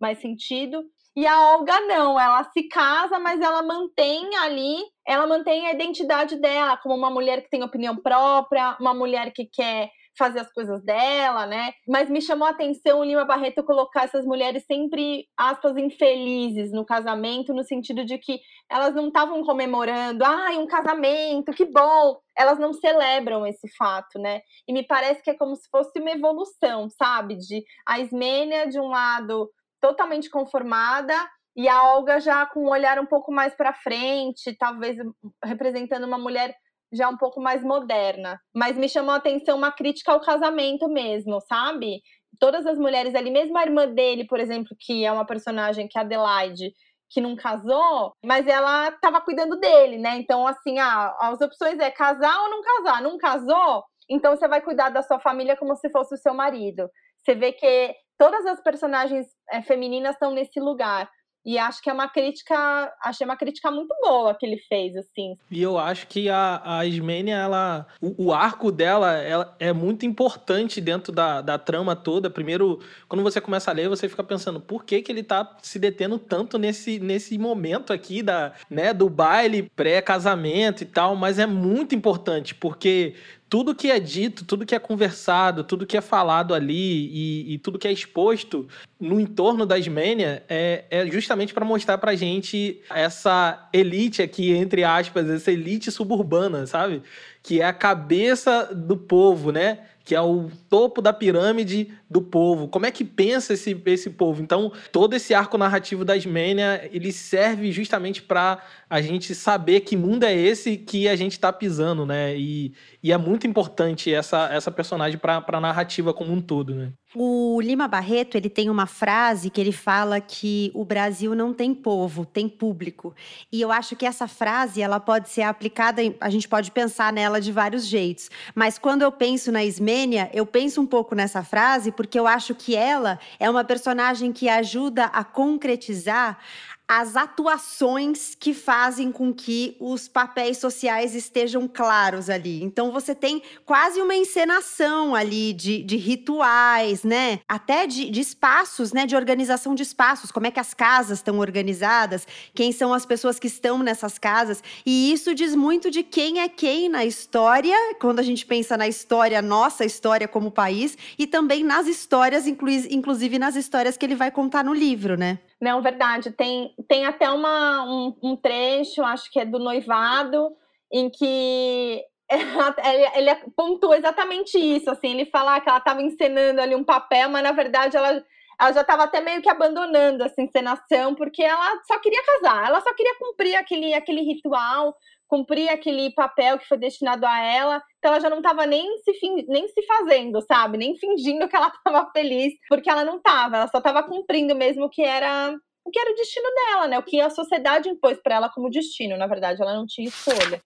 mais 0.00 0.18
sentido. 0.20 0.82
E 1.16 1.26
a 1.26 1.52
Olga 1.52 1.80
não, 1.82 2.18
ela 2.18 2.42
se 2.50 2.66
casa, 2.68 3.20
mas 3.20 3.40
ela 3.40 3.62
mantém 3.62 4.34
ali, 4.36 4.78
ela 5.06 5.28
mantém 5.28 5.66
a 5.66 5.72
identidade 5.72 6.40
dela 6.40 6.76
como 6.78 6.94
uma 6.94 7.10
mulher 7.10 7.40
que 7.40 7.50
tem 7.50 7.62
opinião 7.62 7.96
própria, 7.96 8.76
uma 8.80 8.92
mulher 8.92 9.32
que 9.32 9.46
quer 9.46 9.90
fazer 10.16 10.40
as 10.40 10.52
coisas 10.52 10.82
dela, 10.84 11.46
né? 11.46 11.72
Mas 11.88 12.08
me 12.08 12.20
chamou 12.20 12.46
a 12.46 12.50
atenção 12.50 13.00
o 13.00 13.04
Lima 13.04 13.24
Barreto 13.24 13.64
colocar 13.64 14.04
essas 14.04 14.24
mulheres 14.24 14.64
sempre, 14.66 15.26
aspas, 15.36 15.76
infelizes 15.76 16.72
no 16.72 16.84
casamento, 16.84 17.52
no 17.52 17.64
sentido 17.64 18.04
de 18.04 18.18
que 18.18 18.40
elas 18.70 18.94
não 18.94 19.08
estavam 19.08 19.42
comemorando, 19.42 20.24
ai, 20.24 20.56
um 20.56 20.66
casamento, 20.66 21.52
que 21.52 21.64
bom! 21.64 22.18
Elas 22.36 22.58
não 22.58 22.72
celebram 22.72 23.46
esse 23.46 23.68
fato, 23.76 24.18
né? 24.18 24.40
E 24.66 24.72
me 24.72 24.86
parece 24.86 25.22
que 25.22 25.30
é 25.30 25.34
como 25.34 25.54
se 25.56 25.68
fosse 25.70 25.98
uma 26.00 26.10
evolução, 26.10 26.88
sabe? 26.90 27.36
De 27.36 27.64
a 27.86 28.00
Ismênia, 28.00 28.66
de 28.68 28.80
um 28.80 28.88
lado, 28.88 29.50
totalmente 29.80 30.30
conformada, 30.30 31.14
e 31.56 31.68
a 31.68 31.94
Olga 31.94 32.18
já 32.18 32.44
com 32.46 32.64
um 32.64 32.70
olhar 32.70 32.98
um 32.98 33.06
pouco 33.06 33.30
mais 33.30 33.54
para 33.54 33.72
frente, 33.72 34.56
talvez 34.58 34.96
representando 35.44 36.04
uma 36.04 36.18
mulher 36.18 36.56
já 36.94 37.08
um 37.08 37.16
pouco 37.16 37.40
mais 37.40 37.62
moderna. 37.62 38.38
Mas 38.54 38.76
me 38.76 38.88
chamou 38.88 39.14
a 39.14 39.18
atenção 39.18 39.56
uma 39.56 39.72
crítica 39.72 40.12
ao 40.12 40.20
casamento 40.20 40.88
mesmo, 40.88 41.40
sabe? 41.42 42.00
Todas 42.38 42.66
as 42.66 42.78
mulheres 42.78 43.14
ali, 43.14 43.30
mesmo 43.30 43.56
a 43.58 43.62
irmã 43.64 43.86
dele, 43.88 44.26
por 44.26 44.40
exemplo, 44.40 44.76
que 44.80 45.04
é 45.04 45.12
uma 45.12 45.26
personagem 45.26 45.88
que 45.88 45.98
é 45.98 46.00
Adelaide, 46.00 46.72
que 47.10 47.20
não 47.20 47.36
casou, 47.36 48.12
mas 48.24 48.46
ela 48.46 48.88
estava 48.88 49.20
cuidando 49.20 49.56
dele, 49.58 49.98
né? 49.98 50.16
Então, 50.16 50.46
assim, 50.46 50.78
ah, 50.78 51.14
as 51.20 51.40
opções 51.40 51.78
é 51.78 51.90
casar 51.90 52.36
ou 52.40 52.50
não 52.50 52.62
casar. 52.62 53.02
Não 53.02 53.16
casou? 53.18 53.84
Então 54.08 54.36
você 54.36 54.46
vai 54.48 54.60
cuidar 54.60 54.90
da 54.90 55.02
sua 55.02 55.18
família 55.20 55.56
como 55.56 55.76
se 55.76 55.90
fosse 55.90 56.14
o 56.14 56.18
seu 56.18 56.34
marido. 56.34 56.88
Você 57.24 57.34
vê 57.34 57.52
que 57.52 57.94
todas 58.18 58.44
as 58.46 58.62
personagens 58.62 59.26
é, 59.50 59.62
femininas 59.62 60.14
estão 60.14 60.30
nesse 60.30 60.60
lugar. 60.60 61.08
E 61.44 61.58
acho 61.58 61.82
que 61.82 61.90
é 61.90 61.92
uma 61.92 62.08
crítica, 62.08 62.92
achei 63.02 63.26
uma 63.26 63.36
crítica 63.36 63.70
muito 63.70 63.94
boa 64.00 64.34
que 64.34 64.46
ele 64.46 64.58
fez, 64.68 64.96
assim. 64.96 65.36
E 65.50 65.62
eu 65.62 65.78
acho 65.78 66.06
que 66.06 66.30
a, 66.30 66.62
a 66.64 66.86
Ismênia, 66.86 67.36
ela, 67.36 67.86
o, 68.00 68.26
o, 68.26 68.32
arco 68.32 68.72
dela 68.72 69.12
ela 69.12 69.54
é 69.58 69.72
muito 69.72 70.06
importante 70.06 70.80
dentro 70.80 71.12
da, 71.12 71.42
da 71.42 71.58
trama 71.58 71.94
toda. 71.94 72.30
Primeiro, 72.30 72.80
quando 73.08 73.22
você 73.22 73.40
começa 73.40 73.70
a 73.70 73.74
ler, 73.74 73.88
você 73.88 74.08
fica 74.08 74.24
pensando, 74.24 74.58
por 74.58 74.84
que, 74.84 75.02
que 75.02 75.12
ele 75.12 75.22
tá 75.22 75.56
se 75.62 75.78
detendo 75.78 76.18
tanto 76.18 76.58
nesse, 76.58 76.98
nesse 76.98 77.36
momento 77.36 77.92
aqui 77.92 78.22
da, 78.22 78.52
né, 78.70 78.94
do 78.94 79.10
baile 79.10 79.70
pré-casamento 79.76 80.82
e 80.82 80.86
tal, 80.86 81.14
mas 81.14 81.38
é 81.38 81.46
muito 81.46 81.94
importante, 81.94 82.54
porque 82.54 83.14
tudo 83.54 83.72
que 83.72 83.88
é 83.88 84.00
dito, 84.00 84.44
tudo 84.44 84.66
que 84.66 84.74
é 84.74 84.80
conversado, 84.80 85.62
tudo 85.62 85.86
que 85.86 85.96
é 85.96 86.00
falado 86.00 86.54
ali 86.54 87.08
e, 87.12 87.54
e 87.54 87.58
tudo 87.58 87.78
que 87.78 87.86
é 87.86 87.92
exposto 87.92 88.66
no 89.00 89.20
entorno 89.20 89.64
da 89.64 89.78
Ismênia 89.78 90.42
é, 90.48 90.86
é 90.90 91.06
justamente 91.06 91.54
para 91.54 91.64
mostrar 91.64 91.98
pra 91.98 92.16
gente 92.16 92.82
essa 92.90 93.68
elite 93.72 94.20
aqui, 94.22 94.50
entre 94.50 94.82
aspas, 94.82 95.30
essa 95.30 95.52
elite 95.52 95.92
suburbana, 95.92 96.66
sabe? 96.66 97.00
Que 97.44 97.60
é 97.60 97.64
a 97.64 97.72
cabeça 97.72 98.74
do 98.74 98.96
povo, 98.96 99.52
né? 99.52 99.78
que 100.04 100.14
é 100.14 100.20
o 100.20 100.50
topo 100.68 101.00
da 101.00 101.14
pirâmide 101.14 101.90
do 102.14 102.22
povo. 102.22 102.68
Como 102.68 102.86
é 102.86 102.92
que 102.92 103.04
pensa 103.04 103.54
esse, 103.54 103.76
esse 103.86 104.08
povo? 104.10 104.40
Então, 104.40 104.70
todo 104.92 105.14
esse 105.14 105.34
arco 105.34 105.58
narrativo 105.58 106.04
da 106.04 106.16
Ismênia, 106.16 106.88
ele 106.92 107.10
serve 107.10 107.72
justamente 107.72 108.22
para 108.22 108.62
a 108.88 109.02
gente 109.02 109.34
saber 109.34 109.80
que 109.80 109.96
mundo 109.96 110.22
é 110.22 110.32
esse 110.32 110.76
que 110.76 111.08
a 111.08 111.16
gente 111.16 111.32
está 111.32 111.52
pisando, 111.52 112.06
né? 112.06 112.36
E, 112.36 112.72
e 113.02 113.10
é 113.10 113.18
muito 113.18 113.48
importante 113.48 114.14
essa, 114.14 114.48
essa 114.52 114.70
personagem 114.70 115.18
para 115.18 115.44
a 115.44 115.60
narrativa 115.60 116.14
como 116.14 116.32
um 116.32 116.40
todo, 116.40 116.72
né? 116.72 116.92
O 117.16 117.60
Lima 117.60 117.86
Barreto, 117.86 118.36
ele 118.36 118.50
tem 118.50 118.68
uma 118.68 118.86
frase 118.86 119.48
que 119.48 119.60
ele 119.60 119.70
fala 119.70 120.20
que 120.20 120.72
o 120.74 120.84
Brasil 120.84 121.32
não 121.32 121.54
tem 121.54 121.72
povo, 121.72 122.26
tem 122.26 122.48
público. 122.48 123.14
E 123.52 123.60
eu 123.60 123.70
acho 123.70 123.94
que 123.94 124.04
essa 124.04 124.26
frase, 124.26 124.82
ela 124.82 124.98
pode 124.98 125.28
ser 125.28 125.42
aplicada, 125.42 126.02
a 126.20 126.28
gente 126.28 126.48
pode 126.48 126.72
pensar 126.72 127.12
nela 127.12 127.40
de 127.40 127.52
vários 127.52 127.86
jeitos. 127.86 128.30
Mas 128.52 128.78
quando 128.78 129.02
eu 129.02 129.12
penso 129.12 129.52
na 129.52 129.64
Ismênia, 129.64 130.28
eu 130.34 130.44
penso 130.44 130.80
um 130.80 130.86
pouco 130.86 131.14
nessa 131.14 131.44
frase 131.44 131.92
porque 131.92 132.03
eu 132.18 132.26
acho 132.26 132.54
que 132.54 132.74
ela 132.74 133.18
é 133.38 133.48
uma 133.48 133.64
personagem 133.64 134.32
que 134.32 134.48
ajuda 134.48 135.06
a 135.06 135.24
concretizar 135.24 136.38
as 136.86 137.16
atuações 137.16 138.34
que 138.38 138.52
fazem 138.52 139.10
com 139.10 139.32
que 139.32 139.76
os 139.80 140.06
papéis 140.06 140.58
sociais 140.58 141.14
estejam 141.14 141.66
claros 141.66 142.28
ali. 142.28 142.62
Então 142.62 142.92
você 142.92 143.14
tem 143.14 143.42
quase 143.64 144.00
uma 144.00 144.14
encenação 144.14 145.14
ali 145.14 145.52
de, 145.52 145.82
de 145.82 145.96
rituais, 145.96 147.02
né? 147.02 147.40
Até 147.48 147.86
de, 147.86 148.10
de, 148.10 148.20
espaços, 148.20 148.92
né? 148.92 149.06
De 149.06 149.16
organização 149.16 149.74
de 149.74 149.82
espaços, 149.82 150.30
como 150.30 150.46
é 150.46 150.50
que 150.50 150.60
as 150.60 150.74
casas 150.74 151.18
estão 151.18 151.38
organizadas, 151.38 152.26
quem 152.54 152.70
são 152.70 152.92
as 152.92 153.06
pessoas 153.06 153.38
que 153.38 153.46
estão 153.46 153.78
nessas 153.78 154.18
casas. 154.18 154.62
E 154.84 155.12
isso 155.12 155.34
diz 155.34 155.54
muito 155.54 155.90
de 155.90 156.02
quem 156.02 156.40
é 156.40 156.48
quem 156.48 156.88
na 156.88 157.04
história, 157.04 157.76
quando 157.98 158.18
a 158.18 158.22
gente 158.22 158.44
pensa 158.44 158.76
na 158.76 158.86
história, 158.86 159.40
nossa 159.40 159.84
história 159.84 160.28
como 160.28 160.50
país, 160.50 160.98
e 161.18 161.26
também 161.26 161.64
nas 161.64 161.86
histórias, 161.86 162.46
inclusive 162.46 163.38
nas 163.38 163.56
histórias 163.56 163.96
que 163.96 164.04
ele 164.04 164.14
vai 164.14 164.30
contar 164.30 164.62
no 164.62 164.74
livro, 164.74 165.16
né? 165.16 165.38
Não, 165.60 165.82
verdade. 165.82 166.30
Tem, 166.32 166.74
tem 166.88 167.06
até 167.06 167.30
uma, 167.30 167.84
um, 167.84 168.16
um 168.22 168.36
trecho, 168.36 169.02
acho 169.02 169.30
que 169.30 169.40
é 169.40 169.44
do 169.44 169.58
noivado, 169.58 170.54
em 170.92 171.10
que 171.10 172.04
ele, 172.84 173.30
ele 173.30 173.34
pontua 173.56 173.96
exatamente 173.96 174.58
isso, 174.58 174.90
assim, 174.90 175.10
ele 175.10 175.26
fala 175.26 175.60
que 175.60 175.68
ela 175.68 175.78
estava 175.78 176.02
encenando 176.02 176.60
ali 176.60 176.74
um 176.74 176.84
papel, 176.84 177.28
mas 177.28 177.42
na 177.42 177.52
verdade 177.52 177.96
ela, 177.96 178.22
ela 178.60 178.72
já 178.72 178.80
estava 178.80 179.04
até 179.04 179.20
meio 179.20 179.42
que 179.42 179.48
abandonando 179.48 180.24
essa 180.24 180.40
encenação, 180.40 181.14
porque 181.14 181.42
ela 181.42 181.80
só 181.86 181.98
queria 181.98 182.22
casar, 182.24 182.68
ela 182.68 182.80
só 182.80 182.94
queria 182.94 183.14
cumprir 183.18 183.54
aquele, 183.56 183.92
aquele 183.94 184.22
ritual, 184.22 184.96
cumprir 185.34 185.68
aquele 185.68 186.10
papel 186.14 186.58
que 186.58 186.68
foi 186.68 186.78
destinado 186.78 187.26
a 187.26 187.40
ela. 187.40 187.82
Então 187.98 188.12
ela 188.12 188.20
já 188.20 188.30
não 188.30 188.36
estava 188.36 188.64
nem 188.64 188.86
se 188.98 189.12
nem 189.48 189.66
se 189.66 189.82
fazendo, 189.84 190.40
sabe? 190.42 190.78
Nem 190.78 190.96
fingindo 190.96 191.48
que 191.48 191.56
ela 191.56 191.72
estava 191.74 192.08
feliz, 192.12 192.52
porque 192.68 192.88
ela 192.88 193.04
não 193.04 193.16
estava, 193.16 193.56
ela 193.56 193.68
só 193.68 193.78
estava 193.78 194.04
cumprindo 194.04 194.54
mesmo 194.54 194.84
o 194.84 194.90
que 194.90 195.02
era 195.02 195.56
o 195.84 195.90
que 195.90 195.98
era 195.98 196.12
o 196.12 196.14
destino 196.14 196.48
dela, 196.54 196.88
né? 196.88 196.98
O 196.98 197.02
que 197.02 197.20
a 197.20 197.28
sociedade 197.28 197.88
impôs 197.88 198.18
para 198.22 198.36
ela 198.36 198.48
como 198.48 198.70
destino, 198.70 199.18
na 199.18 199.26
verdade, 199.26 199.60
ela 199.60 199.74
não 199.74 199.84
tinha 199.86 200.08
escolha. 200.08 200.60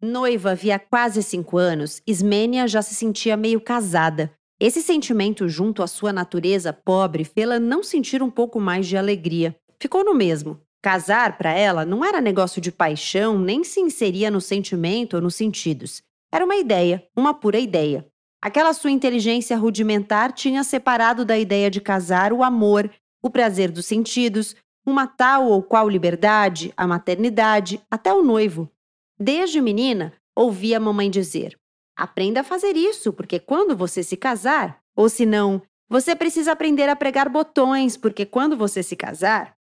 Noiva 0.00 0.50
havia 0.50 0.78
quase 0.78 1.22
cinco 1.22 1.56
anos, 1.56 2.02
Ismênia 2.06 2.68
já 2.68 2.82
se 2.82 2.94
sentia 2.94 3.36
meio 3.36 3.60
casada. 3.60 4.32
Esse 4.60 4.80
sentimento, 4.82 5.48
junto 5.48 5.82
à 5.82 5.88
sua 5.88 6.12
natureza 6.12 6.72
pobre, 6.72 7.24
fê-la 7.24 7.58
não 7.58 7.82
sentir 7.82 8.22
um 8.22 8.30
pouco 8.30 8.60
mais 8.60 8.86
de 8.86 8.96
alegria. 8.96 9.56
Ficou 9.80 10.04
no 10.04 10.14
mesmo. 10.14 10.60
Casar, 10.82 11.38
para 11.38 11.52
ela, 11.52 11.84
não 11.84 12.04
era 12.04 12.20
negócio 12.20 12.60
de 12.60 12.72
paixão, 12.72 13.38
nem 13.38 13.62
se 13.62 13.80
inseria 13.80 14.32
no 14.32 14.40
sentimento 14.40 15.14
ou 15.14 15.22
nos 15.22 15.36
sentidos. 15.36 16.02
Era 16.32 16.44
uma 16.44 16.56
ideia, 16.56 17.06
uma 17.16 17.32
pura 17.32 17.60
ideia. 17.60 18.04
Aquela 18.42 18.72
sua 18.72 18.90
inteligência 18.90 19.56
rudimentar 19.56 20.32
tinha 20.32 20.64
separado 20.64 21.24
da 21.24 21.38
ideia 21.38 21.70
de 21.70 21.80
casar 21.80 22.32
o 22.32 22.42
amor, 22.42 22.90
o 23.22 23.30
prazer 23.30 23.70
dos 23.70 23.86
sentidos, 23.86 24.56
uma 24.84 25.06
tal 25.06 25.46
ou 25.46 25.62
qual 25.62 25.88
liberdade, 25.88 26.74
a 26.76 26.84
maternidade, 26.84 27.80
até 27.88 28.12
o 28.12 28.20
noivo. 28.20 28.68
Desde 29.16 29.60
menina, 29.60 30.12
ouvia 30.34 30.78
a 30.78 30.80
mamãe 30.80 31.08
dizer: 31.08 31.56
aprenda 31.96 32.40
a 32.40 32.44
fazer 32.44 32.76
isso, 32.76 33.12
porque 33.12 33.38
quando 33.38 33.76
você 33.76 34.02
se 34.02 34.16
casar, 34.16 34.82
ou 34.96 35.08
se 35.08 35.24
não, 35.24 35.62
você 35.88 36.16
precisa 36.16 36.50
aprender 36.50 36.88
a 36.88 36.96
pregar 36.96 37.28
botões, 37.28 37.96
porque 37.96 38.26
quando 38.26 38.56
você 38.56 38.82
se 38.82 38.96
casar, 38.96 39.54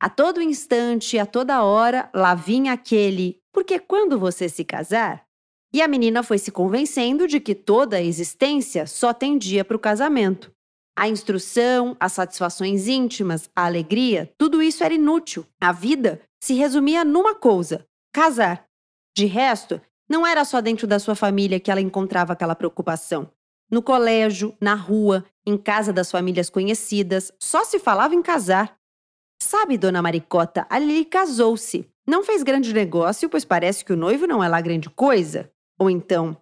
a 0.00 0.08
todo 0.08 0.40
instante, 0.40 1.18
a 1.18 1.26
toda 1.26 1.62
hora, 1.62 2.08
lá 2.14 2.34
vinha 2.34 2.72
aquele, 2.72 3.38
porque 3.52 3.78
quando 3.78 4.18
você 4.18 4.48
se 4.48 4.64
casar. 4.64 5.26
E 5.72 5.82
a 5.82 5.86
menina 5.86 6.22
foi 6.22 6.38
se 6.38 6.50
convencendo 6.50 7.28
de 7.28 7.38
que 7.38 7.54
toda 7.54 7.98
a 7.98 8.02
existência 8.02 8.86
só 8.86 9.12
tendia 9.12 9.64
para 9.64 9.76
o 9.76 9.80
casamento. 9.80 10.50
A 10.96 11.06
instrução, 11.06 11.96
as 12.00 12.12
satisfações 12.12 12.88
íntimas, 12.88 13.48
a 13.54 13.66
alegria, 13.66 14.32
tudo 14.36 14.62
isso 14.62 14.82
era 14.82 14.94
inútil. 14.94 15.46
A 15.60 15.70
vida 15.70 16.20
se 16.42 16.54
resumia 16.54 17.04
numa 17.04 17.34
coisa: 17.34 17.86
casar. 18.12 18.66
De 19.14 19.26
resto, 19.26 19.80
não 20.08 20.26
era 20.26 20.44
só 20.44 20.60
dentro 20.60 20.86
da 20.86 20.98
sua 20.98 21.14
família 21.14 21.60
que 21.60 21.70
ela 21.70 21.80
encontrava 21.80 22.32
aquela 22.32 22.56
preocupação. 22.56 23.30
No 23.70 23.82
colégio, 23.82 24.56
na 24.60 24.74
rua, 24.74 25.24
em 25.46 25.56
casa 25.56 25.92
das 25.92 26.10
famílias 26.10 26.50
conhecidas, 26.50 27.30
só 27.38 27.64
se 27.64 27.78
falava 27.78 28.14
em 28.14 28.22
casar. 28.22 28.79
Sabe, 29.50 29.76
dona 29.76 30.00
Maricota, 30.00 30.64
a 30.70 30.78
Lili 30.78 31.04
casou-se. 31.04 31.84
Não 32.06 32.22
fez 32.22 32.44
grande 32.44 32.72
negócio, 32.72 33.28
pois 33.28 33.44
parece 33.44 33.84
que 33.84 33.92
o 33.92 33.96
noivo 33.96 34.24
não 34.24 34.44
é 34.44 34.46
lá 34.46 34.60
grande 34.60 34.88
coisa. 34.88 35.50
Ou 35.76 35.90
então, 35.90 36.36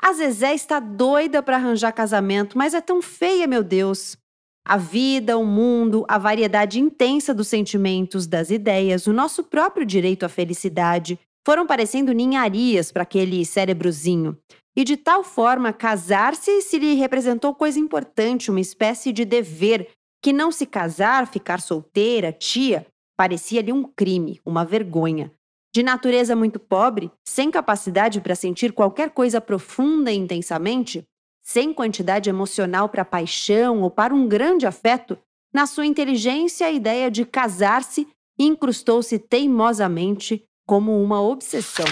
a 0.00 0.12
Zezé 0.12 0.54
está 0.54 0.78
doida 0.78 1.42
para 1.42 1.56
arranjar 1.56 1.90
casamento, 1.90 2.56
mas 2.56 2.72
é 2.72 2.80
tão 2.80 3.02
feia, 3.02 3.48
meu 3.48 3.64
Deus. 3.64 4.16
A 4.64 4.76
vida, 4.76 5.36
o 5.36 5.44
mundo, 5.44 6.04
a 6.06 6.18
variedade 6.18 6.78
intensa 6.78 7.34
dos 7.34 7.48
sentimentos, 7.48 8.28
das 8.28 8.48
ideias, 8.48 9.08
o 9.08 9.12
nosso 9.12 9.42
próprio 9.42 9.84
direito 9.84 10.24
à 10.24 10.28
felicidade, 10.28 11.18
foram 11.44 11.66
parecendo 11.66 12.12
ninharias 12.12 12.92
para 12.92 13.02
aquele 13.02 13.44
cérebrozinho. 13.44 14.38
E 14.76 14.84
de 14.84 14.96
tal 14.96 15.24
forma, 15.24 15.72
casar-se 15.72 16.62
se 16.62 16.78
lhe 16.78 16.94
representou 16.94 17.56
coisa 17.56 17.80
importante, 17.80 18.52
uma 18.52 18.60
espécie 18.60 19.12
de 19.12 19.24
dever, 19.24 19.88
que 20.22 20.32
não 20.32 20.52
se 20.52 20.64
casar, 20.64 21.26
ficar 21.26 21.60
solteira, 21.60 22.32
tia, 22.32 22.86
parecia-lhe 23.16 23.72
um 23.72 23.82
crime, 23.82 24.40
uma 24.46 24.64
vergonha. 24.64 25.32
De 25.74 25.82
natureza 25.82 26.36
muito 26.36 26.60
pobre, 26.60 27.10
sem 27.24 27.50
capacidade 27.50 28.20
para 28.20 28.34
sentir 28.34 28.72
qualquer 28.72 29.10
coisa 29.10 29.40
profunda 29.40 30.12
e 30.12 30.16
intensamente, 30.16 31.02
sem 31.42 31.74
quantidade 31.74 32.30
emocional 32.30 32.88
para 32.88 33.04
paixão 33.04 33.82
ou 33.82 33.90
para 33.90 34.14
um 34.14 34.28
grande 34.28 34.66
afeto, 34.66 35.18
na 35.52 35.66
sua 35.66 35.84
inteligência 35.84 36.66
a 36.66 36.70
ideia 36.70 37.10
de 37.10 37.24
casar-se 37.24 38.06
incrustou-se 38.38 39.18
teimosamente 39.18 40.44
como 40.66 41.02
uma 41.02 41.20
obsessão. 41.20 41.86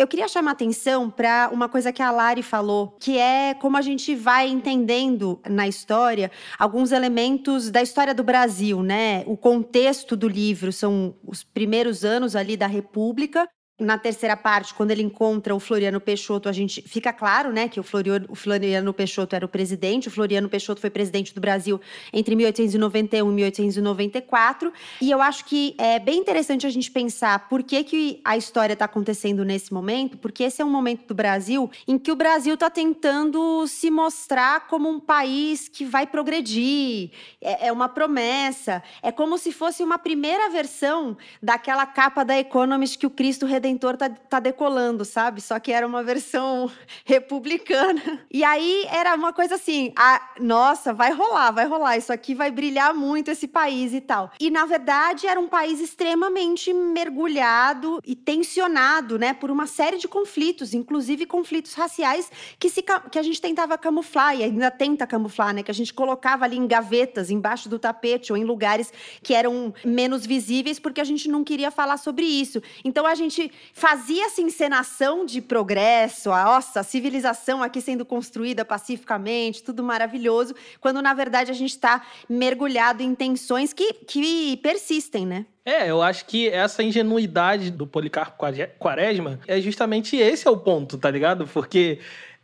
Eu 0.00 0.08
queria 0.08 0.26
chamar 0.28 0.52
atenção 0.52 1.10
para 1.10 1.50
uma 1.52 1.68
coisa 1.68 1.92
que 1.92 2.00
a 2.00 2.10
Lari 2.10 2.42
falou, 2.42 2.96
que 2.98 3.18
é 3.18 3.52
como 3.52 3.76
a 3.76 3.82
gente 3.82 4.14
vai 4.14 4.48
entendendo 4.48 5.38
na 5.46 5.68
história 5.68 6.30
alguns 6.58 6.90
elementos 6.90 7.70
da 7.70 7.82
história 7.82 8.14
do 8.14 8.24
Brasil, 8.24 8.82
né? 8.82 9.22
O 9.26 9.36
contexto 9.36 10.16
do 10.16 10.26
livro 10.26 10.72
são 10.72 11.14
os 11.22 11.44
primeiros 11.44 12.02
anos 12.02 12.34
ali 12.34 12.56
da 12.56 12.66
República 12.66 13.46
na 13.80 13.96
terceira 13.96 14.36
parte, 14.36 14.74
quando 14.74 14.90
ele 14.90 15.02
encontra 15.02 15.54
o 15.54 15.58
Floriano 15.58 16.00
Peixoto, 16.00 16.48
a 16.48 16.52
gente 16.52 16.82
fica 16.82 17.12
claro, 17.12 17.50
né, 17.52 17.68
que 17.68 17.80
o 17.80 17.82
Floriano, 17.82 18.26
o 18.28 18.34
Floriano 18.34 18.92
Peixoto 18.92 19.34
era 19.34 19.44
o 19.44 19.48
presidente. 19.48 20.08
O 20.08 20.10
Floriano 20.10 20.48
Peixoto 20.48 20.80
foi 20.80 20.90
presidente 20.90 21.34
do 21.34 21.40
Brasil 21.40 21.80
entre 22.12 22.36
1891 22.36 23.30
e 23.30 23.34
1894. 23.34 24.72
E 25.00 25.10
eu 25.10 25.22
acho 25.22 25.46
que 25.46 25.74
é 25.78 25.98
bem 25.98 26.18
interessante 26.18 26.66
a 26.66 26.70
gente 26.70 26.90
pensar 26.90 27.48
por 27.48 27.62
que, 27.62 27.82
que 27.82 28.20
a 28.22 28.36
história 28.36 28.74
está 28.74 28.84
acontecendo 28.84 29.44
nesse 29.44 29.72
momento, 29.72 30.18
porque 30.18 30.44
esse 30.44 30.60
é 30.60 30.64
um 30.64 30.70
momento 30.70 31.06
do 31.06 31.14
Brasil 31.14 31.70
em 31.88 31.98
que 31.98 32.12
o 32.12 32.16
Brasil 32.16 32.54
está 32.54 32.68
tentando 32.68 33.66
se 33.66 33.90
mostrar 33.90 34.66
como 34.68 34.88
um 34.88 35.00
país 35.00 35.68
que 35.68 35.84
vai 35.84 36.06
progredir. 36.06 37.10
É, 37.40 37.68
é 37.68 37.72
uma 37.72 37.88
promessa. 37.88 38.82
É 39.02 39.10
como 39.10 39.38
se 39.38 39.52
fosse 39.52 39.82
uma 39.82 39.98
primeira 39.98 40.50
versão 40.50 41.16
daquela 41.42 41.86
capa 41.86 42.24
da 42.24 42.38
Economist 42.38 42.98
que 42.98 43.06
o 43.06 43.10
Cristo 43.10 43.46
Redentor 43.46 43.69
Redentor 43.70 43.96
tá, 43.96 44.08
tá 44.08 44.40
decolando, 44.40 45.04
sabe? 45.04 45.40
Só 45.40 45.58
que 45.58 45.72
era 45.72 45.86
uma 45.86 46.02
versão 46.02 46.70
republicana. 47.04 48.20
E 48.30 48.42
aí 48.42 48.84
era 48.90 49.14
uma 49.14 49.32
coisa 49.32 49.54
assim: 49.54 49.92
a, 49.96 50.32
nossa, 50.40 50.92
vai 50.92 51.12
rolar, 51.12 51.52
vai 51.52 51.66
rolar, 51.66 51.96
isso 51.96 52.12
aqui 52.12 52.34
vai 52.34 52.50
brilhar 52.50 52.92
muito 52.94 53.30
esse 53.30 53.46
país 53.46 53.94
e 53.94 54.00
tal. 54.00 54.30
E 54.40 54.50
na 54.50 54.66
verdade 54.66 55.26
era 55.26 55.38
um 55.38 55.48
país 55.48 55.80
extremamente 55.80 56.72
mergulhado 56.72 58.00
e 58.04 58.16
tensionado, 58.16 59.18
né, 59.18 59.32
por 59.32 59.50
uma 59.50 59.66
série 59.66 59.98
de 59.98 60.08
conflitos, 60.08 60.74
inclusive 60.74 61.26
conflitos 61.26 61.74
raciais 61.74 62.30
que, 62.58 62.68
se, 62.68 62.82
que 62.82 63.18
a 63.18 63.22
gente 63.22 63.40
tentava 63.40 63.78
camuflar 63.78 64.36
e 64.36 64.42
ainda 64.42 64.70
tenta 64.70 65.06
camuflar, 65.06 65.54
né? 65.54 65.62
Que 65.62 65.70
a 65.70 65.74
gente 65.74 65.94
colocava 65.94 66.44
ali 66.44 66.56
em 66.56 66.66
gavetas, 66.66 67.30
embaixo 67.30 67.68
do 67.68 67.78
tapete 67.78 68.32
ou 68.32 68.36
em 68.36 68.44
lugares 68.44 68.92
que 69.22 69.34
eram 69.34 69.72
menos 69.84 70.26
visíveis 70.26 70.78
porque 70.78 71.00
a 71.00 71.04
gente 71.04 71.28
não 71.28 71.44
queria 71.44 71.70
falar 71.70 71.96
sobre 71.96 72.24
isso. 72.24 72.62
Então 72.84 73.06
a 73.06 73.14
gente 73.14 73.50
fazia 73.72 74.26
essa 74.26 74.40
encenação 74.40 75.24
de 75.24 75.40
progresso, 75.40 76.30
a, 76.30 76.44
nossa, 76.44 76.82
civilização 76.82 77.62
aqui 77.62 77.80
sendo 77.80 78.04
construída 78.04 78.64
pacificamente, 78.64 79.62
tudo 79.62 79.82
maravilhoso, 79.82 80.54
quando 80.80 81.00
na 81.00 81.14
verdade 81.14 81.50
a 81.50 81.54
gente 81.54 81.70
está 81.70 82.02
mergulhado 82.28 83.02
em 83.02 83.14
tensões 83.14 83.72
que, 83.72 83.92
que 83.92 84.56
persistem, 84.58 85.26
né? 85.26 85.46
É, 85.64 85.90
eu 85.90 86.02
acho 86.02 86.24
que 86.24 86.48
essa 86.48 86.82
ingenuidade 86.82 87.70
do 87.70 87.86
Policarpo 87.86 88.38
Quaresma 88.78 89.38
é 89.46 89.60
justamente 89.60 90.16
esse 90.16 90.48
é 90.48 90.50
o 90.50 90.56
ponto, 90.56 90.96
tá 90.96 91.10
ligado? 91.10 91.46
Porque 91.46 91.98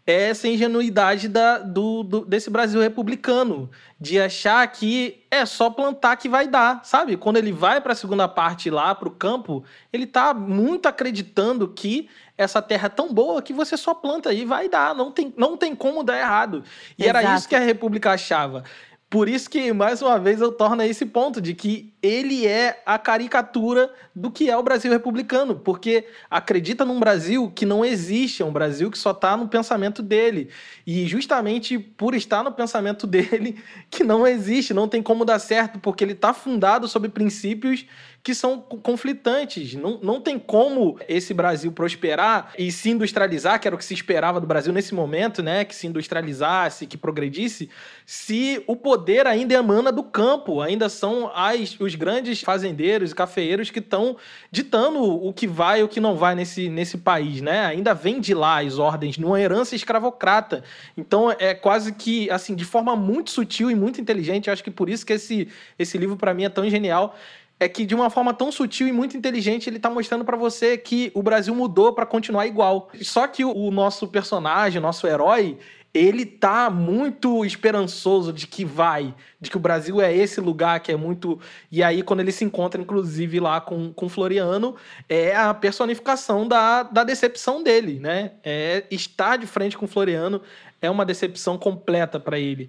é 0.06 0.28
essa 0.28 0.46
ingenuidade 0.46 1.28
da, 1.28 1.58
do, 1.58 2.04
do, 2.04 2.24
desse 2.24 2.48
Brasil 2.48 2.80
republicano, 2.80 3.68
de 4.00 4.20
achar 4.20 4.64
que 4.68 5.24
é 5.30 5.44
só 5.44 5.68
plantar 5.68 6.16
que 6.16 6.28
vai 6.28 6.46
dar, 6.46 6.84
sabe? 6.84 7.16
Quando 7.16 7.38
ele 7.38 7.50
vai 7.50 7.80
para 7.80 7.92
a 7.92 7.96
segunda 7.96 8.28
parte 8.28 8.70
lá, 8.70 8.94
para 8.94 9.08
o 9.08 9.10
campo, 9.10 9.64
ele 9.92 10.06
tá 10.06 10.32
muito 10.32 10.86
acreditando 10.86 11.66
que 11.66 12.08
essa 12.38 12.62
terra 12.62 12.86
é 12.86 12.90
tão 12.90 13.12
boa 13.12 13.42
que 13.42 13.52
você 13.52 13.76
só 13.76 13.94
planta 13.94 14.32
e 14.32 14.44
vai 14.44 14.68
dar, 14.68 14.94
não 14.94 15.10
tem, 15.10 15.34
não 15.36 15.56
tem 15.56 15.74
como 15.74 16.04
dar 16.04 16.18
errado. 16.18 16.62
E 16.96 17.02
Exato. 17.02 17.18
era 17.18 17.36
isso 17.36 17.48
que 17.48 17.56
a 17.56 17.60
República 17.60 18.12
achava. 18.12 18.62
Por 19.08 19.28
isso 19.28 19.48
que, 19.48 19.72
mais 19.72 20.02
uma 20.02 20.18
vez, 20.18 20.40
eu 20.40 20.52
torno 20.52 20.82
esse 20.82 21.06
ponto 21.06 21.40
de 21.40 21.54
que 21.54 21.94
ele 22.06 22.46
é 22.46 22.82
a 22.86 22.98
caricatura 22.98 23.92
do 24.14 24.30
que 24.30 24.48
é 24.48 24.56
o 24.56 24.62
Brasil 24.62 24.90
republicano, 24.90 25.56
porque 25.56 26.06
acredita 26.30 26.84
num 26.84 27.00
Brasil 27.00 27.50
que 27.54 27.66
não 27.66 27.84
existe, 27.84 28.42
é 28.42 28.44
um 28.44 28.52
Brasil 28.52 28.90
que 28.90 28.98
só 28.98 29.10
está 29.10 29.36
no 29.36 29.48
pensamento 29.48 30.02
dele. 30.02 30.48
E 30.86 31.06
justamente 31.06 31.78
por 31.78 32.14
estar 32.14 32.42
no 32.42 32.52
pensamento 32.52 33.06
dele, 33.08 33.58
que 33.90 34.04
não 34.04 34.26
existe, 34.26 34.72
não 34.72 34.88
tem 34.88 35.02
como 35.02 35.24
dar 35.24 35.38
certo, 35.38 35.78
porque 35.78 36.04
ele 36.04 36.12
está 36.12 36.32
fundado 36.32 36.86
sobre 36.86 37.08
princípios 37.08 37.84
que 38.26 38.34
são 38.34 38.58
conflitantes. 38.58 39.74
Não, 39.74 40.00
não 40.02 40.20
tem 40.20 40.36
como 40.36 40.98
esse 41.08 41.32
Brasil 41.32 41.70
prosperar 41.70 42.52
e 42.58 42.72
se 42.72 42.90
industrializar, 42.90 43.60
que 43.60 43.68
era 43.68 43.74
o 43.76 43.78
que 43.78 43.84
se 43.84 43.94
esperava 43.94 44.40
do 44.40 44.48
Brasil 44.48 44.72
nesse 44.72 44.92
momento, 44.92 45.44
né? 45.44 45.64
Que 45.64 45.72
se 45.72 45.86
industrializasse, 45.86 46.88
que 46.88 46.96
progredisse, 46.96 47.70
se 48.04 48.64
o 48.66 48.74
poder 48.74 49.28
ainda 49.28 49.54
emana 49.54 49.92
do 49.92 50.02
campo, 50.02 50.60
ainda 50.60 50.88
são 50.88 51.30
as, 51.32 51.78
os 51.78 51.94
grandes 51.96 52.40
fazendeiros 52.40 53.10
e 53.10 53.14
cafeeiros 53.14 53.70
que 53.70 53.80
estão 53.80 54.16
ditando 54.50 55.02
o 55.02 55.32
que 55.32 55.46
vai 55.46 55.80
e 55.80 55.82
o 55.82 55.88
que 55.88 55.98
não 55.98 56.14
vai 56.14 56.34
nesse, 56.34 56.68
nesse 56.68 56.98
país, 56.98 57.40
né? 57.40 57.66
Ainda 57.66 57.92
vem 57.94 58.20
de 58.20 58.34
lá 58.34 58.60
as 58.60 58.78
ordens, 58.78 59.18
numa 59.18 59.40
herança 59.40 59.74
escravocrata. 59.74 60.62
Então 60.96 61.34
é 61.38 61.54
quase 61.54 61.92
que, 61.92 62.30
assim, 62.30 62.54
de 62.54 62.64
forma 62.64 62.94
muito 62.94 63.30
sutil 63.30 63.70
e 63.70 63.74
muito 63.74 64.00
inteligente, 64.00 64.50
acho 64.50 64.62
que 64.62 64.70
por 64.70 64.88
isso 64.88 65.04
que 65.04 65.14
esse, 65.14 65.48
esse 65.78 65.98
livro 65.98 66.16
para 66.16 66.32
mim 66.32 66.44
é 66.44 66.48
tão 66.48 66.68
genial 66.70 67.16
é 67.58 67.68
que 67.68 67.86
de 67.86 67.94
uma 67.94 68.10
forma 68.10 68.34
tão 68.34 68.52
sutil 68.52 68.86
e 68.86 68.92
muito 68.92 69.16
inteligente 69.16 69.68
ele 69.68 69.78
está 69.78 69.88
mostrando 69.88 70.24
para 70.24 70.36
você 70.36 70.76
que 70.76 71.10
o 71.14 71.22
Brasil 71.22 71.54
mudou 71.54 71.92
para 71.92 72.04
continuar 72.04 72.46
igual. 72.46 72.90
Só 73.00 73.26
que 73.26 73.44
o 73.44 73.70
nosso 73.70 74.06
personagem, 74.08 74.78
o 74.78 74.82
nosso 74.82 75.06
herói, 75.06 75.58
ele 75.96 76.26
tá 76.26 76.68
muito 76.68 77.44
esperançoso 77.44 78.32
de 78.32 78.46
que 78.46 78.64
vai, 78.64 79.14
de 79.40 79.50
que 79.50 79.56
o 79.56 79.60
Brasil 79.60 80.00
é 80.00 80.14
esse 80.14 80.40
lugar 80.40 80.80
que 80.80 80.92
é 80.92 80.96
muito. 80.96 81.40
E 81.72 81.82
aí, 81.82 82.02
quando 82.02 82.20
ele 82.20 82.32
se 82.32 82.44
encontra, 82.44 82.80
inclusive, 82.80 83.40
lá 83.40 83.60
com, 83.60 83.92
com 83.92 84.08
Floriano, 84.08 84.76
é 85.08 85.34
a 85.34 85.54
personificação 85.54 86.46
da, 86.46 86.82
da 86.82 87.02
decepção 87.02 87.62
dele, 87.62 87.98
né? 87.98 88.32
É 88.44 88.84
estar 88.90 89.36
de 89.36 89.46
frente 89.46 89.76
com 89.76 89.86
Floriano 89.86 90.42
é 90.80 90.90
uma 90.90 91.04
decepção 91.06 91.56
completa 91.58 92.20
para 92.20 92.38
ele. 92.38 92.68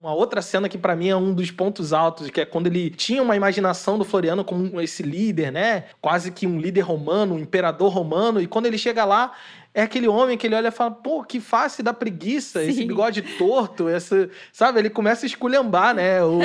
Uma 0.00 0.14
outra 0.14 0.40
cena 0.40 0.68
que 0.68 0.78
para 0.78 0.94
mim 0.94 1.08
é 1.08 1.16
um 1.16 1.34
dos 1.34 1.50
pontos 1.50 1.92
altos, 1.92 2.30
que 2.30 2.40
é 2.40 2.46
quando 2.46 2.68
ele 2.68 2.88
tinha 2.88 3.20
uma 3.20 3.34
imaginação 3.34 3.98
do 3.98 4.04
Floriano 4.04 4.44
como 4.44 4.80
esse 4.80 5.02
líder, 5.02 5.50
né? 5.50 5.86
Quase 6.00 6.30
que 6.30 6.46
um 6.46 6.60
líder 6.60 6.82
romano, 6.82 7.34
um 7.34 7.38
imperador 7.40 7.92
romano, 7.92 8.40
e 8.40 8.46
quando 8.46 8.66
ele 8.66 8.78
chega 8.78 9.04
lá, 9.04 9.32
é 9.78 9.82
aquele 9.82 10.08
homem 10.08 10.36
que 10.36 10.44
ele 10.44 10.56
olha 10.56 10.68
e 10.68 10.72
fala: 10.72 10.90
pô, 10.90 11.22
que 11.22 11.38
face 11.38 11.84
da 11.84 11.94
preguiça, 11.94 12.60
Sim. 12.60 12.68
esse 12.68 12.84
bigode 12.84 13.22
torto, 13.22 13.88
essa. 13.88 14.28
Sabe? 14.52 14.80
Ele 14.80 14.90
começa 14.90 15.24
a 15.24 15.28
esculhambar, 15.28 15.94
né? 15.94 16.20
O, 16.24 16.40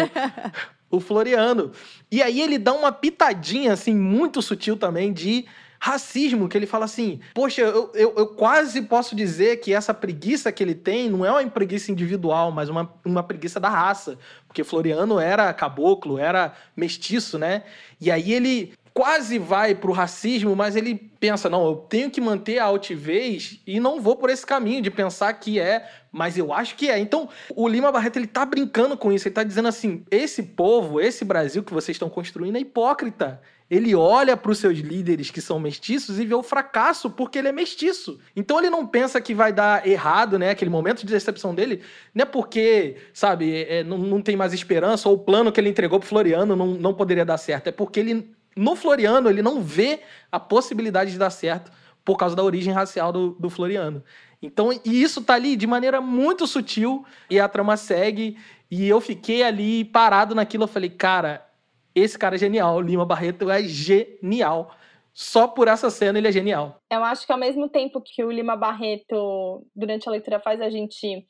o 0.98 1.00
Floriano. 1.00 1.72
E 2.12 2.22
aí 2.22 2.40
ele 2.40 2.60
dá 2.60 2.74
uma 2.74 2.92
pitadinha, 2.92 3.74
assim, 3.74 3.96
muito 3.96 4.40
sutil 4.40 4.78
também 4.78 5.12
de 5.12 5.46
racismo, 5.80 6.48
que 6.48 6.56
ele 6.56 6.68
fala 6.68 6.86
assim: 6.86 7.22
Poxa, 7.34 7.62
eu, 7.62 7.92
eu, 7.96 8.14
eu, 8.16 8.28
quase 8.28 8.84
posso 8.84 9.16
dizer 9.16 9.62
que 9.62 9.74
essa 9.74 9.96
preguiça 9.96 10.52
que 10.52 10.62
ele 10.62 10.76
tem 10.76 11.10
não 11.10 11.26
é 11.26 11.32
uma 11.32 11.50
preguiça 11.50 11.92
individual, 11.92 12.52
mas 12.52 12.70
uma, 12.70 12.94
uma 13.04 13.24
preguiça 13.24 13.60
da 13.60 13.68
raça. 13.68 14.16
Porque 14.48 14.64
Floriano 14.64 15.20
era 15.20 15.52
caboclo, 15.56 16.20
era 16.20 16.54
mestiço, 16.78 17.40
né? 17.40 17.64
E 18.00 18.12
aí 18.12 18.32
ele 18.32 18.74
quase 18.94 19.40
vai 19.40 19.74
pro 19.74 19.92
racismo, 19.92 20.56
mas 20.56 20.76
ele 20.76 20.96
pensa: 21.20 21.50
não, 21.50 21.66
eu 21.66 21.76
tenho 21.76 22.12
que 22.12 22.22
manter 22.22 22.60
a 22.60 22.66
altivez 22.66 23.60
e 23.66 23.80
não 23.80 24.00
vou 24.00 24.16
por 24.16 24.30
esse 24.30 24.46
caminho 24.46 24.82
de 24.82 24.92
pensar 24.92 25.34
que 25.34 25.60
é, 25.60 25.90
mas 26.12 26.38
eu 26.38 26.54
acho 26.54 26.76
que 26.76 26.90
é. 26.90 27.00
Então, 27.00 27.28
o 27.56 27.68
Lima 27.68 27.92
Barreto 27.92 28.18
ele 28.18 28.28
tá 28.28 28.46
brincando 28.46 28.96
com 28.96 29.12
isso, 29.12 29.28
ele 29.28 29.36
tá 29.36 29.44
dizendo 29.44 29.68
assim: 29.68 30.06
esse 30.12 30.44
povo, 30.44 31.02
esse 31.02 31.26
Brasil 31.26 31.64
que 31.64 31.74
vocês 31.74 31.96
estão 31.96 32.10
construindo 32.10 32.56
é 32.56 32.60
hipócrita. 32.60 33.42
Ele 33.70 33.96
olha 33.96 34.38
para 34.38 34.52
os 34.52 34.60
seus 34.60 34.78
líderes 34.78 35.32
que 35.32 35.42
são 35.42 35.60
mestiços 35.60 36.20
e 36.20 36.26
vê 36.26 36.36
o 36.36 36.44
fracasso 36.44 37.10
porque 37.10 37.40
ele 37.40 37.48
é 37.48 37.52
mestiço. 37.52 38.20
Então 38.36 38.60
ele 38.60 38.70
não 38.70 38.86
pensa 38.86 39.20
que 39.20 39.34
vai 39.34 39.52
dar 39.52 39.88
errado, 39.88 40.38
né? 40.38 40.52
Aquele 40.52 40.70
momento 40.70 41.04
de 41.04 41.12
decepção 41.12 41.56
dele, 41.56 41.82
não 42.14 42.22
é 42.22 42.26
porque, 42.26 42.98
sabe, 43.14 43.64
é, 43.64 43.84
não, 43.84 43.98
não 43.98 44.22
tem 44.22 44.36
mais 44.36 44.54
esperança 44.54 45.10
ou 45.10 45.16
o 45.16 45.18
plano 45.20 45.52
que 45.52 45.60
ele 45.60 45.70
entregou 45.70 45.98
pro 45.98 46.08
Floriano 46.08 46.56
não, 46.56 46.68
não 46.68 46.94
poderia 46.94 47.26
dar 47.26 47.38
certo. 47.38 47.68
É 47.68 47.72
porque 47.72 48.00
ele, 48.00 48.36
no 48.56 48.76
Floriano, 48.76 49.30
ele 49.30 49.42
não 49.42 49.62
vê 49.62 50.02
a 50.32 50.40
possibilidade 50.40 51.12
de 51.12 51.18
dar 51.18 51.30
certo 51.30 51.72
por 52.04 52.18
causa 52.18 52.36
da 52.36 52.44
origem 52.44 52.74
racial 52.74 53.12
do, 53.12 53.32
do 53.32 53.50
Floriano. 53.50 54.04
Então, 54.42 54.72
e 54.74 55.02
isso 55.02 55.24
tá 55.24 55.36
ali 55.36 55.56
de 55.56 55.66
maneira 55.66 56.02
muito 56.02 56.46
sutil 56.46 57.06
e 57.30 57.40
a 57.40 57.48
trama 57.48 57.78
segue. 57.78 58.38
E 58.70 58.88
eu 58.88 59.00
fiquei 59.00 59.42
ali 59.42 59.86
parado 59.86 60.36
naquilo. 60.36 60.66
Eu 60.66 60.68
falei, 60.68 60.90
cara, 60.90 61.48
esse 61.96 62.20
cara 62.20 62.36
é 62.36 62.40
genial. 62.40 62.76
O 62.76 62.82
Lima 62.82 63.06
Barreto 63.06 63.50
é 63.50 63.64
genial. 63.64 64.76
Só 65.14 65.48
por 65.48 65.68
essa 65.68 65.90
cena 65.90 66.18
ele 66.18 66.28
é 66.28 66.32
genial. 66.32 66.82
Eu 66.92 67.04
acho 67.04 67.26
que 67.26 67.32
ao 67.32 67.38
mesmo 67.38 67.70
tempo 67.70 68.02
que 68.02 68.24
o 68.24 68.32
Lima 68.32 68.58
Barreto, 68.58 69.66
durante 69.74 70.10
a 70.10 70.12
leitura, 70.12 70.40
faz 70.40 70.60
a 70.60 70.70
gente 70.70 71.26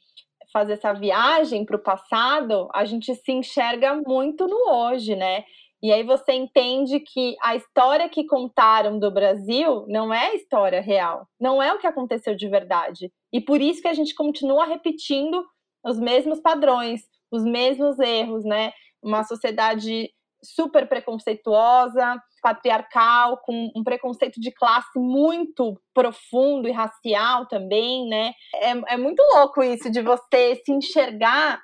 fazer 0.51 0.73
essa 0.73 0.93
viagem 0.93 1.65
para 1.65 1.75
o 1.75 1.83
passado, 1.83 2.69
a 2.73 2.85
gente 2.85 3.13
se 3.13 3.31
enxerga 3.31 3.95
muito 4.05 4.47
no 4.47 4.71
hoje, 4.71 5.15
né? 5.15 5.43
E 5.83 5.91
aí 5.91 6.01
você 6.01 6.31
entende 6.31 7.01
que 7.01 7.35
a 7.41 7.57
história 7.57 8.07
que 8.07 8.25
contaram 8.25 8.97
do 8.97 9.11
Brasil 9.11 9.85
não 9.89 10.13
é 10.13 10.27
a 10.27 10.35
história 10.35 10.79
real, 10.79 11.27
não 11.37 11.61
é 11.61 11.73
o 11.73 11.77
que 11.77 11.85
aconteceu 11.85 12.33
de 12.33 12.47
verdade. 12.47 13.11
E 13.33 13.41
por 13.41 13.59
isso 13.59 13.81
que 13.81 13.89
a 13.89 13.93
gente 13.93 14.15
continua 14.15 14.65
repetindo 14.65 15.45
os 15.85 15.99
mesmos 15.99 16.39
padrões, 16.39 17.01
os 17.29 17.43
mesmos 17.43 17.99
erros, 17.99 18.45
né? 18.45 18.71
Uma 19.03 19.25
sociedade 19.25 20.09
super 20.41 20.87
preconceituosa, 20.87 22.17
patriarcal, 22.41 23.39
com 23.39 23.69
um 23.75 23.83
preconceito 23.83 24.39
de 24.39 24.51
classe 24.51 24.97
muito 24.97 25.77
profundo 25.93 26.69
e 26.69 26.71
racial 26.71 27.45
também, 27.47 28.07
né? 28.07 28.33
É, 28.55 28.93
é 28.93 28.97
muito 28.97 29.21
louco 29.33 29.61
isso 29.61 29.91
de 29.91 30.01
você 30.01 30.55
se 30.63 30.71
enxergar 30.71 31.61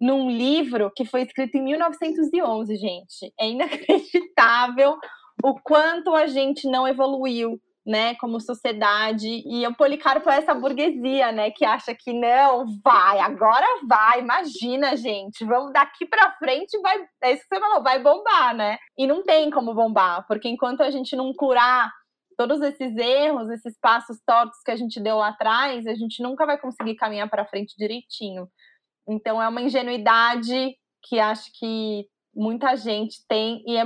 num 0.00 0.30
livro 0.30 0.90
que 0.94 1.04
foi 1.04 1.22
escrito 1.22 1.56
em 1.56 1.62
1911, 1.62 2.76
gente. 2.76 3.32
É 3.38 3.48
inacreditável 3.48 4.96
o 5.42 5.54
quanto 5.62 6.14
a 6.14 6.26
gente 6.26 6.68
não 6.68 6.86
evoluiu 6.86 7.60
né, 7.84 8.14
como 8.16 8.40
sociedade. 8.40 9.42
E 9.46 9.66
o 9.66 9.74
Policarpo 9.74 10.28
é 10.30 10.38
essa 10.38 10.54
burguesia, 10.54 11.32
né, 11.32 11.50
que 11.50 11.64
acha 11.64 11.94
que 11.94 12.12
não, 12.12 12.64
vai, 12.84 13.18
agora 13.18 13.66
vai, 13.88 14.20
imagina, 14.20 14.96
gente, 14.96 15.44
vamos 15.44 15.72
daqui 15.72 16.06
para 16.06 16.32
frente, 16.32 16.78
vai, 16.80 16.98
é 17.22 17.32
isso 17.32 17.42
que 17.42 17.54
você 17.54 17.60
falou, 17.60 17.82
vai 17.82 17.98
bombar, 18.02 18.54
né? 18.54 18.78
E 18.98 19.06
não 19.06 19.22
tem 19.22 19.50
como 19.50 19.74
bombar, 19.74 20.24
porque 20.26 20.48
enquanto 20.48 20.82
a 20.82 20.90
gente 20.90 21.16
não 21.16 21.32
curar 21.34 21.90
todos 22.36 22.60
esses 22.62 22.96
erros, 22.96 23.50
esses 23.50 23.78
passos 23.78 24.18
tortos 24.26 24.58
que 24.64 24.70
a 24.70 24.76
gente 24.76 24.98
deu 25.00 25.16
lá 25.18 25.28
atrás, 25.28 25.86
a 25.86 25.94
gente 25.94 26.22
nunca 26.22 26.46
vai 26.46 26.58
conseguir 26.58 26.94
caminhar 26.94 27.28
para 27.28 27.44
frente 27.44 27.74
direitinho. 27.76 28.48
Então 29.10 29.42
é 29.42 29.48
uma 29.48 29.60
ingenuidade 29.60 30.76
que 31.02 31.18
acho 31.18 31.50
que 31.58 32.06
muita 32.34 32.76
gente 32.76 33.26
tem 33.28 33.62
e 33.66 33.76
é 33.76 33.84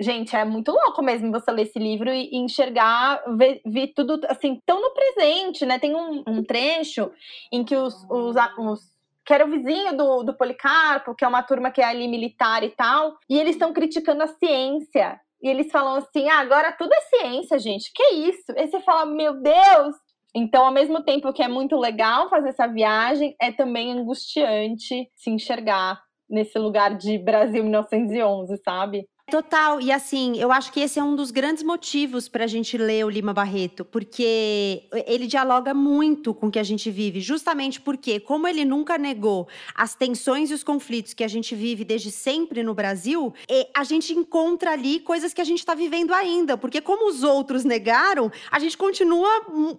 Gente, 0.00 0.34
é 0.34 0.44
muito 0.44 0.72
louco 0.72 1.02
mesmo 1.02 1.30
você 1.30 1.50
ler 1.50 1.62
esse 1.62 1.78
livro 1.78 2.10
e 2.10 2.34
enxergar, 2.34 3.22
ver, 3.36 3.60
ver 3.64 3.88
tudo 3.94 4.20
assim, 4.26 4.58
tão 4.64 4.80
no 4.80 4.90
presente, 4.94 5.66
né? 5.66 5.78
Tem 5.78 5.94
um, 5.94 6.24
um 6.26 6.42
trecho 6.42 7.10
em 7.52 7.62
que 7.62 7.76
os, 7.76 7.94
os, 8.10 8.34
os 8.58 8.80
que 9.24 9.32
era 9.32 9.44
o 9.44 9.50
vizinho 9.50 9.96
do, 9.96 10.22
do 10.22 10.34
Policarpo, 10.34 11.14
que 11.14 11.24
é 11.24 11.28
uma 11.28 11.42
turma 11.42 11.70
que 11.70 11.80
é 11.80 11.84
ali 11.84 12.08
militar 12.08 12.64
e 12.64 12.70
tal, 12.70 13.16
e 13.28 13.38
eles 13.38 13.54
estão 13.54 13.72
criticando 13.72 14.22
a 14.22 14.28
ciência. 14.28 15.20
E 15.42 15.48
eles 15.48 15.70
falam 15.70 15.96
assim: 15.96 16.28
ah, 16.28 16.40
agora 16.40 16.72
tudo 16.72 16.92
é 16.92 17.00
ciência, 17.02 17.58
gente. 17.58 17.92
Que 17.94 18.14
isso? 18.14 18.52
Aí 18.56 18.68
você 18.68 18.80
fala: 18.80 19.06
meu 19.06 19.34
Deus! 19.34 19.96
Então, 20.34 20.64
ao 20.64 20.72
mesmo 20.72 21.02
tempo 21.04 21.32
que 21.32 21.42
é 21.42 21.48
muito 21.48 21.76
legal 21.76 22.28
fazer 22.30 22.50
essa 22.50 22.66
viagem, 22.66 23.36
é 23.40 23.52
também 23.52 23.92
angustiante 23.92 25.10
se 25.14 25.30
enxergar 25.30 26.00
nesse 26.28 26.58
lugar 26.58 26.96
de 26.96 27.18
Brasil 27.18 27.62
1911, 27.62 28.56
sabe? 28.64 29.06
Total, 29.30 29.80
e 29.80 29.90
assim, 29.90 30.36
eu 30.36 30.50
acho 30.50 30.72
que 30.72 30.80
esse 30.80 30.98
é 30.98 31.02
um 31.02 31.14
dos 31.14 31.30
grandes 31.30 31.62
motivos 31.62 32.28
para 32.28 32.44
a 32.44 32.46
gente 32.46 32.76
ler 32.76 33.06
o 33.06 33.08
Lima 33.08 33.32
Barreto, 33.32 33.84
porque 33.84 34.82
ele 35.06 35.26
dialoga 35.26 35.72
muito 35.72 36.34
com 36.34 36.48
o 36.48 36.50
que 36.50 36.58
a 36.58 36.62
gente 36.62 36.90
vive, 36.90 37.20
justamente 37.20 37.80
porque, 37.80 38.18
como 38.18 38.48
ele 38.48 38.64
nunca 38.64 38.98
negou 38.98 39.48
as 39.74 39.94
tensões 39.94 40.50
e 40.50 40.54
os 40.54 40.64
conflitos 40.64 41.14
que 41.14 41.22
a 41.22 41.28
gente 41.28 41.54
vive 41.54 41.84
desde 41.84 42.10
sempre 42.10 42.62
no 42.62 42.74
Brasil, 42.74 43.32
a 43.74 43.84
gente 43.84 44.12
encontra 44.12 44.72
ali 44.72 44.98
coisas 45.00 45.32
que 45.32 45.40
a 45.40 45.44
gente 45.44 45.60
está 45.60 45.74
vivendo 45.74 46.12
ainda, 46.12 46.58
porque, 46.58 46.80
como 46.80 47.08
os 47.08 47.22
outros 47.22 47.64
negaram, 47.64 48.30
a 48.50 48.58
gente 48.58 48.76
continua 48.76 49.30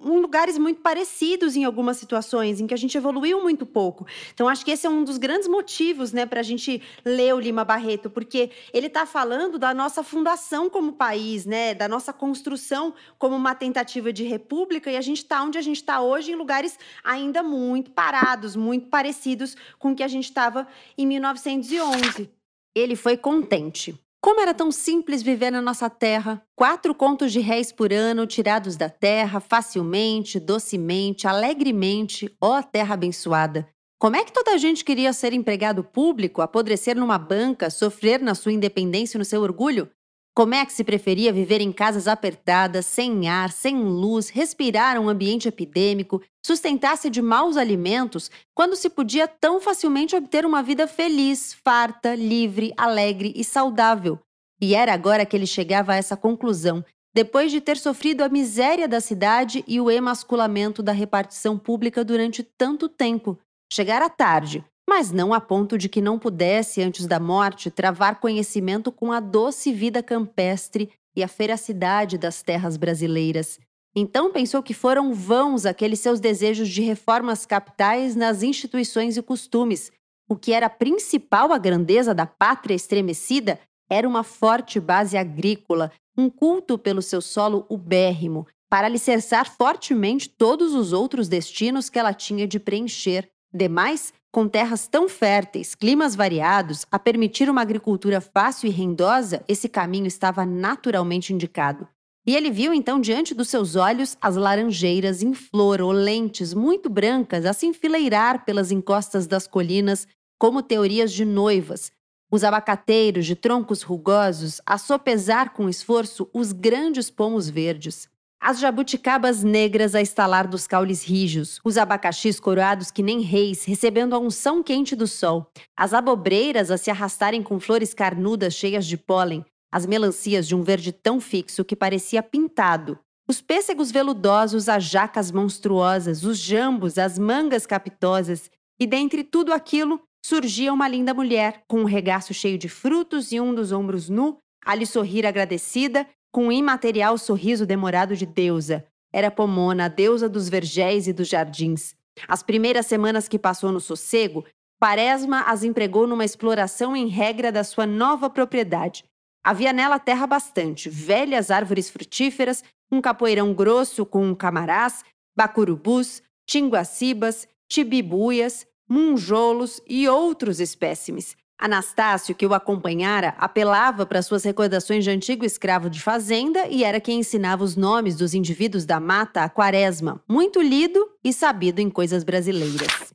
em 0.04 0.20
lugares 0.20 0.58
muito 0.58 0.80
parecidos 0.80 1.56
em 1.56 1.66
algumas 1.66 1.98
situações, 1.98 2.60
em 2.60 2.66
que 2.66 2.74
a 2.74 2.78
gente 2.78 2.98
evoluiu 2.98 3.44
muito 3.44 3.66
pouco. 3.66 4.08
Então, 4.34 4.48
acho 4.48 4.64
que 4.66 4.72
esse 4.72 4.88
é 4.88 4.90
um 4.90 5.04
dos 5.04 5.18
grandes 5.18 5.50
motivos 5.50 6.12
né, 6.14 6.26
para 6.26 6.40
a 6.40 6.44
gente 6.44 6.82
ler 7.04 7.36
o 7.36 7.40
Lima 7.40 7.66
Barreto, 7.66 8.10
porque 8.10 8.50
ele 8.74 8.88
está 8.88 9.06
falando 9.06 9.33
falando 9.34 9.58
da 9.58 9.74
nossa 9.74 10.04
fundação 10.04 10.70
como 10.70 10.94
país, 10.94 11.44
né? 11.44 11.74
Da 11.74 11.88
nossa 11.88 12.14
construção 12.14 12.94
como 13.18 13.36
uma 13.36 13.56
tentativa 13.56 14.14
de 14.14 14.24
república 14.26 14.92
e 14.92 14.96
a 14.96 15.02
gente 15.02 15.24
está 15.24 15.42
onde 15.42 15.58
a 15.58 15.62
gente 15.62 15.78
está 15.78 16.00
hoje 16.02 16.32
em 16.32 16.36
lugares 16.36 16.78
ainda 17.04 17.42
muito 17.42 17.90
parados, 17.90 18.56
muito 18.56 18.90
parecidos 18.90 19.58
com 19.80 19.92
o 19.92 19.96
que 19.96 20.04
a 20.04 20.08
gente 20.08 20.26
estava 20.26 20.68
em 20.96 21.08
1911. 21.08 22.30
Ele 22.76 22.96
foi 22.96 23.18
contente. 23.18 24.00
Como 24.22 24.40
era 24.40 24.54
tão 24.54 24.72
simples 24.72 25.24
viver 25.24 25.50
na 25.50 25.64
nossa 25.64 25.90
terra? 25.90 26.40
Quatro 26.56 26.94
contos 26.94 27.32
de 27.32 27.40
réis 27.40 27.72
por 27.72 27.92
ano 27.92 28.28
tirados 28.28 28.78
da 28.78 28.88
terra, 28.88 29.40
facilmente, 29.40 30.40
docemente, 30.40 31.28
alegremente, 31.28 32.32
ó 32.40 32.62
terra 32.62 32.94
abençoada. 32.94 33.68
Como 34.04 34.18
é 34.18 34.26
que 34.26 34.34
toda 34.34 34.52
a 34.52 34.58
gente 34.58 34.84
queria 34.84 35.14
ser 35.14 35.32
empregado 35.32 35.82
público, 35.82 36.42
apodrecer 36.42 36.94
numa 36.94 37.18
banca, 37.18 37.70
sofrer 37.70 38.20
na 38.20 38.36
sua 38.36 38.52
independência 38.52 39.16
e 39.16 39.20
no 39.20 39.24
seu 39.24 39.42
orgulho? 39.42 39.90
Como 40.36 40.54
é 40.54 40.66
que 40.66 40.74
se 40.74 40.84
preferia 40.84 41.32
viver 41.32 41.62
em 41.62 41.72
casas 41.72 42.06
apertadas, 42.06 42.86
sem 42.86 43.30
ar, 43.30 43.50
sem 43.50 43.82
luz, 43.82 44.28
respirar 44.28 45.00
um 45.00 45.08
ambiente 45.08 45.48
epidêmico, 45.48 46.22
sustentar-se 46.46 47.10
de 47.10 47.22
maus 47.22 47.56
alimentos, 47.56 48.30
quando 48.54 48.76
se 48.76 48.90
podia 48.90 49.26
tão 49.26 49.62
facilmente 49.62 50.18
obter 50.18 50.46
uma 50.46 50.62
vida 50.62 50.86
feliz, 50.86 51.54
farta, 51.64 52.14
livre, 52.14 52.74
alegre 52.76 53.32
e 53.38 53.42
saudável? 53.42 54.20
E 54.60 54.76
era 54.76 54.94
agora 54.94 55.26
que 55.26 55.34
ele 55.34 55.48
chegava 55.48 55.94
a 55.94 55.96
essa 55.96 56.18
conclusão, 56.18 56.84
depois 57.16 57.54
de 57.54 57.62
ter 57.62 57.78
sofrido 57.78 58.22
a 58.22 58.28
miséria 58.28 58.86
da 58.86 59.00
cidade 59.00 59.64
e 59.66 59.80
o 59.80 59.90
emasculamento 59.90 60.84
da 60.84 60.92
repartição 60.92 61.58
pública 61.58 62.04
durante 62.04 62.44
tanto 62.44 62.90
tempo. 62.90 63.40
Chegara 63.76 64.08
tarde, 64.08 64.64
mas 64.88 65.12
não 65.12 65.34
a 65.34 65.42
ponto 65.42 65.80
de 65.80 65.90
que 65.90 66.00
não 66.00 66.20
pudesse, 66.20 66.80
antes 66.80 67.08
da 67.08 67.20
morte, 67.20 67.72
travar 67.72 68.20
conhecimento 68.20 68.92
com 68.92 69.12
a 69.12 69.20
doce 69.20 69.74
vida 69.74 70.04
campestre 70.04 70.92
e 71.16 71.24
a 71.24 71.28
feracidade 71.28 72.16
das 72.16 72.44
terras 72.44 72.78
brasileiras. 72.78 73.60
Então 73.96 74.32
pensou 74.32 74.62
que 74.62 74.76
foram 74.76 75.12
vãos 75.12 75.66
aqueles 75.66 76.00
seus 76.00 76.20
desejos 76.20 76.70
de 76.70 76.84
reformas 76.84 77.48
capitais 77.48 78.16
nas 78.16 78.44
instituições 78.44 79.18
e 79.18 79.24
costumes. 79.24 79.92
O 80.30 80.36
que 80.36 80.54
era 80.54 80.70
principal 80.70 81.52
a 81.52 81.58
grandeza 81.58 82.14
da 82.14 82.28
pátria 82.28 82.76
estremecida 82.76 83.60
era 83.90 84.08
uma 84.08 84.22
forte 84.22 84.80
base 84.80 85.18
agrícola, 85.18 85.92
um 86.16 86.30
culto 86.30 86.78
pelo 86.78 87.02
seu 87.02 87.22
solo 87.22 87.66
ubérrimo, 87.68 88.46
para 88.70 88.86
alicerçar 88.86 89.50
fortemente 89.50 90.30
todos 90.30 90.76
os 90.76 90.94
outros 90.94 91.28
destinos 91.28 91.90
que 91.90 91.98
ela 91.98 92.14
tinha 92.14 92.48
de 92.48 92.60
preencher. 92.60 93.33
Demais, 93.54 94.12
com 94.32 94.48
terras 94.48 94.88
tão 94.88 95.08
férteis, 95.08 95.76
climas 95.76 96.16
variados, 96.16 96.88
a 96.92 96.98
permitir 96.98 97.50
uma 97.52 97.62
agricultura 97.62 98.20
fácil 98.20 98.68
e 98.68 98.72
rendosa, 98.72 99.44
esse 99.48 99.70
caminho 99.70 100.08
estava 100.08 100.44
naturalmente 100.44 101.32
indicado. 101.32 101.88
E 102.26 102.36
ele 102.36 102.50
viu 102.50 102.74
então 102.74 103.00
diante 103.00 103.36
dos 103.36 103.50
seus 103.50 103.76
olhos 103.76 104.18
as 104.20 104.36
laranjeiras 104.36 105.22
em 105.22 105.36
flor, 105.36 105.82
olentes, 105.82 106.54
muito 106.54 106.90
brancas, 106.90 107.46
a 107.46 107.54
se 107.54 107.68
enfileirar 107.68 108.44
pelas 108.44 108.72
encostas 108.72 109.28
das 109.28 109.46
colinas 109.46 110.08
como 110.40 110.64
teorias 110.64 111.12
de 111.12 111.26
noivas. 111.26 111.92
Os 112.32 112.44
abacateiros 112.44 113.28
de 113.28 113.36
troncos 113.36 113.84
rugosos 113.84 114.60
a 114.66 114.80
sopesar 114.80 115.54
com 115.54 115.70
esforço 115.70 116.28
os 116.34 116.52
grandes 116.52 117.12
pomos 117.12 117.48
verdes. 117.48 118.10
As 118.46 118.60
jabuticabas 118.60 119.42
negras 119.42 119.96
a 119.96 120.02
estalar 120.02 120.50
dos 120.50 120.68
caules 120.68 121.02
rijos, 121.02 121.62
os 121.64 121.78
abacaxis 121.78 122.42
coroados 122.42 122.92
que 122.92 123.02
nem 123.02 123.22
reis, 123.22 123.64
recebendo 123.64 124.14
a 124.14 124.20
unção 124.20 124.62
quente 124.62 124.98
do 124.98 125.08
sol, 125.08 125.50
as 125.78 125.94
abobreiras 125.94 126.70
a 126.70 126.78
se 126.78 126.92
arrastarem 126.92 127.42
com 127.42 127.58
flores 127.58 127.94
carnudas 127.94 128.54
cheias 128.54 128.86
de 128.86 128.98
pólen, 128.98 129.46
as 129.72 129.86
melancias 129.86 130.46
de 130.46 130.54
um 130.54 130.62
verde 130.62 130.92
tão 130.92 131.22
fixo 131.22 131.64
que 131.64 131.74
parecia 131.74 132.22
pintado, 132.22 133.00
os 133.30 133.42
pêssegos 133.42 133.92
veludosos, 133.92 134.68
as 134.68 134.84
jacas 134.84 135.32
monstruosas, 135.32 136.26
os 136.26 136.38
jambos, 136.38 136.98
as 136.98 137.18
mangas 137.18 137.66
capitosas, 137.66 138.52
e 138.78 138.86
dentre 138.86 139.24
tudo 139.24 139.54
aquilo 139.54 140.02
surgia 140.22 140.74
uma 140.74 140.90
linda 140.90 141.14
mulher, 141.14 141.64
com 141.66 141.80
um 141.80 141.86
regaço 141.86 142.34
cheio 142.34 142.58
de 142.58 142.68
frutos 142.68 143.32
e 143.32 143.40
um 143.40 143.56
dos 143.56 143.72
ombros 143.72 144.10
nu, 144.10 144.38
a 144.66 144.76
lhe 144.76 144.86
sorrir 144.86 145.26
agradecida, 145.26 146.06
com 146.34 146.48
um 146.48 146.52
imaterial 146.52 147.18
sorriso 147.18 147.66
demorado 147.66 148.18
de 148.18 148.26
deusa. 148.26 148.86
Era 149.14 149.32
Pomona, 149.32 149.86
a 149.86 149.88
deusa 149.88 150.28
dos 150.28 150.50
vergéis 150.50 151.08
e 151.08 151.14
dos 151.14 151.30
jardins. 151.30 151.96
As 152.28 152.44
primeiras 152.44 152.88
semanas 152.88 153.30
que 153.30 153.40
passou 153.40 153.72
no 153.72 153.80
sossego, 153.80 154.44
Quaresma 154.82 155.44
as 155.44 155.64
empregou 155.64 156.06
numa 156.06 156.26
exploração 156.26 156.94
em 156.94 157.08
regra 157.08 157.54
da 157.54 157.64
sua 157.64 157.86
nova 157.86 158.30
propriedade, 158.30 159.06
Havia 159.44 159.74
nela 159.74 160.00
terra 160.00 160.26
bastante, 160.26 160.90
velhas 160.90 161.52
árvores 161.52 161.90
frutíferas, 161.90 162.64
um 162.90 163.02
capoeirão 163.02 163.54
grosso 163.54 164.06
com 164.06 164.34
camarás, 164.34 165.04
bacurubus, 165.36 166.24
tinguacibas, 166.48 167.46
tibibuias, 167.68 168.66
munjolos 168.88 169.82
e 169.86 170.08
outros 170.08 170.62
espécimes. 170.62 171.36
Anastácio, 171.58 172.36
que 172.36 172.46
o 172.46 172.54
acompanhara, 172.54 173.36
apelava 173.38 174.06
para 174.06 174.22
suas 174.22 174.44
recordações 174.44 175.04
de 175.04 175.12
antigo 175.12 175.46
escravo 175.46 175.90
de 175.90 176.02
fazenda 176.02 176.68
e 176.68 176.84
era 176.84 177.00
quem 177.00 177.20
ensinava 177.20 177.64
os 177.64 177.76
nomes 177.76 178.16
dos 178.16 178.34
indivíduos 178.34 178.86
da 178.86 179.00
mata 179.00 179.44
a 179.44 179.50
quaresma, 179.50 180.22
muito 180.28 180.62
lido 180.62 181.10
e 181.24 181.32
sabido 181.32 181.80
em 181.80 181.90
coisas 181.90 182.24
brasileiras. 182.24 183.13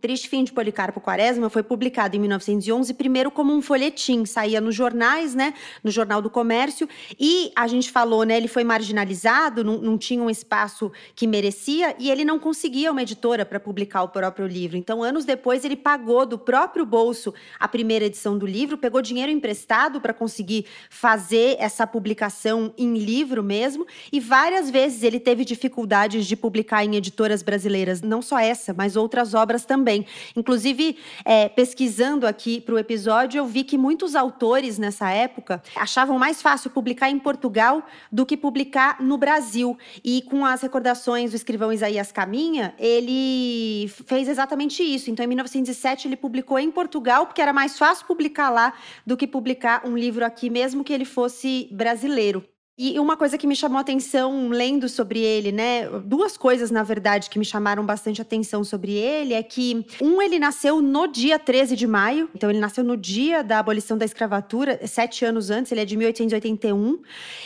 Triste 0.00 0.30
Fim 0.30 0.44
de 0.44 0.52
Policarpo 0.52 0.98
Quaresma 0.98 1.50
foi 1.50 1.62
publicado 1.62 2.16
em 2.16 2.20
1911, 2.20 2.94
primeiro 2.94 3.30
como 3.30 3.54
um 3.54 3.60
folhetim, 3.60 4.24
saía 4.24 4.58
nos 4.58 4.74
jornais, 4.74 5.34
né, 5.34 5.52
no 5.84 5.90
Jornal 5.90 6.22
do 6.22 6.30
Comércio, 6.30 6.88
e 7.18 7.52
a 7.54 7.66
gente 7.66 7.90
falou, 7.90 8.24
né, 8.24 8.38
ele 8.38 8.48
foi 8.48 8.64
marginalizado, 8.64 9.62
não, 9.62 9.76
não 9.76 9.98
tinha 9.98 10.22
um 10.22 10.30
espaço 10.30 10.90
que 11.14 11.26
merecia, 11.26 11.94
e 11.98 12.10
ele 12.10 12.24
não 12.24 12.38
conseguia 12.38 12.90
uma 12.90 13.02
editora 13.02 13.44
para 13.44 13.60
publicar 13.60 14.02
o 14.02 14.08
próprio 14.08 14.46
livro. 14.46 14.78
Então, 14.78 15.02
anos 15.02 15.26
depois, 15.26 15.66
ele 15.66 15.76
pagou 15.76 16.24
do 16.24 16.38
próprio 16.38 16.86
bolso 16.86 17.34
a 17.58 17.68
primeira 17.68 18.06
edição 18.06 18.38
do 18.38 18.46
livro, 18.46 18.78
pegou 18.78 19.02
dinheiro 19.02 19.30
emprestado 19.30 20.00
para 20.00 20.14
conseguir 20.14 20.64
fazer 20.88 21.56
essa 21.58 21.86
publicação 21.86 22.72
em 22.78 22.94
livro 22.94 23.42
mesmo, 23.42 23.86
e 24.10 24.18
várias 24.18 24.70
vezes 24.70 25.02
ele 25.02 25.20
teve 25.20 25.44
dificuldades 25.44 26.24
de 26.24 26.36
publicar 26.36 26.86
em 26.86 26.96
editoras 26.96 27.42
brasileiras, 27.42 28.00
não 28.00 28.22
só 28.22 28.38
essa, 28.38 28.72
mas 28.72 28.96
outras 28.96 29.34
obras 29.34 29.66
também 29.66 29.89
também. 29.90 30.06
Inclusive, 30.36 30.96
é, 31.24 31.48
pesquisando 31.48 32.26
aqui 32.26 32.60
para 32.60 32.74
o 32.74 32.78
episódio, 32.78 33.38
eu 33.38 33.46
vi 33.46 33.64
que 33.64 33.76
muitos 33.76 34.14
autores 34.14 34.78
nessa 34.78 35.10
época 35.10 35.62
achavam 35.74 36.18
mais 36.18 36.40
fácil 36.40 36.70
publicar 36.70 37.10
em 37.10 37.18
Portugal 37.18 37.82
do 38.10 38.24
que 38.24 38.36
publicar 38.36 39.02
no 39.02 39.18
Brasil. 39.18 39.76
E 40.04 40.22
com 40.22 40.46
as 40.46 40.62
recordações 40.62 41.30
do 41.30 41.36
escrivão 41.36 41.72
Isaías 41.72 42.12
Caminha, 42.12 42.74
ele 42.78 43.88
fez 44.06 44.28
exatamente 44.28 44.82
isso. 44.82 45.10
Então, 45.10 45.24
em 45.24 45.28
1907, 45.28 46.06
ele 46.06 46.16
publicou 46.16 46.58
em 46.58 46.70
Portugal, 46.70 47.26
porque 47.26 47.42
era 47.42 47.52
mais 47.52 47.76
fácil 47.76 48.06
publicar 48.06 48.50
lá 48.50 48.72
do 49.04 49.16
que 49.16 49.26
publicar 49.26 49.82
um 49.84 49.96
livro 49.96 50.24
aqui, 50.24 50.48
mesmo 50.48 50.84
que 50.84 50.92
ele 50.92 51.04
fosse 51.04 51.68
brasileiro. 51.72 52.44
E 52.82 52.98
uma 52.98 53.14
coisa 53.14 53.36
que 53.36 53.46
me 53.46 53.54
chamou 53.54 53.76
a 53.76 53.82
atenção 53.82 54.48
lendo 54.48 54.88
sobre 54.88 55.20
ele, 55.20 55.52
né? 55.52 55.86
Duas 56.02 56.38
coisas, 56.38 56.70
na 56.70 56.82
verdade, 56.82 57.28
que 57.28 57.38
me 57.38 57.44
chamaram 57.44 57.84
bastante 57.84 58.22
atenção 58.22 58.64
sobre 58.64 58.92
ele 58.92 59.34
é 59.34 59.42
que, 59.42 59.84
um, 60.00 60.22
ele 60.22 60.38
nasceu 60.38 60.80
no 60.80 61.06
dia 61.06 61.38
13 61.38 61.76
de 61.76 61.86
maio, 61.86 62.30
então 62.34 62.48
ele 62.48 62.58
nasceu 62.58 62.82
no 62.82 62.96
dia 62.96 63.44
da 63.44 63.58
abolição 63.58 63.98
da 63.98 64.06
escravatura, 64.06 64.80
sete 64.86 65.26
anos 65.26 65.50
antes, 65.50 65.70
ele 65.70 65.82
é 65.82 65.84
de 65.84 65.94
1881. 65.94 67.02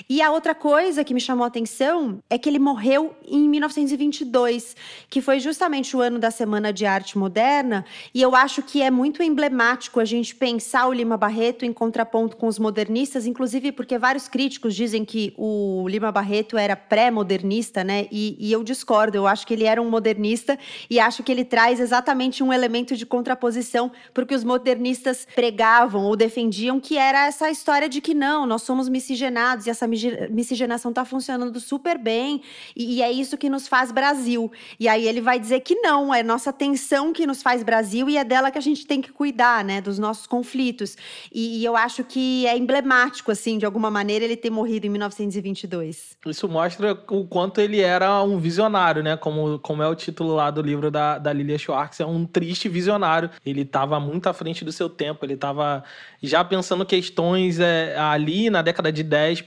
E 0.09 0.23
a 0.23 0.31
outra 0.31 0.55
coisa 0.55 1.03
que 1.03 1.13
me 1.13 1.21
chamou 1.21 1.43
a 1.43 1.49
atenção 1.49 2.23
é 2.31 2.39
que 2.39 2.49
ele 2.49 2.61
morreu 2.61 3.13
em 3.27 3.49
1922, 3.49 4.77
que 5.11 5.21
foi 5.21 5.41
justamente 5.41 5.97
o 5.97 6.01
ano 6.01 6.21
da 6.21 6.31
Semana 6.31 6.73
de 6.73 6.87
Arte 6.87 7.19
Moderna, 7.19 7.85
e 8.15 8.23
eu 8.23 8.37
acho 8.37 8.63
que 8.63 8.81
é 8.81 8.89
muito 8.89 9.21
emblemático 9.21 9.99
a 9.99 10.05
gente 10.05 10.33
pensar 10.33 10.87
o 10.87 10.93
Lima 10.93 11.17
Barreto 11.17 11.65
em 11.65 11.73
contraponto 11.73 12.37
com 12.37 12.47
os 12.47 12.61
modernistas, 12.61 13.27
inclusive 13.27 13.73
porque 13.73 13.99
vários 13.99 14.29
críticos 14.29 14.77
dizem 14.77 15.05
que 15.05 15.24
o 15.37 15.87
Lima 15.89 16.11
Barreto 16.11 16.59
era 16.59 16.75
pré-modernista, 16.75 17.85
né? 17.85 18.07
E, 18.11 18.37
e, 18.39 18.53
eu 18.53 18.65
discordo, 18.65 19.17
eu 19.17 19.27
acho 19.27 19.47
que 19.47 19.55
ele 19.55 19.65
era 19.65 19.81
um 19.81 19.89
modernista 19.89 20.59
e 20.91 20.99
acho 20.99 21.23
que 21.23 21.31
ele 21.31 21.45
traz 21.45 21.79
exatamente 21.79 22.43
um 22.43 22.53
elemento 22.53 22.97
de 22.97 23.07
contraposição 23.07 23.93
porque 24.13 24.35
os 24.35 24.43
modernistas 24.43 25.27
pregavam 25.35 26.05
ou 26.05 26.17
defendiam, 26.17 26.81
que 26.81 26.99
era 26.99 27.27
essa 27.27 27.51
história 27.51 27.89
de 27.89 28.01
que 28.01 28.15
não, 28.15 28.47
nós 28.47 28.63
somos 28.63 28.89
miscigenados 28.89 29.67
e 29.67 29.71
essa 29.71 29.87
miscigenação 29.87 30.91
está 30.91 31.05
funcionando 31.05 31.59
super 31.61 31.97
bem 31.97 32.43
e, 32.75 32.97
e 32.97 33.03
é 33.03 33.11
isso 33.11 33.39
que 33.39 33.49
nos 33.49 33.69
faz 33.69 33.93
Brasil. 33.93 34.51
E 34.79 34.89
aí 34.89 35.07
ele 35.07 35.21
vai 35.21 35.39
dizer 35.39 35.61
que 35.61 35.77
não, 35.77 36.13
é 36.13 36.23
nossa 36.23 36.53
tensão 36.53 37.13
que 37.13 37.27
nos 37.27 37.43
faz 37.43 37.63
Brasil 37.63 38.09
e 38.09 38.17
é 38.17 38.25
dela 38.25 38.51
que 38.51 38.59
a 38.59 38.63
gente 38.63 38.87
tem 38.87 39.01
que 39.01 39.13
cuidar, 39.13 39.65
né? 39.65 39.81
Dos 39.81 39.99
nossos 39.99 40.27
conflitos. 40.27 40.97
E, 41.33 41.61
e 41.61 41.65
eu 41.65 41.77
acho 41.77 42.03
que 42.03 42.47
é 42.47 42.57
emblemático, 42.57 43.31
assim, 43.31 43.59
de 43.59 43.67
alguma 43.67 43.91
maneira, 43.91 44.25
ele 44.25 44.37
ter 44.37 44.51
morrido 44.51 44.87
em 44.87 44.91
19 45.05 45.14
1922. 45.19 46.17
Isso 46.27 46.49
mostra 46.49 46.93
o 47.11 47.27
quanto 47.27 47.61
ele 47.61 47.81
era 47.81 48.23
um 48.23 48.39
visionário, 48.39 49.03
né? 49.03 49.17
Como, 49.17 49.59
como 49.59 49.83
é 49.83 49.89
o 49.89 49.95
título 49.95 50.35
lá 50.35 50.51
do 50.51 50.61
livro 50.61 50.91
da, 50.91 51.19
da 51.19 51.33
Lilia 51.33 51.59
Schwartz, 51.59 52.01
é 52.01 52.07
um 52.07 52.27
triste 52.27 52.69
visionário. 52.69 53.31
Ele 53.45 53.63
estava 53.63 53.99
muito 54.01 54.29
à 54.29 54.33
frente 54.33 54.65
do 54.65 54.73
seu 54.73 54.89
tempo, 54.89 55.25
ele 55.25 55.35
estava 55.35 55.85
já 56.23 56.45
pensando 56.45 56.85
questões 56.85 57.61
é, 57.61 57.97
ali 57.99 58.51
na 58.51 58.63
década 58.63 58.93
de 58.93 59.03
10, 59.03 59.45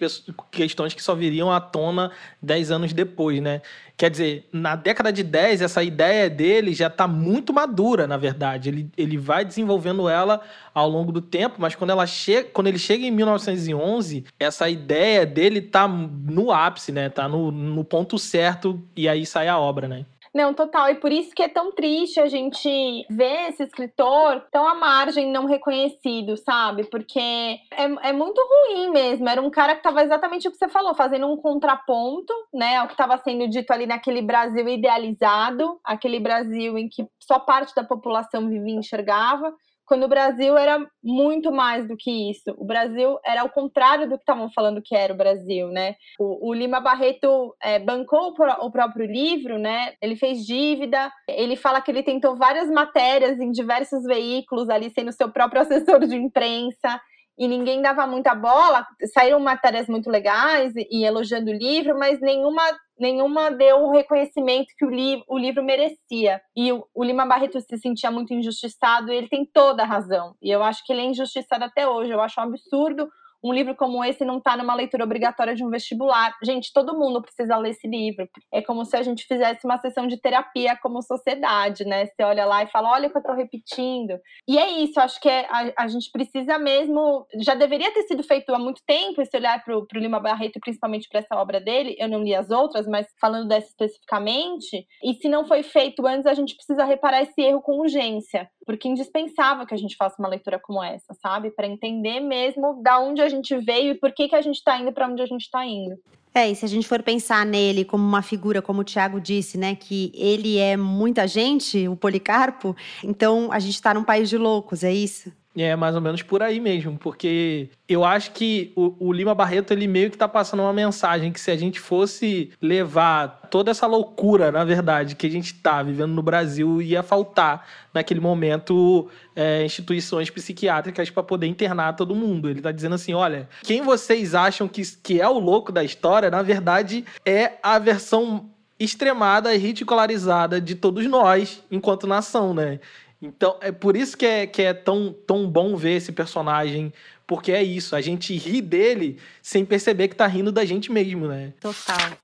questões 0.51 0.93
que 0.93 1.03
só 1.03 1.15
viriam 1.15 1.51
à 1.51 1.59
tona 1.59 2.11
10 2.41 2.71
anos 2.71 2.93
depois, 2.93 3.41
né? 3.41 3.61
Quer 3.97 4.11
dizer, 4.11 4.47
na 4.53 4.75
década 4.75 5.11
de 5.11 5.23
10, 5.23 5.59
essa 5.59 5.81
ideia 5.81 6.29
dele 6.29 6.71
já 6.71 6.85
está 6.85 7.07
muito 7.07 7.51
madura, 7.51 8.05
na 8.05 8.15
verdade. 8.15 8.69
Ele, 8.69 8.91
ele 8.95 9.17
vai 9.17 9.43
desenvolvendo 9.43 10.07
ela 10.07 10.39
ao 10.71 10.87
longo 10.87 11.11
do 11.11 11.19
tempo, 11.19 11.55
mas 11.57 11.73
quando, 11.73 11.89
ela 11.89 12.05
quando 12.53 12.67
ele 12.67 12.77
chega 12.77 13.03
em 13.03 13.09
1911, 13.09 14.25
essa 14.39 14.69
ideia 14.69 15.25
dele 15.25 15.61
tá 15.61 15.87
no 15.87 16.51
ápice, 16.51 16.91
né? 16.91 17.09
Tá 17.09 17.27
no, 17.27 17.49
no 17.49 17.83
ponto 17.83 18.19
certo 18.19 18.79
e 18.95 19.09
aí 19.09 19.25
sai 19.25 19.47
a 19.47 19.57
obra, 19.57 19.87
né? 19.87 20.05
Não, 20.37 20.53
total. 20.53 20.87
E 20.91 20.93
por 20.93 21.11
isso 21.11 21.33
que 21.33 21.41
é 21.41 21.49
tão 21.49 21.71
triste 21.71 22.19
a 22.19 22.27
gente 22.27 22.69
ver 23.09 23.49
esse 23.49 23.63
escritor 23.63 24.45
tão 24.51 24.67
à 24.67 24.75
margem, 24.75 25.31
não 25.31 25.47
reconhecido, 25.47 26.37
sabe? 26.37 26.83
Porque 26.83 27.19
é, 27.19 28.09
é 28.09 28.13
muito 28.13 28.39
ruim 28.39 28.91
mesmo. 28.91 29.27
Era 29.27 29.41
um 29.41 29.49
cara 29.49 29.73
que 29.73 29.79
estava 29.79 30.03
exatamente 30.03 30.47
o 30.47 30.51
que 30.51 30.57
você 30.57 30.67
falou, 30.67 30.93
fazendo 30.93 31.25
um 31.25 31.37
contraponto, 31.37 32.31
né, 32.53 32.77
ao 32.77 32.85
que 32.85 32.93
estava 32.93 33.17
sendo 33.17 33.49
dito 33.49 33.71
ali 33.71 33.87
naquele 33.87 34.21
Brasil 34.21 34.69
idealizado, 34.69 35.79
aquele 35.83 36.19
Brasil 36.19 36.77
em 36.77 36.87
que 36.87 37.07
só 37.19 37.39
parte 37.39 37.73
da 37.73 37.83
população 37.83 38.47
vivia 38.47 38.75
e 38.75 38.77
enxergava 38.77 39.51
quando 39.87 40.03
o 40.03 40.09
Brasil 40.09 40.57
era 40.57 40.85
muito 41.01 41.51
mais 41.51 41.87
do 41.87 41.95
que 41.95 42.29
isso. 42.29 42.53
O 42.57 42.65
Brasil 42.65 43.17
era 43.25 43.43
o 43.43 43.49
contrário 43.49 44.07
do 44.07 44.15
que 44.17 44.21
estavam 44.21 44.51
falando 44.53 44.81
que 44.83 44.93
era 44.93 45.13
o 45.13 45.17
Brasil, 45.17 45.69
né? 45.69 45.95
O, 46.19 46.49
o 46.49 46.53
Lima 46.53 46.81
Barreto 46.81 47.55
é, 47.63 47.79
bancou 47.79 48.33
o 48.59 48.71
próprio 48.71 49.05
livro, 49.05 49.57
né? 49.57 49.93
Ele 50.01 50.17
fez 50.17 50.45
dívida, 50.45 51.09
ele 51.27 51.55
fala 51.55 51.81
que 51.81 51.89
ele 51.89 52.03
tentou 52.03 52.35
várias 52.35 52.69
matérias 52.69 53.39
em 53.39 53.49
diversos 53.49 54.03
veículos, 54.03 54.69
ali 54.69 54.89
sendo 54.89 55.11
seu 55.13 55.31
próprio 55.31 55.61
assessor 55.63 56.05
de 56.05 56.15
imprensa. 56.15 56.99
E 57.37 57.47
ninguém 57.47 57.81
dava 57.81 58.07
muita 58.07 58.33
bola. 58.33 58.85
Saíram 59.13 59.39
matérias 59.39 59.87
muito 59.87 60.09
legais 60.09 60.75
e, 60.75 60.87
e 60.89 61.05
elogiando 61.05 61.51
o 61.51 61.53
livro, 61.53 61.97
mas 61.97 62.19
nenhuma 62.19 62.63
nenhuma 62.99 63.51
deu 63.51 63.83
o 63.83 63.91
reconhecimento 63.91 64.73
que 64.75 64.83
o, 64.83 64.89
li 64.89 65.23
o 65.27 65.37
livro 65.37 65.63
merecia. 65.63 66.41
E 66.55 66.71
o, 66.71 66.83
o, 66.95 67.03
Lima 67.03 67.25
Barreto 67.25 67.61
se 67.61 67.77
sentia 67.77 68.09
muito 68.09 68.33
injustiçado, 68.33 69.11
e 69.11 69.15
ele 69.15 69.29
tem 69.29 69.45
toda 69.45 69.83
a 69.83 69.85
razão. 69.85 70.35
E 70.41 70.49
eu 70.49 70.63
acho 70.63 70.83
que 70.83 70.91
ele 70.91 71.01
é 71.01 71.05
injustiçado 71.05 71.63
até 71.63 71.87
hoje. 71.87 72.11
Eu 72.11 72.21
acho 72.21 72.39
um 72.39 72.43
absurdo 72.43 73.07
um 73.47 73.53
livro 73.53 73.75
como 73.75 74.03
esse 74.03 74.25
não 74.25 74.37
está 74.37 74.55
numa 74.57 74.75
leitura 74.75 75.03
obrigatória 75.03 75.55
de 75.55 75.63
um 75.63 75.69
vestibular. 75.69 76.35
Gente, 76.43 76.71
todo 76.73 76.97
mundo 76.97 77.21
precisa 77.21 77.57
ler 77.57 77.71
esse 77.71 77.87
livro. 77.87 78.27
É 78.51 78.61
como 78.61 78.85
se 78.85 78.95
a 78.95 79.03
gente 79.03 79.25
fizesse 79.25 79.65
uma 79.65 79.77
sessão 79.77 80.07
de 80.07 80.19
terapia 80.19 80.77
como 80.81 81.01
sociedade, 81.01 81.85
né? 81.85 82.05
Você 82.05 82.23
olha 82.23 82.45
lá 82.45 82.63
e 82.63 82.67
fala, 82.67 82.91
olha 82.91 83.07
o 83.07 83.11
que 83.11 83.17
eu 83.17 83.21
estou 83.21 83.35
repetindo. 83.35 84.19
E 84.47 84.57
é 84.57 84.69
isso, 84.81 84.99
acho 84.99 85.19
que 85.19 85.29
é, 85.29 85.45
a, 85.49 85.83
a, 85.83 85.87
gente 85.87 86.11
precisa 86.11 86.57
mesmo. 86.57 87.25
Já 87.41 87.55
deveria 87.55 87.91
ter 87.93 88.03
sido 88.03 88.23
feito 88.23 88.53
há 88.53 88.59
muito 88.59 88.81
tempo 88.85 89.21
esse 89.21 89.35
olhar 89.35 89.63
para 89.63 89.77
o 89.77 89.87
Lima 89.95 90.19
Barreto, 90.19 90.59
principalmente 90.59 91.07
para 91.09 91.19
essa 91.19 91.35
obra 91.35 91.59
dele. 91.59 91.95
Eu 91.99 92.07
não 92.07 92.23
li 92.23 92.35
as 92.35 92.49
outras, 92.49 92.87
mas 92.87 93.07
falando 93.19 93.47
dessa 93.47 93.67
especificamente. 93.67 94.85
E 95.03 95.13
se 95.15 95.27
não 95.27 95.45
foi 95.45 95.63
feito 95.63 96.05
antes, 96.05 96.25
a 96.25 96.33
gente 96.33 96.55
precisa 96.55 96.83
reparar 96.83 97.21
esse 97.21 97.41
erro 97.41 97.61
com 97.61 97.79
urgência 97.79 98.49
porque 98.67 98.89
é 98.89 98.91
indispensável 98.91 99.65
que 99.65 99.73
a 99.73 99.77
gente 99.77 99.95
faça 99.95 100.17
uma 100.19 100.27
leitura 100.27 100.59
como 100.59 100.83
essa, 100.83 101.13
sabe? 101.21 101.49
Para 101.49 101.65
entender 101.65 102.19
mesmo 102.19 102.83
da 102.83 102.99
onde 102.99 103.21
a 103.21 103.29
gente 103.29 103.36
veio 103.61 103.91
e 103.91 103.95
por 103.95 104.11
que, 104.11 104.27
que 104.27 104.35
a 104.35 104.41
gente 104.41 104.55
está 104.55 104.79
indo 104.79 104.91
para 104.91 105.07
onde 105.07 105.21
a 105.21 105.25
gente 105.25 105.41
está 105.41 105.65
indo. 105.65 105.97
É, 106.33 106.51
e 106.51 106.55
se 106.55 106.63
a 106.63 106.67
gente 106.67 106.87
for 106.87 107.01
pensar 107.01 107.45
nele 107.45 107.83
como 107.83 108.03
uma 108.03 108.21
figura, 108.21 108.61
como 108.61 108.81
o 108.81 108.83
Tiago 108.83 109.19
disse, 109.19 109.57
né, 109.57 109.75
que 109.75 110.11
ele 110.13 110.57
é 110.59 110.77
muita 110.77 111.27
gente, 111.27 111.87
o 111.87 111.95
Policarpo, 111.95 112.75
então 113.03 113.51
a 113.51 113.57
gente 113.57 113.73
está 113.73 113.91
num 113.93 114.03
país 114.03 114.29
de 114.29 114.37
loucos, 114.37 114.83
é 114.83 114.93
isso? 114.93 115.31
É, 115.57 115.75
mais 115.75 115.95
ou 115.95 116.01
menos 116.01 116.21
por 116.21 116.43
aí 116.43 116.59
mesmo, 116.59 116.99
porque 116.99 117.69
eu 117.89 118.05
acho 118.05 118.31
que 118.31 118.71
o, 118.75 119.07
o, 119.07 119.11
Lima 119.11 119.33
Barreto, 119.33 119.71
ele 119.71 119.87
meio 119.87 120.11
que 120.11 120.17
tá 120.17 120.27
passando 120.27 120.61
uma 120.61 120.71
mensagem 120.71 121.31
que 121.31 121.39
se 121.39 121.49
a 121.49 121.57
gente 121.57 121.79
fosse 121.79 122.51
levar 122.61 123.47
toda 123.49 123.71
essa 123.71 123.87
loucura, 123.87 124.51
na 124.51 124.63
verdade, 124.63 125.15
que 125.15 125.25
a 125.25 125.29
gente 125.29 125.55
tá 125.55 125.81
vivendo 125.81 126.11
no 126.13 126.21
Brasil, 126.21 126.79
ia 126.79 127.01
faltar 127.01 127.67
naquele 127.91 128.19
momento 128.19 129.09
é, 129.35 129.65
instituições 129.65 130.29
psiquiátricas 130.29 131.09
para 131.09 131.23
poder 131.23 131.47
internar 131.47 131.95
todo 131.95 132.13
mundo. 132.13 132.47
Ele 132.47 132.61
tá 132.61 132.71
dizendo 132.71 132.93
assim, 132.93 133.15
olha, 133.15 133.49
quem 133.63 133.81
vocês 133.81 134.35
acham 134.35 134.67
que, 134.67 134.83
que 135.01 135.19
é 135.19 135.27
o 135.27 135.39
louco 135.39 135.71
da 135.71 135.83
história, 135.83 136.29
na 136.29 136.43
verdade, 136.43 137.03
é 137.25 137.53
a 137.63 137.79
versão 137.79 138.47
extremada 138.79 139.55
e 139.55 139.57
ridicularizada 139.57 140.61
de 140.61 140.75
todos 140.75 141.05
nós, 141.07 141.63
enquanto 141.71 142.05
nação, 142.05 142.53
né? 142.53 142.79
Então, 143.21 143.57
é 143.61 143.71
por 143.71 143.97
isso 143.97 144.15
que 144.17 144.25
é, 144.25 144.47
que 144.47 144.61
é 144.61 144.73
tão, 144.73 145.15
tão 145.25 145.49
bom 145.49 145.75
ver 145.75 145.97
esse 145.97 146.11
personagem, 146.11 146.93
porque 147.25 147.51
é 147.51 147.63
isso, 147.63 147.95
a 147.95 148.01
gente 148.01 148.35
ri 148.37 148.61
dele 148.61 149.17
sem 149.41 149.65
perceber 149.65 150.07
que 150.07 150.15
tá 150.15 150.27
rindo 150.27 150.51
da 150.51 150.63
gente 150.63 150.91
mesmo, 150.91 151.27
né? 151.27 151.53
Total. 151.59 152.17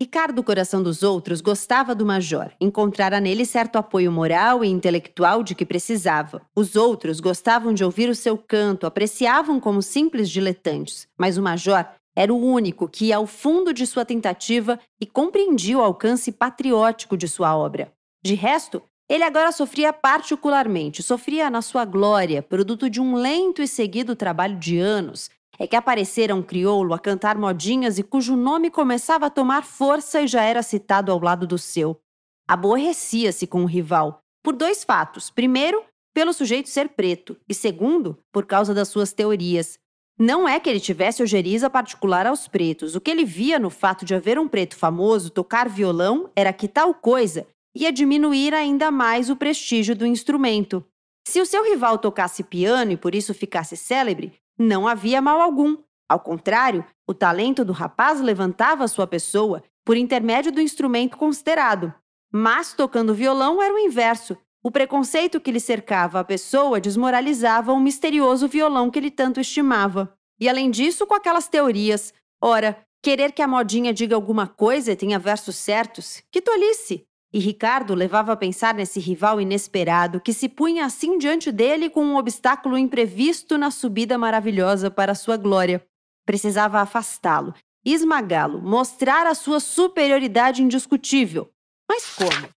Ricardo 0.00 0.42
Coração 0.42 0.82
dos 0.82 1.04
Outros 1.04 1.40
gostava 1.40 1.94
do 1.94 2.04
Major, 2.04 2.50
encontrara 2.60 3.20
nele 3.20 3.46
certo 3.46 3.76
apoio 3.76 4.10
moral 4.10 4.64
e 4.64 4.68
intelectual 4.68 5.42
de 5.42 5.54
que 5.54 5.64
precisava. 5.64 6.42
Os 6.54 6.74
outros 6.74 7.20
gostavam 7.20 7.72
de 7.72 7.84
ouvir 7.84 8.10
o 8.10 8.14
seu 8.14 8.36
canto, 8.36 8.86
apreciavam 8.86 9.60
como 9.60 9.80
simples 9.80 10.28
diletantes, 10.28 11.06
mas 11.16 11.38
o 11.38 11.42
Major 11.42 11.86
era 12.16 12.34
o 12.34 12.44
único 12.44 12.88
que 12.88 13.06
ia 13.06 13.16
ao 13.16 13.26
fundo 13.26 13.72
de 13.72 13.86
sua 13.86 14.04
tentativa 14.04 14.80
e 15.00 15.06
compreendia 15.06 15.78
o 15.78 15.82
alcance 15.82 16.32
patriótico 16.32 17.16
de 17.16 17.28
sua 17.28 17.56
obra. 17.56 17.92
De 18.22 18.34
resto, 18.34 18.82
ele 19.08 19.22
agora 19.22 19.52
sofria 19.52 19.92
particularmente, 19.92 21.02
sofria 21.02 21.50
na 21.50 21.60
sua 21.60 21.84
glória, 21.84 22.42
produto 22.42 22.88
de 22.88 23.00
um 23.00 23.14
lento 23.14 23.62
e 23.62 23.68
seguido 23.68 24.16
trabalho 24.16 24.58
de 24.58 24.78
anos. 24.78 25.30
É 25.58 25.66
que 25.66 25.76
aparecera 25.76 26.34
um 26.34 26.42
crioulo 26.42 26.94
a 26.94 26.98
cantar 26.98 27.36
modinhas 27.36 27.98
e 27.98 28.02
cujo 28.02 28.34
nome 28.34 28.70
começava 28.70 29.26
a 29.26 29.30
tomar 29.30 29.62
força 29.62 30.22
e 30.22 30.26
já 30.26 30.42
era 30.42 30.62
citado 30.62 31.12
ao 31.12 31.20
lado 31.20 31.46
do 31.46 31.58
seu. 31.58 32.00
Aborrecia-se 32.48 33.46
com 33.46 33.62
o 33.62 33.66
rival, 33.66 34.20
por 34.42 34.56
dois 34.56 34.82
fatos. 34.82 35.30
Primeiro, 35.30 35.84
pelo 36.12 36.32
sujeito 36.32 36.68
ser 36.68 36.90
preto, 36.90 37.36
e 37.48 37.54
segundo, 37.54 38.18
por 38.32 38.46
causa 38.46 38.74
das 38.74 38.88
suas 38.88 39.12
teorias. 39.12 39.78
Não 40.18 40.48
é 40.48 40.58
que 40.58 40.70
ele 40.70 40.80
tivesse 40.80 41.22
ojeriza 41.22 41.68
particular 41.68 42.26
aos 42.26 42.48
pretos. 42.48 42.94
O 42.94 43.00
que 43.00 43.10
ele 43.10 43.24
via 43.24 43.58
no 43.58 43.68
fato 43.68 44.04
de 44.04 44.14
haver 44.14 44.38
um 44.38 44.48
preto 44.48 44.76
famoso 44.76 45.30
tocar 45.30 45.68
violão 45.68 46.30
era 46.36 46.52
que 46.52 46.68
tal 46.68 46.94
coisa 46.94 47.46
ia 47.74 47.92
diminuir 47.92 48.54
ainda 48.54 48.90
mais 48.90 49.28
o 49.30 49.36
prestígio 49.36 49.96
do 49.96 50.06
instrumento. 50.06 50.84
Se 51.26 51.40
o 51.40 51.46
seu 51.46 51.64
rival 51.64 51.98
tocasse 51.98 52.42
piano 52.42 52.92
e 52.92 52.96
por 52.96 53.14
isso 53.14 53.34
ficasse 53.34 53.76
célebre, 53.76 54.34
não 54.58 54.86
havia 54.86 55.20
mal 55.20 55.40
algum. 55.40 55.76
Ao 56.08 56.20
contrário, 56.20 56.84
o 57.06 57.14
talento 57.14 57.64
do 57.64 57.72
rapaz 57.72 58.20
levantava 58.20 58.86
sua 58.86 59.06
pessoa 59.06 59.62
por 59.84 59.96
intermédio 59.96 60.52
do 60.52 60.60
instrumento 60.60 61.16
considerado. 61.16 61.92
Mas 62.32 62.72
tocando 62.72 63.14
violão 63.14 63.62
era 63.62 63.74
o 63.74 63.78
inverso. 63.78 64.36
O 64.62 64.70
preconceito 64.70 65.40
que 65.40 65.52
lhe 65.52 65.60
cercava 65.60 66.20
a 66.20 66.24
pessoa 66.24 66.80
desmoralizava 66.80 67.72
o 67.72 67.80
misterioso 67.80 68.48
violão 68.48 68.90
que 68.90 68.98
ele 68.98 69.10
tanto 69.10 69.40
estimava. 69.40 70.14
E 70.40 70.48
além 70.48 70.70
disso, 70.70 71.06
com 71.06 71.14
aquelas 71.14 71.48
teorias. 71.48 72.12
Ora, 72.42 72.78
querer 73.02 73.32
que 73.32 73.42
a 73.42 73.48
modinha 73.48 73.92
diga 73.92 74.14
alguma 74.14 74.46
coisa 74.46 74.92
e 74.92 74.96
tenha 74.96 75.18
versos 75.18 75.56
certos? 75.56 76.22
Que 76.30 76.40
tolice! 76.40 77.06
E 77.34 77.40
Ricardo 77.40 77.96
levava 77.96 78.32
a 78.32 78.36
pensar 78.36 78.72
nesse 78.74 79.00
rival 79.00 79.40
inesperado 79.40 80.20
que 80.20 80.32
se 80.32 80.48
punha 80.48 80.86
assim 80.86 81.18
diante 81.18 81.50
dele 81.50 81.90
com 81.90 82.04
um 82.04 82.14
obstáculo 82.14 82.78
imprevisto 82.78 83.58
na 83.58 83.72
subida 83.72 84.16
maravilhosa 84.16 84.88
para 84.88 85.16
sua 85.16 85.36
glória. 85.36 85.84
Precisava 86.24 86.78
afastá-lo, 86.78 87.52
esmagá-lo, 87.84 88.62
mostrar 88.62 89.26
a 89.26 89.34
sua 89.34 89.58
superioridade 89.58 90.62
indiscutível. 90.62 91.50
Mas 91.88 92.14
como? 92.14 92.48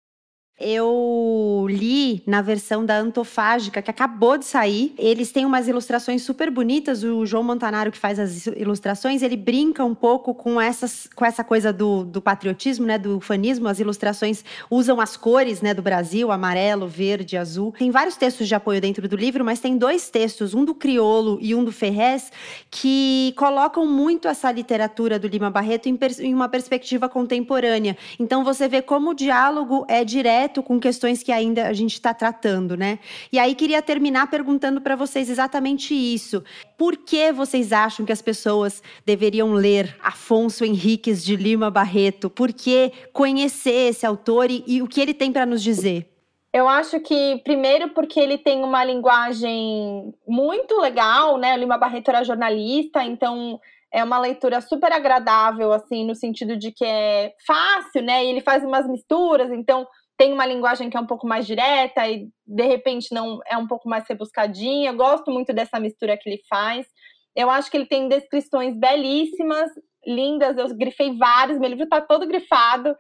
Eu 0.60 1.68
li 1.70 2.24
na 2.26 2.42
versão 2.42 2.84
da 2.84 2.98
Antofágica, 2.98 3.80
que 3.80 3.92
acabou 3.92 4.40
de 4.40 4.46
sair. 4.46 4.92
Eles 4.98 5.32
têm 5.32 5.46
umas 5.46 5.68
ilustrações 5.68 6.24
super 6.24 6.50
bonitas. 6.50 7.04
O 7.04 7.28
João 7.28 7.44
Montanaro, 7.44 7.92
que 7.92 7.98
faz 7.98 8.20
as 8.20 8.48
ilustrações, 8.48 9.22
ele 9.22 9.38
brinca 9.38 9.86
um 9.86 9.94
pouco 9.94 10.34
com, 10.34 10.60
essas, 10.60 11.08
com 11.16 11.24
essa 11.24 11.44
coisa 11.44 11.72
do, 11.72 12.04
do 12.04 12.20
patriotismo, 12.20 12.88
né? 12.88 12.98
Do 12.98 13.18
ufanismo. 13.18 13.68
As 13.68 13.80
ilustrações 13.80 14.44
usam 14.68 15.00
as 15.00 15.16
cores 15.16 15.62
né, 15.62 15.76
do 15.76 15.84
Brasil, 15.84 16.32
amarelo, 16.32 16.88
verde, 16.88 17.38
azul. 17.38 17.72
Tem 17.78 17.92
vários 17.92 18.18
textos 18.18 18.48
de 18.48 18.56
apoio 18.56 18.82
dentro 18.82 19.08
do 19.08 19.16
livro, 19.16 19.46
mas 19.46 19.60
tem 19.60 19.78
dois 19.78 20.10
textos, 20.10 20.56
um 20.56 20.66
do 20.66 20.74
Criolo 20.74 21.38
e 21.40 21.54
um 21.54 21.64
do 21.64 21.72
Ferrez, 21.72 22.32
que 22.72 23.32
colocam 23.38 23.86
muito 23.86 24.28
essa 24.28 24.52
literatura 24.52 25.20
do 25.20 25.28
Lima 25.28 25.52
Barreto 25.52 25.88
em, 25.88 26.00
em 26.22 26.34
uma 26.34 26.50
perspectiva 26.50 27.08
contemporânea. 27.08 27.96
Então 28.20 28.44
você 28.44 28.68
vê 28.68 28.82
como 28.82 29.12
o 29.12 29.14
diálogo 29.14 29.86
é 29.88 30.04
direto 30.04 30.47
direto 30.48 30.64
com 30.64 30.80
questões 30.80 31.22
que 31.22 31.32
ainda 31.32 31.68
a 31.68 31.74
gente 31.74 31.94
está 31.94 32.14
tratando, 32.14 32.78
né? 32.78 33.00
E 33.32 33.38
aí 33.38 33.54
queria 33.54 33.82
terminar 33.82 34.30
perguntando 34.30 34.80
para 34.80 34.96
vocês 34.96 35.30
exatamente 35.30 35.94
isso. 35.94 36.44
Por 36.78 36.96
que 36.98 37.32
vocês 37.32 37.74
acham 37.74 38.06
que 38.06 38.12
as 38.12 38.22
pessoas 38.22 38.82
deveriam 39.06 39.54
ler 39.54 39.96
Afonso 40.02 40.64
Henriques 40.64 41.24
de 41.24 41.36
Lima 41.36 41.70
Barreto? 41.70 42.30
Por 42.30 42.54
que 42.54 42.92
conhecer 43.12 43.90
esse 43.90 44.06
autor 44.06 44.50
e, 44.50 44.64
e 44.66 44.82
o 44.82 44.88
que 44.88 45.02
ele 45.02 45.14
tem 45.14 45.32
para 45.32 45.46
nos 45.46 45.62
dizer? 45.62 46.08
Eu 46.54 46.68
acho 46.68 47.00
que, 47.02 47.42
primeiro, 47.44 47.90
porque 47.90 48.20
ele 48.20 48.38
tem 48.38 48.64
uma 48.64 48.84
linguagem 48.84 50.14
muito 50.28 50.80
legal, 50.80 51.38
né? 51.38 51.54
O 51.54 51.58
Lima 51.58 51.78
Barreto 51.78 52.10
era 52.10 52.24
jornalista, 52.24 53.04
então 53.04 53.60
é 53.92 54.04
uma 54.04 54.18
leitura 54.18 54.62
super 54.62 54.92
agradável, 54.92 55.72
assim, 55.72 56.06
no 56.06 56.16
sentido 56.16 56.58
de 56.58 56.72
que 56.72 56.86
é 56.86 57.34
fácil, 57.46 58.02
né? 58.02 58.26
E 58.26 58.30
ele 58.30 58.42
faz 58.42 58.64
umas 58.64 58.88
misturas, 58.88 59.52
então 59.52 59.86
tem 60.18 60.34
uma 60.34 60.46
linguagem 60.46 60.90
que 60.90 60.98
é 60.98 61.00
um 61.00 61.06
pouco 61.06 61.28
mais 61.28 61.46
direta 61.46 62.08
e 62.08 62.28
de 62.46 62.64
repente 62.66 63.14
não 63.14 63.40
é 63.46 63.58
um 63.58 63.68
pouco 63.68 63.88
mais 63.88 64.08
rebuscadinha. 64.08 64.90
Eu 64.90 64.96
gosto 64.96 65.32
muito 65.32 65.54
dessa 65.54 65.80
mistura 65.80 66.18
que 66.18 66.28
ele 66.28 66.42
faz. 66.50 66.88
Eu 67.36 67.50
acho 67.52 67.70
que 67.70 67.78
ele 67.78 67.86
tem 67.86 68.10
descrições 68.10 68.76
belíssimas, 68.76 69.70
lindas. 70.06 70.58
Eu 70.58 70.76
grifei 70.76 71.16
vários, 71.16 71.60
meu 71.60 71.70
livro 71.70 71.84
está 71.84 72.02
todo 72.02 72.28
grifado, 72.28 72.96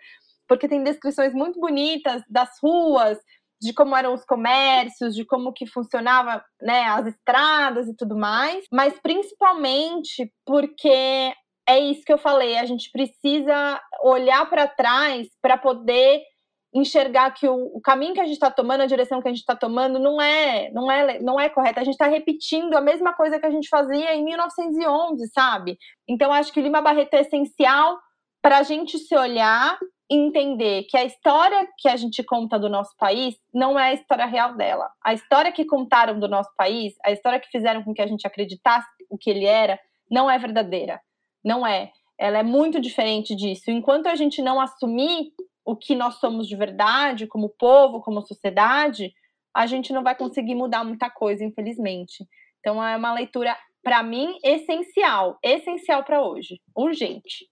porque 0.47 0.68
tem 0.68 0.84
descrições 0.84 1.34
muito 1.34 1.59
bonitas 1.59 2.22
das 2.30 2.49
ruas, 2.61 3.18
de 3.59 3.74
como 3.74 3.95
eram 3.95 4.13
os 4.13 4.24
comércios, 4.24 5.15
de 5.15 5.26
como 5.26 5.51
que 5.51 5.65
funcionava, 5.65 6.43
né, 6.61 6.84
as 6.84 7.07
estradas 7.07 7.88
e 7.88 7.95
tudo 7.95 8.15
mais, 8.15 8.65
mas 8.72 8.99
principalmente 9.01 10.32
porque 10.45 11.34
é 11.68 11.80
isso 11.80 12.03
que 12.05 12.13
eu 12.13 12.18
falei, 12.18 12.57
a 12.57 12.65
gente 12.65 12.91
precisa 12.91 13.82
olhar 14.03 14.47
para 14.49 14.68
trás 14.68 15.28
para 15.41 15.57
poder 15.57 16.22
enxergar 16.78 17.32
que 17.32 17.47
o, 17.47 17.78
o, 17.78 17.82
caminho 17.82 18.13
que 18.13 18.19
a 18.19 18.25
gente 18.25 18.34
está 18.34 18.51
tomando, 18.51 18.82
a 18.82 18.88
direção 18.88 19.21
que 19.21 19.28
a 19.28 19.32
gente 19.32 19.39
está 19.39 19.55
tomando, 19.55 19.99
não 19.99 20.21
é, 20.21 20.69
não 20.71 20.91
é, 20.91 21.19
não 21.19 21.39
é 21.39 21.49
correta. 21.49 21.82
A 21.82 21.84
gente 21.84 21.93
está 21.93 22.07
repetindo 22.07 22.75
a 22.75 22.82
mesma 22.82 23.13
coisa 23.13 23.39
que 23.39 23.45
a 23.45 23.51
gente 23.51 23.67
fazia 23.69 24.15
em 24.15 24.23
1911, 24.23 25.28
sabe? 25.30 25.78
Então 26.07 26.32
acho 26.32 26.51
que 26.51 26.61
Lima 26.61 26.82
Barreto 26.82 27.13
é 27.15 27.21
essencial 27.21 27.97
para 28.41 28.59
a 28.59 28.63
gente 28.63 28.97
se 28.97 29.15
olhar 29.15 29.78
entender 30.09 30.84
que 30.84 30.95
a 30.95 31.03
história 31.03 31.67
que 31.78 31.89
a 31.89 31.97
gente 31.97 32.23
conta 32.23 32.57
do 32.57 32.69
nosso 32.69 32.95
país 32.97 33.36
não 33.53 33.78
é 33.78 33.89
a 33.89 33.93
história 33.93 34.25
real 34.25 34.55
dela. 34.55 34.89
A 35.03 35.13
história 35.13 35.51
que 35.51 35.65
contaram 35.65 36.17
do 36.17 36.30
nosso 36.30 36.49
país, 36.55 36.93
a 37.03 37.11
história 37.11 37.39
que 37.39 37.49
fizeram 37.49 37.84
com 37.84 37.93
que 37.93 38.01
a 38.01 38.07
gente 38.07 38.25
acreditasse 38.25 38.88
o 39.09 39.17
que 39.17 39.30
ele 39.30 39.45
era, 39.45 39.78
não 40.09 40.32
é 40.32 40.38
verdadeira. 40.38 41.01
Não 41.43 41.67
é. 41.67 41.91
Ela 42.17 42.39
é 42.39 42.43
muito 42.43 42.80
diferente 42.80 43.36
disso. 43.36 43.69
Enquanto 43.69 44.07
a 44.07 44.15
gente 44.15 44.41
não 44.41 44.61
assumir 44.61 45.34
o 45.68 45.76
que 45.76 45.93
nós 45.93 46.15
somos 46.15 46.47
de 46.47 46.55
verdade, 46.55 47.28
como 47.28 47.49
povo, 47.49 47.99
como 47.99 48.22
sociedade, 48.22 49.13
a 49.53 49.68
gente 49.68 49.91
não 49.91 50.01
vai 50.01 50.15
conseguir 50.15 50.55
mudar 50.55 50.86
muita 50.86 51.09
coisa, 51.09 51.43
infelizmente. 51.43 52.26
Então 52.61 52.82
é 52.82 52.95
uma 52.95 53.13
leitura, 53.13 53.53
para 53.84 54.01
mim, 54.01 54.38
essencial. 54.41 55.38
Essencial 55.43 56.05
para 56.05 56.24
hoje. 56.24 56.61
Urgente. 56.74 57.49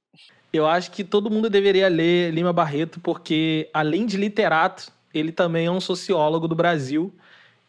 Eu 0.53 0.66
acho 0.66 0.91
que 0.91 1.03
todo 1.03 1.30
mundo 1.30 1.49
deveria 1.49 1.89
ler 1.89 2.34
Lima 2.34 2.53
Barreto, 2.53 3.01
porque 3.01 3.70
além 3.74 4.05
de 4.05 4.16
literato, 4.16 4.93
ele 5.13 5.34
também 5.34 5.66
é 5.66 5.72
um 5.72 5.82
sociólogo 5.82 6.47
do 6.47 6.55
Brasil. 6.55 7.13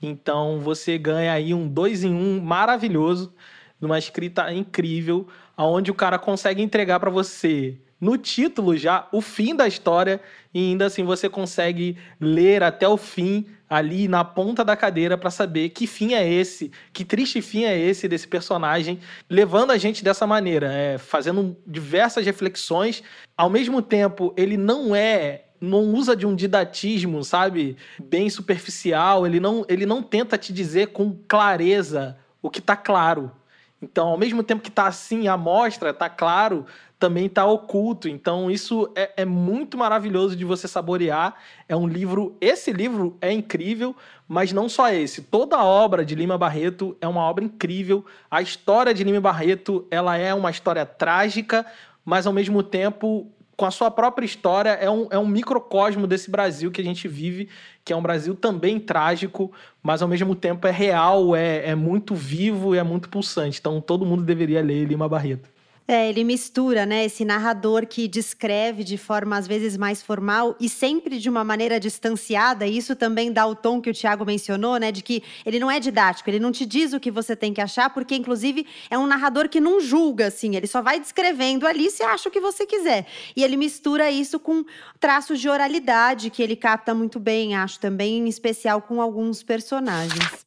Então 0.00 0.60
você 0.60 0.96
ganha 0.96 1.32
aí 1.32 1.52
um 1.52 1.66
dois 1.66 2.04
em 2.04 2.14
um 2.14 2.40
maravilhoso, 2.40 3.34
numa 3.80 3.98
escrita 3.98 4.52
incrível, 4.52 5.26
aonde 5.56 5.90
o 5.90 5.94
cara 5.94 6.20
consegue 6.20 6.62
entregar 6.62 7.00
para 7.00 7.10
você 7.10 7.80
no 8.00 8.18
título 8.18 8.76
já 8.76 9.08
o 9.10 9.20
fim 9.20 9.54
da 9.54 9.66
história 9.66 10.20
e 10.52 10.70
ainda 10.70 10.86
assim 10.86 11.04
você 11.04 11.28
consegue 11.28 11.96
ler 12.20 12.62
até 12.62 12.86
o 12.88 12.96
fim 12.96 13.46
ali 13.68 14.06
na 14.06 14.24
ponta 14.24 14.64
da 14.64 14.76
cadeira 14.76 15.18
para 15.18 15.30
saber 15.30 15.70
que 15.70 15.86
fim 15.86 16.14
é 16.14 16.28
esse, 16.28 16.70
que 16.92 17.04
triste 17.04 17.42
fim 17.42 17.64
é 17.64 17.78
esse 17.78 18.06
desse 18.06 18.28
personagem, 18.28 19.00
levando 19.28 19.72
a 19.72 19.76
gente 19.76 20.04
dessa 20.04 20.26
maneira, 20.26 20.72
é, 20.72 20.98
fazendo 20.98 21.56
diversas 21.66 22.24
reflexões. 22.24 23.02
Ao 23.36 23.50
mesmo 23.50 23.82
tempo, 23.82 24.32
ele 24.36 24.56
não 24.56 24.94
é 24.94 25.42
não 25.58 25.80
usa 25.94 26.14
de 26.14 26.26
um 26.26 26.36
didatismo, 26.36 27.24
sabe, 27.24 27.78
bem 27.98 28.28
superficial, 28.28 29.26
ele 29.26 29.40
não, 29.40 29.64
ele 29.68 29.86
não 29.86 30.02
tenta 30.02 30.36
te 30.36 30.52
dizer 30.52 30.88
com 30.88 31.18
clareza 31.26 32.16
o 32.42 32.50
que 32.50 32.58
está 32.58 32.76
claro. 32.76 33.32
Então, 33.80 34.08
ao 34.08 34.18
mesmo 34.18 34.42
tempo 34.42 34.62
que 34.62 34.68
está 34.68 34.86
assim, 34.86 35.28
a 35.28 35.36
mostra, 35.36 35.90
está 35.90 36.08
claro, 36.08 36.66
também 36.98 37.26
está 37.26 37.44
oculto. 37.44 38.08
Então, 38.08 38.50
isso 38.50 38.90
é, 38.94 39.12
é, 39.18 39.24
muito 39.24 39.76
maravilhoso 39.76 40.34
de 40.34 40.44
você 40.44 40.66
saborear. 40.66 41.34
É 41.68 41.76
um 41.76 41.86
livro. 41.86 42.36
Esse 42.40 42.72
livro 42.72 43.16
é 43.20 43.30
incrível, 43.32 43.94
mas 44.26 44.52
não 44.52 44.68
só 44.68 44.90
esse. 44.90 45.22
Toda 45.22 45.56
a 45.56 45.64
obra 45.64 46.04
de 46.04 46.14
Lima 46.14 46.38
Barreto 46.38 46.96
é 47.00 47.06
uma 47.06 47.22
obra 47.22 47.44
incrível. 47.44 48.04
A 48.30 48.40
história 48.40 48.94
de 48.94 49.04
Lima 49.04 49.20
Barreto 49.20 49.86
ela 49.90 50.16
é 50.16 50.32
uma 50.32 50.50
história 50.50 50.86
trágica, 50.86 51.66
mas 52.04 52.26
ao 52.26 52.32
mesmo 52.32 52.62
tempo. 52.62 53.30
Com 53.58 53.64
a 53.64 53.70
sua 53.70 53.90
própria 53.90 54.26
história, 54.26 54.68
é 54.72 54.90
um, 54.90 55.08
é 55.10 55.18
um 55.18 55.26
microcosmo 55.26 56.06
desse 56.06 56.30
Brasil 56.30 56.70
que 56.70 56.82
a 56.82 56.84
gente 56.84 57.08
vive, 57.08 57.48
que 57.82 57.90
é 57.90 57.96
um 57.96 58.02
Brasil 58.02 58.34
também 58.34 58.78
trágico, 58.78 59.50
mas 59.82 60.02
ao 60.02 60.08
mesmo 60.08 60.34
tempo 60.34 60.66
é 60.66 60.70
real, 60.70 61.34
é, 61.34 61.70
é 61.70 61.74
muito 61.74 62.14
vivo 62.14 62.74
e 62.74 62.78
é 62.78 62.82
muito 62.82 63.08
pulsante. 63.08 63.58
Então 63.58 63.80
todo 63.80 64.04
mundo 64.04 64.22
deveria 64.22 64.60
ler 64.60 64.84
Lima 64.84 65.08
Barreto. 65.08 65.55
É, 65.88 66.08
ele 66.08 66.24
mistura, 66.24 66.84
né, 66.84 67.04
esse 67.04 67.24
narrador 67.24 67.86
que 67.86 68.08
descreve 68.08 68.82
de 68.82 68.98
forma 68.98 69.36
às 69.36 69.46
vezes 69.46 69.76
mais 69.76 70.02
formal 70.02 70.56
e 70.58 70.68
sempre 70.68 71.16
de 71.20 71.30
uma 71.30 71.44
maneira 71.44 71.78
distanciada. 71.78 72.66
E 72.66 72.76
isso 72.76 72.96
também 72.96 73.32
dá 73.32 73.46
o 73.46 73.54
tom 73.54 73.80
que 73.80 73.90
o 73.90 73.94
Tiago 73.94 74.24
mencionou, 74.24 74.78
né, 74.78 74.90
de 74.90 75.00
que 75.00 75.22
ele 75.44 75.60
não 75.60 75.70
é 75.70 75.78
didático, 75.78 76.28
ele 76.28 76.40
não 76.40 76.50
te 76.50 76.66
diz 76.66 76.92
o 76.92 76.98
que 76.98 77.08
você 77.08 77.36
tem 77.36 77.54
que 77.54 77.60
achar, 77.60 77.90
porque 77.90 78.16
inclusive 78.16 78.66
é 78.90 78.98
um 78.98 79.06
narrador 79.06 79.48
que 79.48 79.60
não 79.60 79.80
julga, 79.80 80.26
assim, 80.26 80.56
ele 80.56 80.66
só 80.66 80.82
vai 80.82 80.98
descrevendo 80.98 81.66
ali 81.68 81.88
se 81.88 82.02
acha 82.02 82.28
o 82.28 82.32
que 82.32 82.40
você 82.40 82.66
quiser. 82.66 83.06
E 83.36 83.44
ele 83.44 83.56
mistura 83.56 84.10
isso 84.10 84.40
com 84.40 84.64
traços 84.98 85.40
de 85.40 85.48
oralidade 85.48 86.30
que 86.30 86.42
ele 86.42 86.56
capta 86.56 86.94
muito 86.94 87.20
bem, 87.20 87.54
acho 87.54 87.78
também 87.78 88.18
em 88.18 88.28
especial 88.28 88.82
com 88.82 89.00
alguns 89.00 89.44
personagens. 89.44 90.45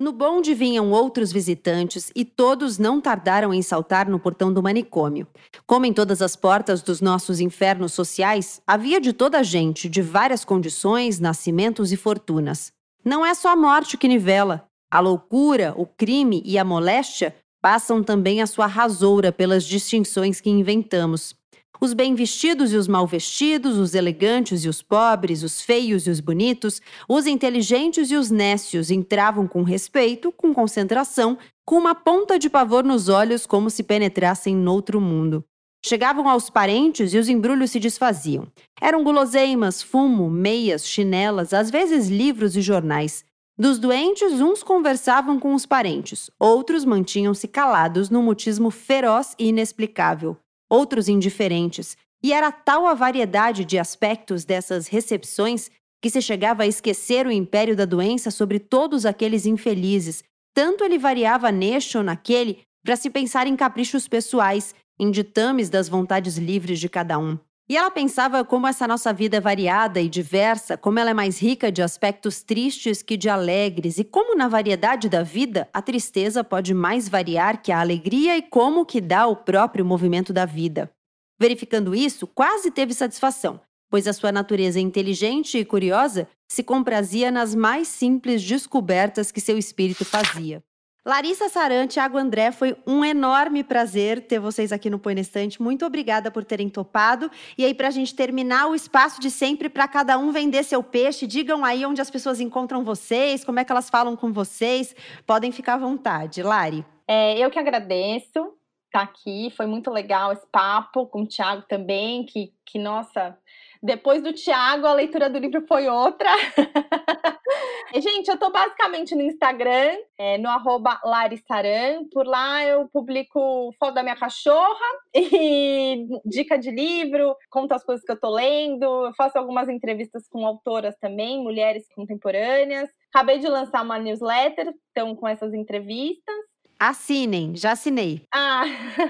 No 0.00 0.12
bonde 0.12 0.54
vinham 0.54 0.92
outros 0.92 1.32
visitantes 1.32 2.12
e 2.14 2.24
todos 2.24 2.78
não 2.78 3.00
tardaram 3.00 3.52
em 3.52 3.60
saltar 3.62 4.08
no 4.08 4.20
portão 4.20 4.52
do 4.52 4.62
manicômio. 4.62 5.26
Como 5.66 5.86
em 5.86 5.92
todas 5.92 6.22
as 6.22 6.36
portas 6.36 6.82
dos 6.82 7.00
nossos 7.00 7.40
infernos 7.40 7.94
sociais, 7.94 8.62
havia 8.64 9.00
de 9.00 9.12
toda 9.12 9.40
a 9.40 9.42
gente, 9.42 9.88
de 9.88 10.00
várias 10.00 10.44
condições, 10.44 11.18
nascimentos 11.18 11.90
e 11.90 11.96
fortunas. 11.96 12.70
Não 13.04 13.26
é 13.26 13.34
só 13.34 13.48
a 13.48 13.56
morte 13.56 13.96
que 13.96 14.06
nivela. 14.06 14.68
A 14.88 15.00
loucura, 15.00 15.74
o 15.76 15.84
crime 15.84 16.42
e 16.44 16.56
a 16.58 16.64
moléstia 16.64 17.34
passam 17.60 18.00
também 18.00 18.40
a 18.40 18.46
sua 18.46 18.66
rasoura 18.66 19.32
pelas 19.32 19.64
distinções 19.64 20.40
que 20.40 20.48
inventamos. 20.48 21.34
Os 21.80 21.94
bem 21.94 22.14
vestidos 22.16 22.72
e 22.72 22.76
os 22.76 22.88
mal 22.88 23.06
vestidos, 23.06 23.78
os 23.78 23.94
elegantes 23.94 24.64
e 24.64 24.68
os 24.68 24.82
pobres, 24.82 25.44
os 25.44 25.62
feios 25.62 26.08
e 26.08 26.10
os 26.10 26.18
bonitos, 26.18 26.82
os 27.08 27.24
inteligentes 27.24 28.10
e 28.10 28.16
os 28.16 28.32
nécios 28.32 28.90
entravam 28.90 29.46
com 29.46 29.62
respeito, 29.62 30.32
com 30.32 30.52
concentração, 30.52 31.38
com 31.64 31.76
uma 31.76 31.94
ponta 31.94 32.36
de 32.36 32.50
pavor 32.50 32.82
nos 32.82 33.08
olhos, 33.08 33.46
como 33.46 33.70
se 33.70 33.84
penetrassem 33.84 34.56
noutro 34.56 35.00
mundo. 35.00 35.44
Chegavam 35.84 36.28
aos 36.28 36.50
parentes 36.50 37.14
e 37.14 37.18
os 37.18 37.28
embrulhos 37.28 37.70
se 37.70 37.78
desfaziam. 37.78 38.48
Eram 38.80 39.04
guloseimas, 39.04 39.80
fumo, 39.80 40.28
meias, 40.28 40.84
chinelas, 40.84 41.54
às 41.54 41.70
vezes 41.70 42.08
livros 42.08 42.56
e 42.56 42.60
jornais. 42.60 43.24
Dos 43.56 43.78
doentes, 43.78 44.40
uns 44.40 44.64
conversavam 44.64 45.38
com 45.38 45.54
os 45.54 45.64
parentes, 45.64 46.28
outros 46.40 46.84
mantinham-se 46.84 47.46
calados 47.46 48.10
num 48.10 48.22
mutismo 48.22 48.70
feroz 48.70 49.36
e 49.38 49.48
inexplicável 49.48 50.36
outros 50.68 51.08
indiferentes, 51.08 51.96
e 52.22 52.32
era 52.32 52.50
tal 52.50 52.86
a 52.86 52.94
variedade 52.94 53.64
de 53.64 53.78
aspectos 53.78 54.44
dessas 54.44 54.88
recepções 54.88 55.70
que 56.00 56.10
se 56.10 56.20
chegava 56.20 56.62
a 56.62 56.66
esquecer 56.66 57.26
o 57.26 57.32
império 57.32 57.76
da 57.76 57.84
doença 57.84 58.30
sobre 58.30 58.58
todos 58.58 59.04
aqueles 59.06 59.46
infelizes. 59.46 60.22
Tanto 60.54 60.84
ele 60.84 60.98
variava 60.98 61.50
neste 61.50 61.96
ou 61.96 62.04
naquele 62.04 62.60
para 62.84 62.96
se 62.96 63.10
pensar 63.10 63.46
em 63.46 63.56
caprichos 63.56 64.08
pessoais, 64.08 64.74
em 64.98 65.10
ditames 65.10 65.68
das 65.70 65.88
vontades 65.88 66.36
livres 66.38 66.80
de 66.80 66.88
cada 66.88 67.18
um. 67.18 67.38
E 67.70 67.76
ela 67.76 67.90
pensava 67.90 68.42
como 68.46 68.66
essa 68.66 68.88
nossa 68.88 69.12
vida 69.12 69.36
é 69.36 69.40
variada 69.40 70.00
e 70.00 70.08
diversa, 70.08 70.78
como 70.78 70.98
ela 70.98 71.10
é 71.10 71.14
mais 71.14 71.38
rica 71.38 71.70
de 71.70 71.82
aspectos 71.82 72.42
tristes 72.42 73.02
que 73.02 73.14
de 73.14 73.28
alegres, 73.28 73.98
e 73.98 74.04
como 74.04 74.34
na 74.34 74.48
variedade 74.48 75.06
da 75.06 75.22
vida 75.22 75.68
a 75.70 75.82
tristeza 75.82 76.42
pode 76.42 76.72
mais 76.72 77.10
variar 77.10 77.60
que 77.60 77.70
a 77.70 77.78
alegria 77.78 78.38
e 78.38 78.42
como 78.42 78.86
que 78.86 79.02
dá 79.02 79.26
o 79.26 79.36
próprio 79.36 79.84
movimento 79.84 80.32
da 80.32 80.46
vida. 80.46 80.90
Verificando 81.38 81.94
isso, 81.94 82.26
quase 82.26 82.70
teve 82.70 82.94
satisfação, 82.94 83.60
pois 83.90 84.08
a 84.08 84.14
sua 84.14 84.32
natureza 84.32 84.80
inteligente 84.80 85.58
e 85.58 85.64
curiosa 85.64 86.26
se 86.50 86.62
comprazia 86.62 87.30
nas 87.30 87.54
mais 87.54 87.86
simples 87.86 88.42
descobertas 88.42 89.30
que 89.30 89.42
seu 89.42 89.58
espírito 89.58 90.06
fazia. 90.06 90.62
Larissa 91.08 91.48
Saran, 91.48 91.86
Thiago 91.86 92.18
André, 92.18 92.52
foi 92.52 92.76
um 92.86 93.02
enorme 93.02 93.64
prazer 93.64 94.26
ter 94.26 94.38
vocês 94.38 94.72
aqui 94.72 94.90
no 94.90 94.98
Põe 94.98 95.14
na 95.14 95.22
Estante. 95.22 95.62
Muito 95.62 95.86
obrigada 95.86 96.30
por 96.30 96.44
terem 96.44 96.68
topado. 96.68 97.30
E 97.56 97.64
aí, 97.64 97.72
para 97.72 97.88
a 97.88 97.90
gente 97.90 98.14
terminar, 98.14 98.66
o 98.66 98.74
espaço 98.74 99.18
de 99.18 99.30
sempre 99.30 99.70
para 99.70 99.88
cada 99.88 100.18
um 100.18 100.30
vender 100.30 100.62
seu 100.64 100.82
peixe. 100.82 101.26
Digam 101.26 101.64
aí 101.64 101.86
onde 101.86 102.02
as 102.02 102.10
pessoas 102.10 102.40
encontram 102.40 102.84
vocês, 102.84 103.42
como 103.42 103.58
é 103.58 103.64
que 103.64 103.72
elas 103.72 103.88
falam 103.88 104.14
com 104.14 104.34
vocês. 104.34 104.94
Podem 105.26 105.50
ficar 105.50 105.76
à 105.76 105.78
vontade. 105.78 106.42
Lari. 106.42 106.84
É, 107.06 107.38
eu 107.38 107.50
que 107.50 107.58
agradeço 107.58 108.28
estar 108.28 108.52
tá 108.92 109.00
aqui. 109.00 109.50
Foi 109.56 109.64
muito 109.64 109.90
legal 109.90 110.34
esse 110.34 110.46
papo 110.52 111.06
com 111.06 111.22
o 111.22 111.26
Thiago 111.26 111.62
também, 111.66 112.26
que, 112.26 112.52
que 112.66 112.78
nossa, 112.78 113.34
depois 113.82 114.22
do 114.22 114.32
Tiago, 114.32 114.86
a 114.86 114.94
leitura 114.94 115.30
do 115.30 115.38
livro 115.38 115.64
foi 115.66 115.88
outra. 115.88 116.30
Gente, 117.94 118.28
eu 118.28 118.38
tô 118.38 118.50
basicamente 118.50 119.14
no 119.14 119.22
Instagram, 119.22 119.96
é, 120.18 120.36
no 120.36 120.48
arroba 120.48 121.00
Larissaran. 121.04 122.04
Por 122.12 122.26
lá 122.26 122.64
eu 122.64 122.88
publico 122.88 123.72
foto 123.78 123.94
da 123.94 124.02
minha 124.02 124.16
cachorra 124.16 124.86
e 125.14 126.06
dica 126.24 126.58
de 126.58 126.70
livro, 126.70 127.34
conto 127.50 127.72
as 127.72 127.84
coisas 127.84 128.04
que 128.04 128.12
eu 128.12 128.20
tô 128.20 128.30
lendo. 128.30 129.06
Eu 129.06 129.14
faço 129.14 129.38
algumas 129.38 129.68
entrevistas 129.68 130.28
com 130.28 130.44
autoras 130.46 130.94
também, 131.00 131.42
mulheres 131.42 131.86
contemporâneas. 131.94 132.90
Acabei 133.12 133.38
de 133.38 133.48
lançar 133.48 133.82
uma 133.82 133.98
newsletter, 133.98 134.72
então, 134.90 135.16
com 135.16 135.26
essas 135.26 135.54
entrevistas. 135.54 136.34
Assinem, 136.78 137.56
já 137.56 137.72
assinei. 137.72 138.22
Ah, 138.32 138.64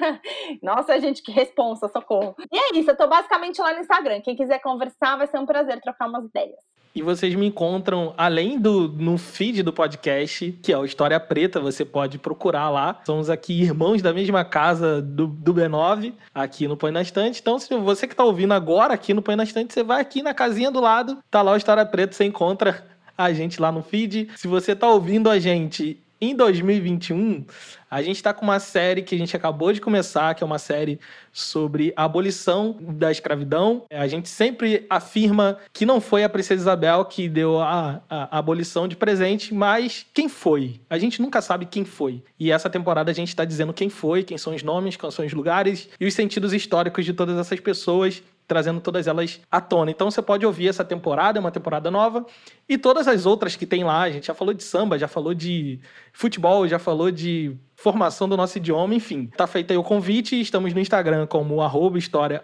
nossa, 0.62 0.98
gente, 1.00 1.22
que 1.22 1.30
responsa, 1.30 1.86
socorro. 1.88 2.34
E 2.50 2.56
é 2.58 2.78
isso, 2.78 2.90
eu 2.90 2.96
tô 2.96 3.06
basicamente 3.06 3.60
lá 3.60 3.74
no 3.74 3.80
Instagram. 3.80 4.22
Quem 4.22 4.34
quiser 4.34 4.58
conversar, 4.60 5.16
vai 5.16 5.26
ser 5.26 5.38
um 5.38 5.44
prazer 5.44 5.78
trocar 5.80 6.08
umas 6.08 6.24
ideias. 6.24 6.56
E 6.94 7.02
vocês 7.02 7.34
me 7.34 7.46
encontram, 7.46 8.14
além 8.16 8.58
do 8.58 8.88
no 8.88 9.18
feed 9.18 9.62
do 9.62 9.72
podcast, 9.72 10.50
que 10.62 10.72
é 10.72 10.78
o 10.78 10.84
História 10.84 11.20
Preta, 11.20 11.60
você 11.60 11.84
pode 11.84 12.18
procurar 12.18 12.70
lá. 12.70 13.00
Somos 13.04 13.28
aqui 13.28 13.60
irmãos 13.60 14.00
da 14.00 14.12
mesma 14.12 14.44
casa 14.44 15.02
do, 15.02 15.26
do 15.26 15.54
B9, 15.54 16.14
aqui 16.34 16.66
no 16.66 16.76
Põe 16.76 16.90
na 16.90 17.02
Estante. 17.02 17.40
Então, 17.40 17.58
se 17.58 17.72
você 17.76 18.08
que 18.08 18.16
tá 18.16 18.24
ouvindo 18.24 18.54
agora 18.54 18.94
aqui 18.94 19.12
no 19.12 19.22
Põe 19.22 19.36
na 19.36 19.44
Estante, 19.44 19.74
você 19.74 19.82
vai 19.82 20.00
aqui 20.00 20.22
na 20.22 20.32
casinha 20.32 20.70
do 20.70 20.80
lado, 20.80 21.18
tá 21.30 21.42
lá 21.42 21.52
o 21.52 21.56
História 21.56 21.84
Preta, 21.84 22.14
você 22.14 22.24
encontra 22.24 22.84
a 23.16 23.32
gente 23.32 23.60
lá 23.60 23.70
no 23.70 23.82
feed. 23.82 24.30
Se 24.36 24.48
você 24.48 24.74
tá 24.74 24.88
ouvindo 24.88 25.28
a 25.28 25.38
gente 25.38 26.02
Em 26.20 26.34
2021, 26.34 27.44
a 27.88 28.02
gente 28.02 28.16
está 28.16 28.34
com 28.34 28.44
uma 28.44 28.58
série 28.58 29.02
que 29.02 29.14
a 29.14 29.18
gente 29.18 29.36
acabou 29.36 29.72
de 29.72 29.80
começar, 29.80 30.34
que 30.34 30.42
é 30.42 30.46
uma 30.46 30.58
série 30.58 30.98
sobre 31.32 31.92
a 31.94 32.02
abolição 32.02 32.76
da 32.80 33.12
escravidão. 33.12 33.84
A 33.88 34.08
gente 34.08 34.28
sempre 34.28 34.84
afirma 34.90 35.58
que 35.72 35.86
não 35.86 36.00
foi 36.00 36.24
a 36.24 36.28
Princesa 36.28 36.62
Isabel 36.62 37.04
que 37.04 37.28
deu 37.28 37.60
a, 37.60 38.02
a, 38.10 38.36
a 38.36 38.38
abolição 38.38 38.88
de 38.88 38.96
presente, 38.96 39.54
mas 39.54 40.04
quem 40.12 40.28
foi? 40.28 40.80
A 40.90 40.98
gente 40.98 41.22
nunca 41.22 41.40
sabe 41.40 41.66
quem 41.66 41.84
foi. 41.84 42.20
E 42.36 42.50
essa 42.50 42.68
temporada 42.68 43.12
a 43.12 43.14
gente 43.14 43.28
está 43.28 43.44
dizendo 43.44 43.72
quem 43.72 43.88
foi, 43.88 44.24
quem 44.24 44.36
são 44.36 44.52
os 44.52 44.62
nomes, 44.64 44.96
quais 44.96 45.14
são 45.14 45.24
os 45.24 45.32
lugares 45.32 45.88
e 46.00 46.06
os 46.06 46.14
sentidos 46.14 46.52
históricos 46.52 47.04
de 47.04 47.12
todas 47.12 47.38
essas 47.38 47.60
pessoas 47.60 48.24
trazendo 48.48 48.80
todas 48.80 49.06
elas 49.06 49.40
à 49.52 49.60
tona. 49.60 49.90
Então 49.90 50.10
você 50.10 50.22
pode 50.22 50.44
ouvir 50.44 50.68
essa 50.68 50.82
temporada, 50.82 51.38
é 51.38 51.40
uma 51.40 51.52
temporada 51.52 51.90
nova, 51.90 52.26
e 52.66 52.78
todas 52.78 53.06
as 53.06 53.26
outras 53.26 53.54
que 53.54 53.66
tem 53.66 53.84
lá. 53.84 54.00
A 54.00 54.10
gente 54.10 54.26
já 54.26 54.34
falou 54.34 54.54
de 54.54 54.64
samba, 54.64 54.98
já 54.98 55.06
falou 55.06 55.34
de 55.34 55.78
futebol, 56.12 56.66
já 56.66 56.78
falou 56.78 57.10
de 57.10 57.54
formação 57.76 58.28
do 58.28 58.36
nosso 58.36 58.56
idioma, 58.56 58.94
enfim. 58.94 59.26
Tá 59.26 59.46
feito 59.46 59.70
aí 59.70 59.76
o 59.76 59.84
convite, 59.84 60.40
estamos 60.40 60.72
no 60.72 60.80
Instagram 60.80 61.26
como 61.26 61.60
arroba 61.60 61.98
história 61.98 62.42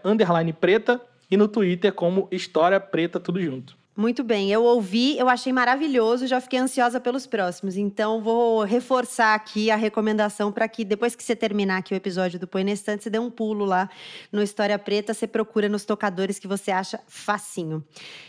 preta 0.61 1.01
e 1.31 1.37
no 1.37 1.49
Twitter 1.49 1.93
como 1.93 2.29
História 2.31 2.79
Preta, 2.79 3.19
tudo 3.19 3.41
junto. 3.41 3.84
Muito 3.97 4.25
bem, 4.25 4.51
eu 4.51 4.65
ouvi, 4.65 5.17
eu 5.17 5.29
achei 5.29 5.53
maravilhoso, 5.53 6.27
já 6.27 6.41
fiquei 6.41 6.59
ansiosa 6.59 6.99
pelos 6.99 7.29
próximos. 7.29 7.77
Então, 7.77 8.21
vou 8.21 8.65
reforçar 8.65 9.35
aqui 9.35 9.71
a 9.71 9.77
recomendação 9.77 10.51
para 10.51 10.67
que 10.67 10.85
depois 10.85 11.15
que 11.15 11.23
você 11.23 11.37
terminar 11.37 11.79
aqui 11.79 11.95
o 11.95 11.97
episódio 11.97 12.37
do 12.41 12.49
Põe 12.49 12.65
na 12.65 12.73
Estante, 12.73 13.05
você 13.05 13.11
dê 13.11 13.21
um 13.21 13.31
pulo 13.31 13.65
lá 13.65 13.89
no 14.33 14.43
História 14.43 14.77
Preta, 14.81 15.15
você 15.15 15.29
procura 15.29 15.69
nos 15.69 15.85
tocadores 15.85 16.41
que 16.41 16.49
você 16.49 16.73
acha 16.73 16.99
facinho. 17.07 17.85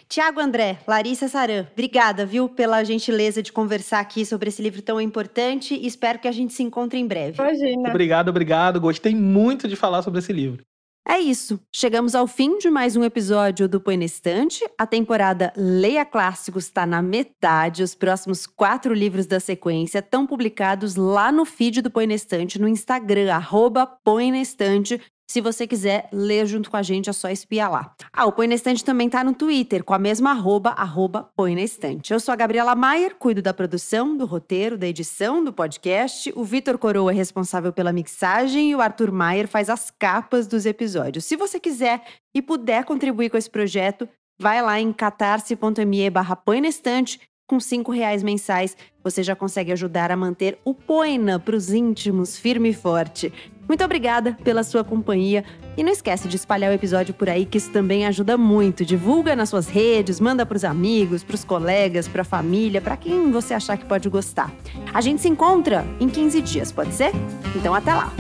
Tiago 0.07 0.39
André, 0.39 0.77
Larissa 0.87 1.27
Saran, 1.27 1.65
obrigada, 1.71 2.27
viu, 2.27 2.47
pela 2.47 2.83
gentileza 2.83 3.41
de 3.41 3.51
conversar 3.51 4.01
aqui 4.01 4.23
sobre 4.23 4.49
esse 4.49 4.61
livro 4.61 4.83
tão 4.83 5.01
importante. 5.01 5.73
Espero 5.83 6.19
que 6.19 6.27
a 6.27 6.31
gente 6.31 6.53
se 6.53 6.61
encontre 6.61 6.99
em 6.99 7.07
breve. 7.07 7.41
Imagina. 7.41 7.89
Obrigado, 7.89 8.29
obrigado. 8.29 8.79
Gostei 8.79 9.15
muito 9.15 9.67
de 9.67 9.75
falar 9.75 10.03
sobre 10.03 10.19
esse 10.19 10.31
livro. 10.31 10.63
É 11.07 11.19
isso. 11.19 11.59
Chegamos 11.71 12.15
ao 12.15 12.25
fim 12.25 12.57
de 12.57 12.67
mais 12.67 12.95
um 12.95 13.03
episódio 13.03 13.69
do 13.69 13.79
Põe 13.79 13.95
na 13.95 14.05
Estante. 14.05 14.65
A 14.75 14.87
temporada 14.87 15.53
Leia 15.55 16.03
Clássicos 16.03 16.63
está 16.63 16.83
na 16.83 16.99
metade. 16.99 17.83
Os 17.83 17.93
próximos 17.93 18.47
quatro 18.47 18.91
livros 18.91 19.27
da 19.27 19.39
sequência 19.39 19.99
estão 19.99 20.25
publicados 20.25 20.95
lá 20.95 21.31
no 21.31 21.45
feed 21.45 21.83
do 21.83 21.91
Põe 21.91 22.07
na 22.07 22.15
Estante, 22.15 22.59
no 22.59 22.67
Instagram, 22.67 23.31
arroba 23.31 23.85
Põe 23.85 24.31
na 24.31 24.39
Estante. 24.39 24.99
Se 25.27 25.41
você 25.41 25.65
quiser 25.65 26.07
ler 26.13 26.45
junto 26.45 26.69
com 26.69 26.77
a 26.77 26.83
gente, 26.83 27.09
é 27.09 27.13
só 27.13 27.29
espiar 27.29 27.71
lá. 27.71 27.95
Ah, 28.13 28.25
o 28.25 28.31
Põe 28.31 28.47
na 28.47 28.55
Estante 28.55 28.85
também 28.85 29.09
tá 29.09 29.23
no 29.23 29.33
Twitter, 29.33 29.83
com 29.83 29.93
a 29.93 29.99
mesma 29.99 30.31
arroba, 30.31 30.69
arroba 30.69 31.29
Põe 31.35 31.55
na 31.55 31.61
Estante. 31.61 32.13
Eu 32.13 32.19
sou 32.19 32.31
a 32.31 32.35
Gabriela 32.35 32.75
Maier, 32.75 33.15
cuido 33.15 33.41
da 33.41 33.53
produção, 33.53 34.15
do 34.15 34.25
roteiro, 34.25 34.77
da 34.77 34.87
edição 34.87 35.43
do 35.43 35.51
podcast. 35.51 36.31
O 36.35 36.43
Vitor 36.43 36.77
Coroa 36.77 37.11
é 37.11 37.15
responsável 37.15 37.73
pela 37.73 37.91
mixagem 37.91 38.69
e 38.69 38.75
o 38.75 38.81
Arthur 38.81 39.11
Maier 39.11 39.47
faz 39.47 39.69
as 39.69 39.89
capas 39.89 40.45
dos 40.45 40.65
episódios. 40.65 41.25
Se 41.25 41.35
você 41.35 41.59
quiser 41.59 42.03
e 42.33 42.41
puder 42.41 42.85
contribuir 42.85 43.29
com 43.31 43.37
esse 43.37 43.49
projeto, 43.49 44.07
vai 44.39 44.61
lá 44.61 44.79
em 44.79 44.93
catarse.me 44.93 46.09
barra 46.11 46.35
Põe 46.35 46.61
na 46.61 46.67
Estante 46.67 47.19
com 47.47 47.59
cinco 47.59 47.91
reais 47.91 48.23
mensais, 48.23 48.75
você 49.03 49.21
já 49.21 49.35
consegue 49.35 49.71
ajudar 49.71 50.11
a 50.11 50.17
manter 50.17 50.57
o 50.65 50.73
Poina 50.73 51.39
para 51.39 51.55
os 51.55 51.71
íntimos 51.71 52.37
firme 52.37 52.69
e 52.69 52.73
forte. 52.73 53.31
Muito 53.67 53.83
obrigada 53.83 54.37
pela 54.43 54.63
sua 54.63 54.83
companhia 54.83 55.43
e 55.75 55.83
não 55.83 55.91
esquece 55.91 56.27
de 56.27 56.35
espalhar 56.35 56.71
o 56.71 56.73
episódio 56.73 57.13
por 57.13 57.29
aí, 57.29 57.45
que 57.45 57.57
isso 57.57 57.71
também 57.71 58.05
ajuda 58.05 58.37
muito. 58.37 58.85
Divulga 58.85 59.35
nas 59.35 59.49
suas 59.49 59.67
redes, 59.67 60.19
manda 60.19 60.45
para 60.45 60.55
os 60.55 60.63
amigos, 60.63 61.23
para 61.23 61.35
os 61.35 61.43
colegas, 61.43 62.07
para 62.07 62.21
a 62.21 62.25
família, 62.25 62.79
para 62.79 62.95
quem 62.95 63.31
você 63.31 63.53
achar 63.53 63.77
que 63.77 63.85
pode 63.85 64.07
gostar. 64.09 64.51
A 64.93 65.01
gente 65.01 65.21
se 65.21 65.27
encontra 65.27 65.85
em 65.99 66.07
15 66.07 66.41
dias, 66.41 66.71
pode 66.71 66.93
ser? 66.93 67.11
Então 67.55 67.73
até 67.73 67.93
lá. 67.93 68.11